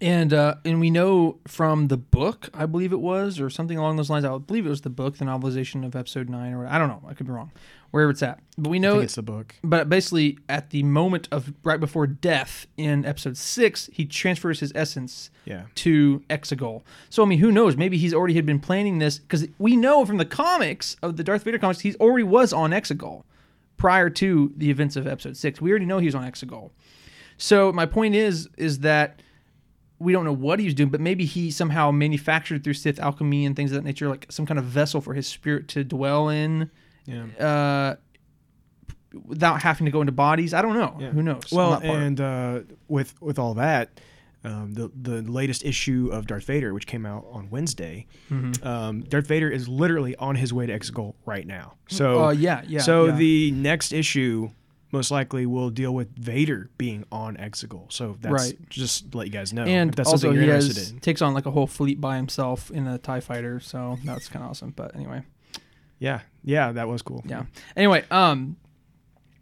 [0.00, 3.96] And uh, and we know from the book, I believe it was, or something along
[3.96, 4.24] those lines.
[4.24, 7.02] I believe it was the book, the novelization of Episode Nine, or I don't know.
[7.08, 7.50] I could be wrong
[7.94, 8.40] wherever it's at.
[8.58, 9.54] But we know it's the book.
[9.62, 14.72] But basically, at the moment of right before death in episode six, he transfers his
[14.74, 15.66] essence yeah.
[15.76, 16.82] to Exegol.
[17.08, 17.76] So I mean, who knows?
[17.76, 21.22] Maybe he's already had been planning this because we know from the comics of the
[21.22, 23.22] Darth Vader comics, he's already was on Exegol
[23.76, 25.60] prior to the events of episode six.
[25.60, 26.70] We already know he was on Exegol.
[27.36, 29.22] So my point is, is that
[30.00, 33.46] we don't know what he was doing, but maybe he somehow manufactured through Sith alchemy
[33.46, 36.28] and things of that nature, like some kind of vessel for his spirit to dwell
[36.28, 36.72] in
[37.06, 37.24] yeah.
[37.38, 37.96] Uh,
[39.24, 40.54] without having to go into bodies.
[40.54, 40.96] I don't know.
[40.98, 41.10] Yeah.
[41.10, 41.52] Who knows?
[41.52, 44.00] Well, and uh, with with all that,
[44.44, 48.66] um, the the latest issue of Darth Vader, which came out on Wednesday, mm-hmm.
[48.66, 51.74] um, Darth Vader is literally on his way to Exegol right now.
[51.88, 52.80] So uh, yeah, yeah.
[52.80, 53.16] So yeah.
[53.16, 54.50] the next issue
[54.92, 57.90] most likely will deal with Vader being on Exegol.
[57.92, 58.68] So that's right.
[58.68, 59.64] just let you guys know.
[59.64, 61.00] And that's also something he you're has, in.
[61.00, 64.46] takes on like a whole fleet by himself in a TIE fighter, so that's kinda
[64.46, 64.70] awesome.
[64.70, 65.22] But anyway.
[65.98, 67.22] Yeah, yeah, that was cool.
[67.26, 67.44] Yeah.
[67.76, 68.56] Anyway, um,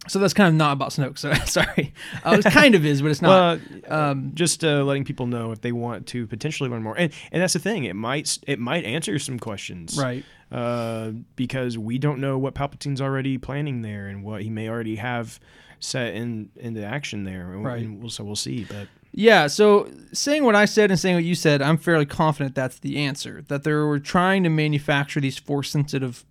[0.08, 1.18] so that's kind of not about Snoke.
[1.18, 1.92] So sorry,
[2.24, 3.60] uh, it kind of is, but it's not.
[3.88, 7.12] Well, um, just uh, letting people know if they want to potentially learn more, and
[7.30, 7.84] and that's the thing.
[7.84, 10.24] It might it might answer some questions, right?
[10.50, 14.96] Uh, because we don't know what Palpatine's already planning there, and what he may already
[14.96, 15.38] have
[15.78, 17.88] set in into action there, right?
[17.88, 18.88] We'll, so we'll see, but.
[19.14, 22.78] Yeah, so saying what I said and saying what you said, I'm fairly confident that's
[22.78, 23.44] the answer.
[23.48, 26.24] That they were trying to manufacture these force sensitive,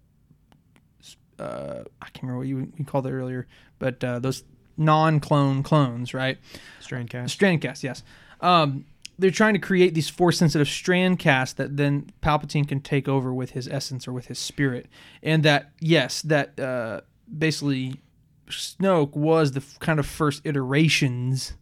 [1.39, 3.47] uh, I can't remember what you, you called it earlier,
[3.79, 4.43] but uh, those
[4.77, 6.37] non clone clones, right?
[6.81, 7.35] Strandcast.
[7.35, 8.03] Strandcast, yes.
[8.41, 8.85] Um,
[9.19, 13.33] they're trying to create these force sensitive strand casts that then Palpatine can take over
[13.33, 14.87] with his essence or with his spirit.
[15.21, 17.01] And that, yes, that uh,
[17.37, 18.01] basically
[18.47, 21.53] Snoke was the f- kind of first iterations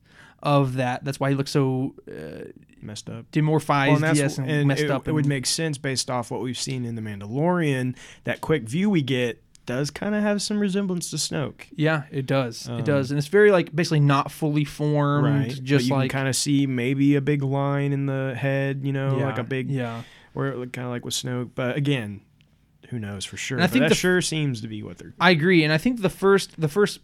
[0.42, 1.04] of that.
[1.04, 2.46] That's why he looks so uh,
[2.82, 3.30] Messed up.
[3.32, 5.08] demorphized, Well, yes, and, and messed it, up.
[5.08, 7.98] It would make sense based off what we've seen in the Mandalorian.
[8.24, 12.26] That quick view we get does kind of have some resemblance to Snoke, yeah, it
[12.26, 12.68] does.
[12.68, 15.64] Um, it does, and it's very like basically not fully formed, right?
[15.64, 18.92] Just you like can kind of see maybe a big line in the head, you
[18.92, 20.02] know, yeah, like a big, yeah.
[20.34, 21.52] or kind of like with Snoke.
[21.54, 22.22] But again,
[22.90, 23.60] who knows for sure?
[23.60, 25.14] And I but think that the- sure seems to be what they're.
[25.20, 27.00] I agree, and I think the first the first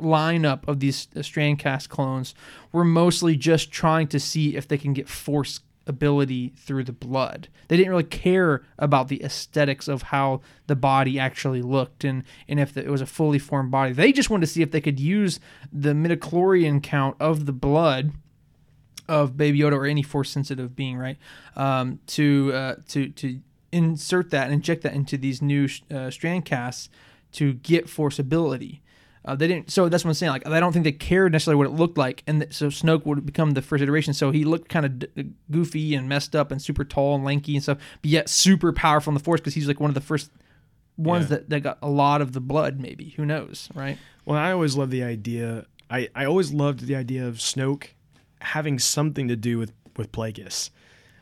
[0.00, 2.36] lineup of these Strandcast clones
[2.70, 7.48] were mostly just trying to see if they can get force ability through the blood.
[7.68, 12.60] They didn't really care about the aesthetics of how the body actually looked and and
[12.60, 13.92] if it was a fully formed body.
[13.92, 15.40] They just wanted to see if they could use
[15.72, 18.12] the midichlorian count of the blood
[19.08, 21.18] of Baby Yoda or any force sensitive being, right?
[21.56, 23.40] Um, to uh, to to
[23.72, 26.88] insert that and inject that into these new uh, strand casts
[27.32, 28.82] to get force ability.
[29.24, 30.32] Uh, they didn't, so that's what I'm saying.
[30.32, 33.04] Like, I don't think they cared necessarily what it looked like, and th- so Snoke
[33.04, 34.14] would become the first iteration.
[34.14, 37.54] So he looked kind of d- goofy and messed up and super tall and lanky
[37.54, 40.00] and stuff, but yet super powerful in the Force because he's like one of the
[40.00, 40.30] first
[40.96, 41.36] ones Yeah.
[41.36, 42.80] that, that got a lot of the blood.
[42.80, 43.98] Maybe who knows, right?
[44.24, 45.66] Well, I always love the idea.
[45.90, 47.88] I I always loved the idea of Snoke
[48.40, 50.70] having something to do with with Plagueis.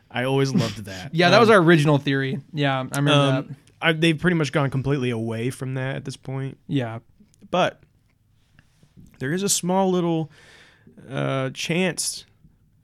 [0.09, 1.13] I always loved that.
[1.13, 2.39] Yeah, that Um, was our original theory.
[2.53, 3.37] Yeah, I remember that.
[3.49, 6.57] Um, I, they've pretty much gone completely away from that at this point.
[6.67, 6.99] Yeah,
[7.51, 7.81] But
[9.19, 10.31] there is a small little
[11.09, 12.25] uh, chance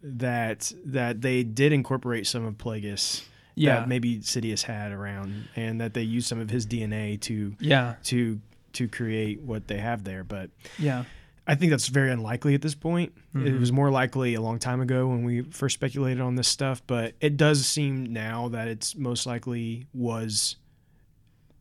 [0.04, 3.24] that that they did incorporate some of Plagueis
[3.56, 7.56] yeah, that maybe Sidious had around, and that they used some of his DNA to
[7.60, 8.40] yeah, to
[8.74, 10.24] to create what they have there.
[10.24, 11.06] But yeah.
[11.48, 13.14] I think that's very unlikely at this point.
[13.36, 13.60] It Mhm.
[13.60, 17.14] was more likely a long time ago when we first speculated on this stuff, but
[17.22, 20.56] it does seem now that it's most likely was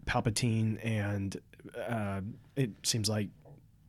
[0.06, 1.36] Palpatine, and
[1.88, 2.22] uh,
[2.56, 3.28] it seems like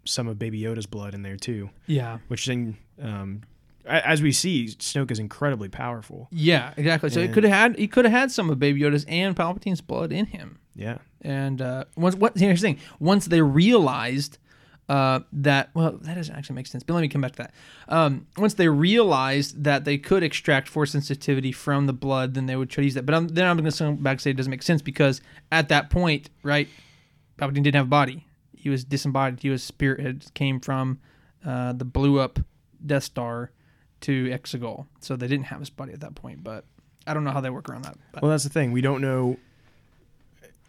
[0.06, 1.70] some of Baby Yoda's blood in there too.
[1.88, 2.20] Yeah.
[2.28, 3.42] Which then, um,
[3.86, 6.28] as we see, Snoke is incredibly powerful.
[6.32, 7.10] Yeah, exactly.
[7.10, 9.36] So it And- could have had he could have had some of Baby Yoda's and
[9.36, 10.60] Palpatine's blood in him.
[10.78, 14.38] Yeah, And uh, once what here's the thing: once they realized
[14.90, 16.84] uh, that well, that doesn't actually make sense.
[16.84, 17.54] But let me come back to that.
[17.88, 22.56] Um, once they realized that they could extract force sensitivity from the blood, then they
[22.56, 23.06] would try to use that.
[23.06, 25.22] But I'm, then I'm going to come back and say it doesn't make sense because
[25.52, 26.68] at that point, right,
[27.40, 28.26] Palpatine didn't have a body.
[28.66, 29.42] He was disembodied.
[29.42, 30.98] He was spirit had came from
[31.46, 32.40] uh, the blew up
[32.84, 33.52] Death Star
[34.02, 36.44] to Exegol, so they didn't have his body at that point.
[36.44, 36.66] But
[37.06, 37.96] I don't know how they work around that.
[38.12, 38.72] But, Well, that's the thing.
[38.72, 39.38] We don't know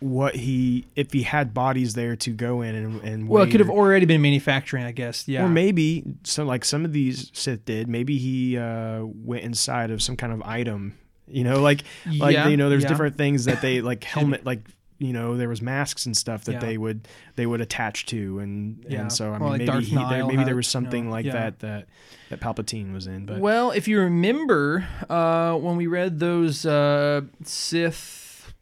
[0.00, 3.60] what he if he had bodies there to go in and and well, it could
[3.60, 5.26] have already been manufacturing, I guess.
[5.26, 5.46] Yeah.
[5.46, 7.88] Or maybe so like some of these Sith did.
[7.88, 10.98] Maybe he uh, went inside of some kind of item.
[11.26, 11.82] You know, like
[12.18, 12.90] like Yeah, you know, there's yeah.
[12.90, 14.60] different things that they like helmet like
[14.98, 16.58] you know there was masks and stuff that Yeah.
[16.60, 17.06] they would
[17.36, 19.02] they would attach to and Yeah.
[19.02, 21.04] and so I Or mean like maybe he, there, maybe there had, was you something
[21.06, 21.32] know, like yeah.
[21.32, 21.86] that that
[22.30, 23.26] that Palpatine was in.
[23.26, 28.52] But Well, if you remember, uh, when we read those uh, Sith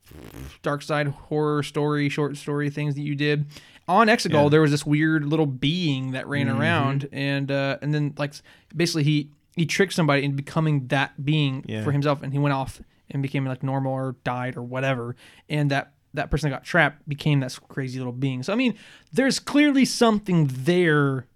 [0.63, 3.47] dark side horror story, short story things that you did
[3.89, 6.59] on Exegol, there was this weird little being that ran Mhm.
[6.59, 8.35] around, and uh, and then like
[8.75, 12.81] basically he he tricked somebody into becoming that being for himself, and he went off
[13.11, 15.15] and became like normal or died or whatever,
[15.49, 15.93] and that.
[16.15, 18.43] That person that got trapped became that crazy little being.
[18.43, 18.75] So I mean,
[19.13, 21.27] there's clearly something there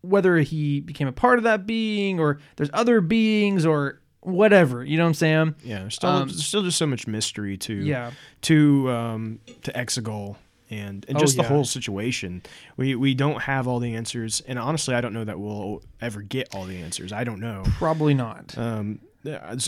[0.00, 4.84] whether he became a part of that being or there's other beings or whatever.
[4.84, 5.54] You know what I'm saying?
[5.64, 8.10] yeah, there's still Um, there's still just so much mystery to Yeah.
[8.42, 10.36] to um to Exegol
[10.70, 12.42] and, and Oh, just the whole situation.
[12.76, 16.20] We we don't have all the answers, and honestly, I don't know that we'll ever
[16.22, 17.12] get all the answers.
[17.12, 17.62] I don't know.
[17.78, 18.56] Probably not.
[18.58, 19.00] Um,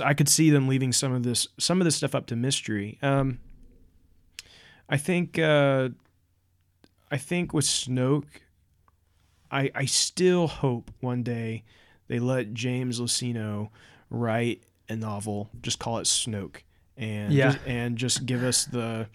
[0.04, 2.98] I could see them leaving some of this some of this stuff up to mystery.
[3.02, 3.38] Um,
[4.88, 5.88] I think uh,
[7.10, 8.42] I think with Snoke,
[9.50, 11.64] I I still hope one day
[12.08, 13.70] they let James Luceno
[14.10, 16.58] write a novel, just call it Snoke,
[16.96, 17.50] and Yeah.
[17.52, 19.08] just, and just give us the.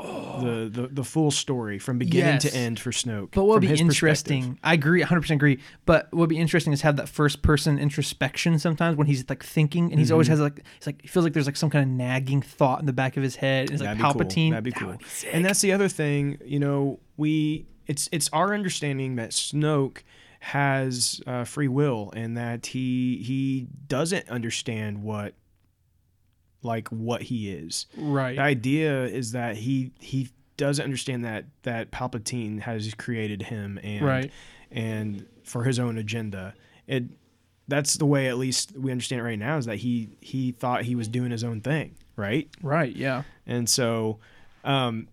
[0.00, 2.42] The, the the full story from beginning Yes.
[2.42, 3.30] to end for Snoke.
[3.32, 5.58] But what would be interesting, I agree, 100% agree.
[5.84, 9.42] But what would be interesting is have that first person introspection sometimes when he's like
[9.42, 10.30] thinking and he's always Mhm.
[10.30, 12.86] has like, he's like, he feels like there's like some kind of nagging thought in
[12.86, 13.70] the back of his head.
[13.70, 14.12] It's like be cool.
[14.14, 14.50] Palpatine.
[14.50, 14.88] That'd be That cool.
[14.90, 15.28] would be.
[15.32, 19.98] And that's the other thing, you know, we it's it's our understanding that Snoke
[20.40, 25.34] has uh, free will and that he he doesn't understand what
[26.62, 27.86] like what he is.
[27.96, 28.36] Right.
[28.36, 34.04] The idea is that he he doesn't understand that that Palpatine has created him and
[34.04, 34.32] Right.
[34.70, 36.54] and for his own agenda.
[36.86, 37.04] It
[37.68, 40.82] that's the way at least we understand it right now is that he he thought
[40.84, 42.48] he was doing his own thing, right?
[42.62, 42.94] Right.
[42.96, 43.22] Yeah.
[43.46, 44.18] And so
[44.64, 45.08] um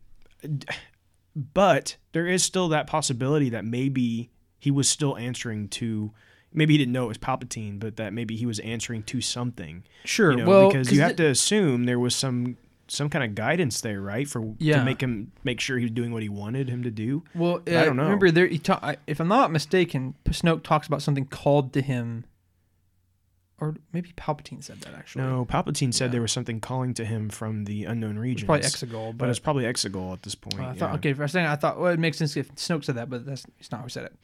[1.35, 6.11] but there is still that possibility that maybe he was still answering to
[6.55, 9.83] maybe he didn't know it was Palpatine, but that maybe he was answering to something.
[10.03, 10.31] Sure.
[10.31, 12.57] You know, well, because you have to assume there was some
[12.87, 14.27] some kind of guidance there, right?
[14.27, 14.77] For Yeah.
[14.77, 17.23] to make him make sure he was doing what he wanted him to do.
[17.33, 18.03] Well, I uh, don't know.
[18.03, 18.45] Remember, there.
[18.47, 22.25] He ta- if I'm not mistaken, Snoke talks about something called to him,
[23.59, 25.23] or maybe Palpatine said that actually.
[25.23, 26.11] No, Palpatine said Yeah.
[26.11, 28.45] there was something calling to him from the unknown it's regions.
[28.45, 30.59] probably Exegol, but but, it's probably Exegol at this point.
[30.59, 30.95] uh, I thought yeah.
[30.95, 33.25] okay for a second I thought well it makes sense if Snoke said that, but
[33.25, 34.15] that's it's not he said it.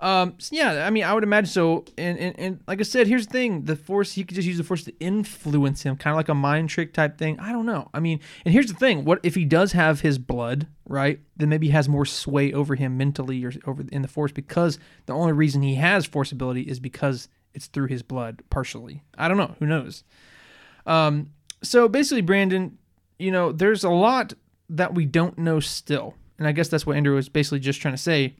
[0.00, 1.84] Um, so yeah, I mean I would imagine so.
[1.96, 4.58] And, and and like I said, here's the thing: the Force he could just use
[4.58, 7.38] the Force to influence him, kind of like a mind trick type thing.
[7.38, 7.88] I don't know.
[7.94, 11.20] I mean, and here's the thing: what if he does have his blood, right?
[11.36, 14.80] Then maybe he has more sway over him mentally or over in the Force because
[15.06, 19.02] the only reason he has Force ability is because it's through his blood partially.
[19.16, 19.54] I don't know.
[19.58, 20.04] Who knows?
[20.86, 21.30] Um,
[21.62, 22.78] so basically, Brandon,
[23.18, 24.34] you know, there's a lot
[24.68, 26.14] that we don't know still.
[26.38, 28.34] And I guess that's what Andrew was basically just trying to say.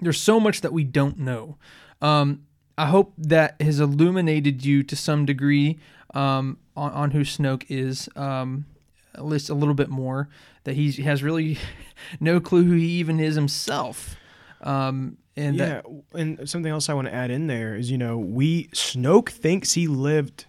[0.00, 1.56] There's so much that we don't know.
[2.00, 2.42] Um,
[2.76, 5.78] I hope that has illuminated you to some degree
[6.14, 8.66] um, on, on who Snoke is, um,
[9.14, 10.28] at least a little bit more.
[10.64, 11.58] That he has really
[12.20, 14.16] no clue who he even is himself.
[14.60, 17.98] Um, and yeah, that, and something else I want to add in there is, you
[17.98, 20.46] know, we Snoke thinks he lived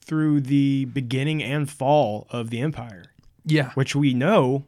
[0.00, 3.04] through the beginning and fall of the Empire,
[3.44, 4.64] yeah, which we know,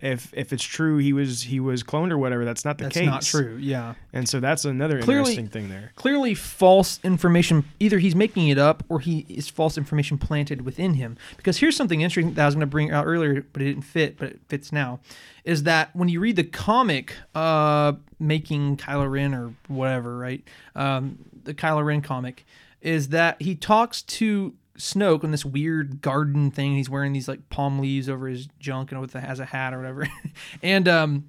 [0.00, 2.44] if if it's true, he was he was cloned or whatever.
[2.44, 3.06] That's not the that's case.
[3.06, 3.56] not true.
[3.60, 3.94] Yeah.
[4.12, 5.92] And so that's another Clearly- interesting thing there.
[5.96, 7.64] clearly false information.
[7.78, 11.16] Either he's making it up or he is false information planted within him.
[11.36, 13.82] Because here's something interesting that I was going to bring out earlier, but it didn't
[13.82, 15.00] fit, but it fits now.
[15.44, 20.42] Is that when you read the comic, uh, making Kylo Ren or whatever, right?
[20.74, 22.44] Um, the Kylo Ren comic
[22.82, 26.74] is that he talks to Snoke on this weird garden thing.
[26.74, 29.74] He's wearing these like palm leaves over his junk and with a, has a hat
[29.74, 30.08] or whatever.
[30.62, 31.28] and um,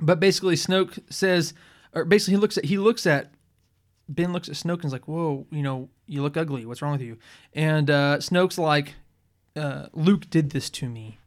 [0.00, 1.52] but basically Snoke says,
[1.94, 3.32] or basically he looks at he looks at
[4.08, 6.64] Ben looks at Snoke and is like, "Whoa, you know, you look ugly.
[6.64, 7.18] What's wrong with you?"
[7.54, 8.94] And uh, Snoke's like,
[9.56, 11.18] uh, "Luke did this to me,"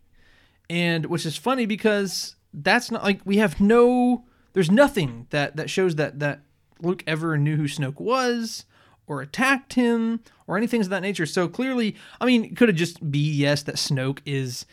[0.70, 5.70] and which is funny because that's not like we have no, there's nothing that that
[5.70, 6.42] shows that that
[6.82, 8.66] Luke ever knew who Snoke was
[9.08, 11.26] or attacked him or anything of that nature.
[11.26, 14.66] So clearly, I mean, could it just be yes that Snoke is.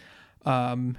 [0.45, 0.97] Um,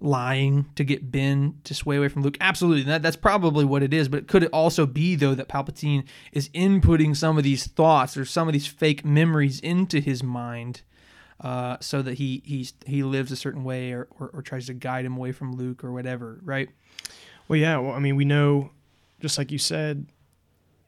[0.00, 2.36] lying to get Ben to sway away from Luke.
[2.40, 2.84] Absolutely.
[2.84, 4.08] That, that's probably what it is.
[4.08, 8.24] But could it also be, though, that Palpatine is inputting some of these thoughts or
[8.24, 10.82] some of these fake memories into his mind
[11.40, 14.74] uh, so that he he's, he lives a certain way or, or, or tries to
[14.74, 16.68] guide him away from Luke or whatever, right?
[17.48, 17.78] Well, yeah.
[17.78, 18.70] Well, I mean, we know,
[19.20, 20.06] just like you said,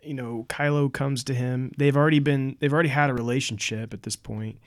[0.03, 1.73] you know, Kylo comes to him.
[1.77, 4.59] They've already been, they've already had a relationship at this point,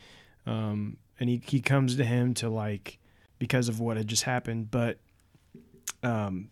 [0.46, 3.00] um, and he he comes to him to like
[3.40, 4.70] because of what had just happened.
[4.72, 5.00] But
[6.04, 6.50] um,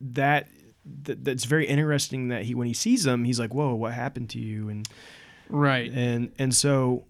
[0.00, 0.48] that,
[1.02, 2.28] that that's very interesting.
[2.28, 4.88] That he when he sees him, he's like, "Whoa, what happened to you?" And
[5.48, 5.90] Right.
[5.92, 7.04] and and so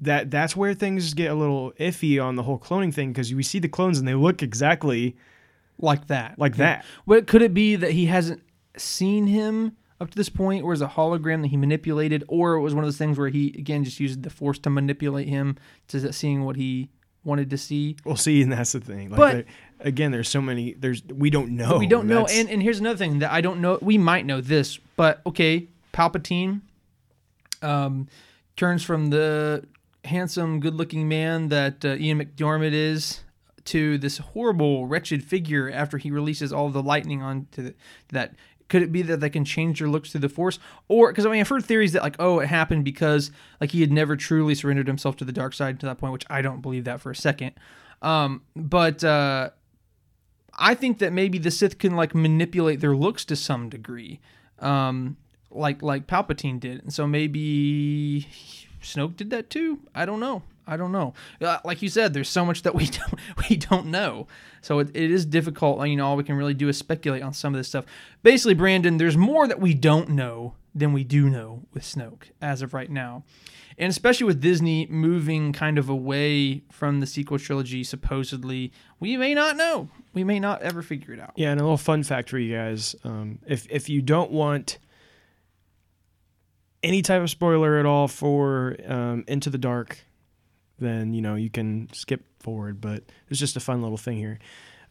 [0.00, 3.42] that that's where things get a little iffy on the whole cloning thing because we
[3.42, 5.16] see the clones and they look exactly
[5.78, 6.38] Like that.
[6.38, 6.84] like that.
[7.04, 8.42] What could it be that he hasn't
[8.80, 12.60] seen him up to this point, or is a hologram that he manipulated, or it
[12.60, 15.56] was one of those things where he again just used the force to manipulate him
[15.88, 16.88] to seeing what he
[17.22, 17.96] wanted to see?
[18.04, 19.10] We'll see, and that's the thing.
[19.10, 19.44] Like, But-
[19.86, 20.72] again, there's so many.
[20.72, 21.76] There's we don't know.
[21.78, 22.20] we don't know.
[22.22, 23.78] That's- And and here's another thing that I don't know.
[23.82, 26.62] We might know this, but okay, Palpatine
[27.62, 28.08] um,
[28.56, 29.64] turns from the
[30.04, 33.20] handsome, good-looking man that uh, Ian McDiarmid is
[33.66, 37.74] to this horrible, wretched figure after he releases all the lightning onto the,
[38.08, 38.34] that.
[38.70, 41.30] Could it be that they can change their looks through the Force, or because I
[41.30, 43.30] mean I've heard theories that like oh it happened because
[43.60, 46.24] like he had never truly surrendered himself to the dark side to that point, which
[46.30, 47.52] I don't believe that for a second.
[48.00, 49.50] Um, but uh,
[50.58, 54.20] I think that maybe the Sith can like manipulate their looks to some degree,
[54.60, 55.16] um,
[55.50, 58.28] like like Palpatine did, and so maybe
[58.82, 59.80] Snoke did that too.
[59.94, 60.42] I don't know.
[60.70, 61.14] I don't know.
[61.40, 63.14] Uh, like you said, there's so much that we don't
[63.48, 64.28] we don't know,
[64.62, 65.86] so it, it is difficult.
[65.86, 67.84] You know, all we can really do is speculate on some of this stuff.
[68.22, 72.62] Basically, Brandon, there's more that we don't know than we do know with Snoke as
[72.62, 73.24] of right now.
[73.76, 79.32] And especially with Disney moving kind of away from the sequel trilogy, supposedly, we may
[79.32, 79.88] not know.
[80.12, 81.32] We may not ever figure it out.
[81.34, 84.78] Yeah, and a little fun fact for you guys: um, if if you don't want
[86.82, 89.98] any type of spoiler at all for um, Into the Dark,
[90.80, 92.80] then you know you can skip forward.
[92.80, 94.38] But it's just a fun little thing here.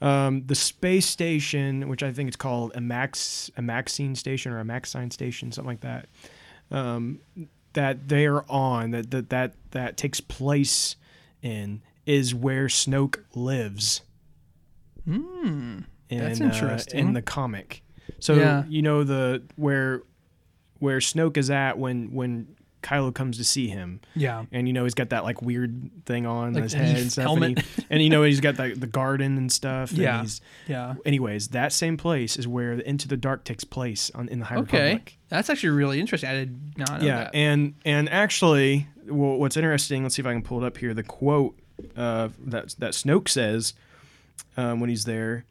[0.01, 5.11] Um, the space station, which I think it's called a Max Amaxine station or Amaxine
[5.11, 6.07] station, something like that.
[6.71, 7.19] Um,
[7.73, 10.95] that they are on that that that that takes place
[11.41, 14.01] in is where Snoke lives.
[15.05, 15.79] Hmm.
[16.09, 16.99] In, That's uh, interesting.
[16.99, 17.83] in the comic.
[18.19, 18.63] So Yeah.
[18.67, 20.03] you know the where
[20.79, 24.45] where Snoke is at when when Kylo comes to see him, Yeah.
[24.51, 27.23] and you know he's got that like weird thing on Like his head and stuff,
[27.23, 27.49] helmet.
[27.49, 29.89] And, he, and you know he's got the the garden and stuff.
[29.91, 30.19] and Yeah.
[30.21, 30.95] he's- Yeah.
[31.05, 34.45] anyways, that same place is where the Into the Dark takes place on in the
[34.45, 34.77] High Okay.
[34.93, 35.17] Republic.
[35.29, 36.29] That's actually really interesting.
[36.29, 37.35] I did not know yeah, that.
[37.35, 40.03] and and actually, well, what's interesting?
[40.03, 40.93] Let's see if I can pull it up here.
[40.93, 41.59] The quote
[41.95, 43.73] uh, that that Snoke says
[44.57, 45.45] um, when he's there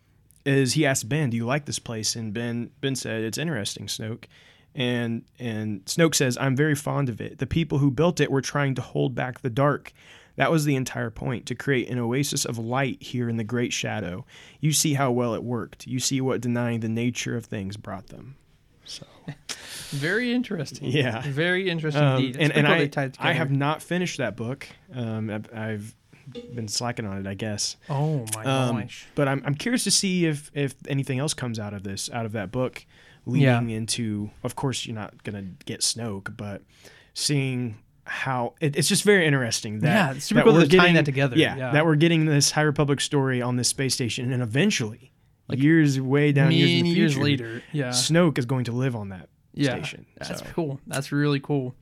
[0.45, 3.87] is he asked Ben, "Do you like this place?" And Ben Ben said, "It's interesting,
[3.87, 4.25] Snoke."
[4.74, 7.39] And and Snoke says, "I'm very fond of it.
[7.39, 9.93] The people who built it were trying to hold back the dark."
[10.36, 13.73] That was the entire point to create an oasis of light here in the great
[13.73, 14.24] shadow.
[14.61, 15.89] You see how well it worked.
[15.89, 18.36] You see what denying the nature of things brought them.
[18.85, 19.05] So
[19.90, 20.89] Very interesting.
[20.90, 21.23] Yeah.
[21.27, 22.36] Very interesting Um, indeed.
[22.36, 24.69] It's and and I, they tied it I have not finished that book.
[24.95, 25.95] Um, I've, I've
[26.55, 27.77] been slacking on it, I guess.
[27.90, 29.07] Oh my Um, gosh.
[29.16, 32.27] but I'm, I'm curious to see if if anything else comes out of this, out
[32.27, 32.86] of that book,
[33.29, 34.31] leading into.
[34.43, 36.63] Of course, you're not gonna get Snoke, but
[37.15, 40.95] seeing how it, it's just very interesting that Yeah, super that cool we're they're tying
[40.95, 41.37] that together.
[41.37, 41.73] Yeah, Yeah.
[41.73, 45.13] that we're getting this High Republic story on this space station, and eventually,
[45.51, 47.63] years way down years, in the years future, later.
[47.73, 47.91] Yeah.
[47.91, 49.73] Snoke is going to live on that Yeah.
[49.77, 50.07] station.
[50.17, 50.47] That's so.
[50.55, 50.81] cool.
[50.87, 51.75] That's really cool.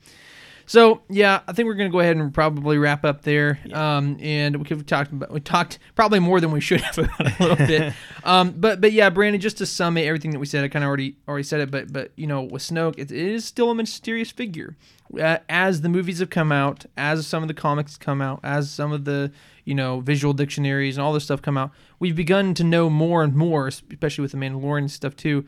[0.67, 3.61] So yeah, I think we're gonna go ahead and probably wrap up there.
[3.73, 6.99] Um, and we could have talked about we talked probably more than we should have
[6.99, 7.93] about a little bit.
[8.25, 10.85] Um, but but yeah, Brandon, just to sum it, everything that we said, I kind
[10.85, 11.71] of already already said it.
[11.71, 14.77] But but you know, with Snoke, it, it is still a mysterious figure.
[15.17, 18.69] Uh, as the movies have come out, as some of the comics come out, as
[18.69, 19.31] some of the
[19.65, 21.71] you know visual dictionaries and all this stuff come out,
[22.01, 25.45] we've begun to know more and more, especially with the Mandalorian stuff too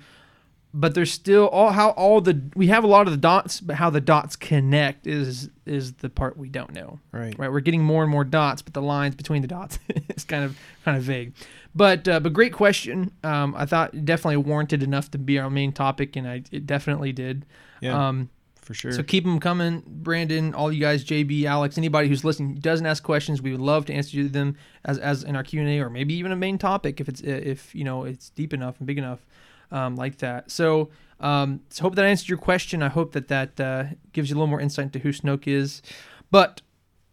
[0.78, 3.74] but there's still all how all the we have a lot of the dots but
[3.74, 7.00] how the dots connect is is the part we don't know.
[7.10, 7.36] Right.
[7.36, 9.80] right we're getting more and more dots but the lines between the dots
[10.16, 11.34] is kind of kind of vague.
[11.74, 13.10] But uh, but great question.
[13.24, 17.12] Um, i thought definitely warranted enough to be our main topic and i it definitely
[17.12, 17.44] did.
[17.80, 18.30] Yeah, um,
[18.62, 18.92] for sure.
[18.92, 23.02] so keep them coming, Brandon, all you guys, JB, Alex, anybody who's listening doesn't ask
[23.02, 25.88] questions, we would love to answer them as, as in our Q and A or
[25.88, 28.98] maybe even a main topic if it's if you know it's deep enough and big
[28.98, 29.20] enough
[29.70, 30.50] um, like that.
[30.50, 30.90] So
[31.20, 32.82] um, so hope that answered your question.
[32.82, 35.82] I hope that that uh, gives you a little more insight into who Snoke is.
[36.30, 36.62] But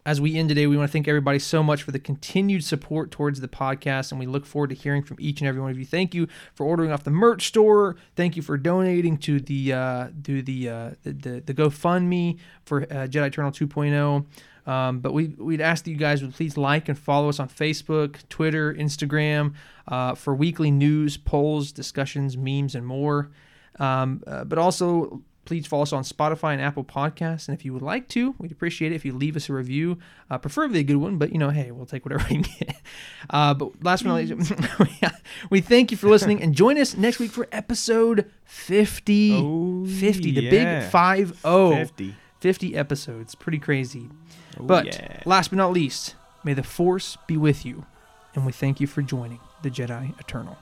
[0.06, 3.10] as we end today, we want to thank everybody so much for the continued support
[3.10, 5.80] towards the podcast, and we look forward to hearing from each and every one of
[5.80, 5.86] you.
[5.86, 7.96] Thank you for ordering off the merch store.
[8.16, 12.84] Thank you for donating to the uh, to the, uh, the the the GoFundMe for
[12.84, 14.26] uh, Jedi Eternal 2.0.
[14.66, 17.50] Um, but we we'd ask that you guys would please like and follow us on
[17.50, 19.54] Facebook, Twitter, Instagram
[19.88, 23.32] uh, for weekly news, polls, discussions, memes, and more.
[23.80, 27.48] Um, uh, but also please follow us on Spotify and Apple Podcasts.
[27.48, 30.00] And if you would like to, we'd appreciate it if you leave us a review,
[30.30, 31.18] uh, preferably a good one.
[31.18, 32.82] But you know, hey, we'll take whatever we can get.
[33.30, 34.54] Uh, but last but not least,
[35.50, 39.34] we thank you for listening and join us next week for episode 50.
[39.36, 40.50] Oh, 50, the yeah.
[40.82, 41.76] big 5 0.
[41.76, 42.16] 50.
[42.40, 43.36] 50 episodes.
[43.36, 44.10] Pretty crazy.
[44.60, 45.22] Oh, But yeah.
[45.26, 47.86] last but not least, may the Force be with you.
[48.34, 50.58] And we thank you for joining the Jedi Eternal.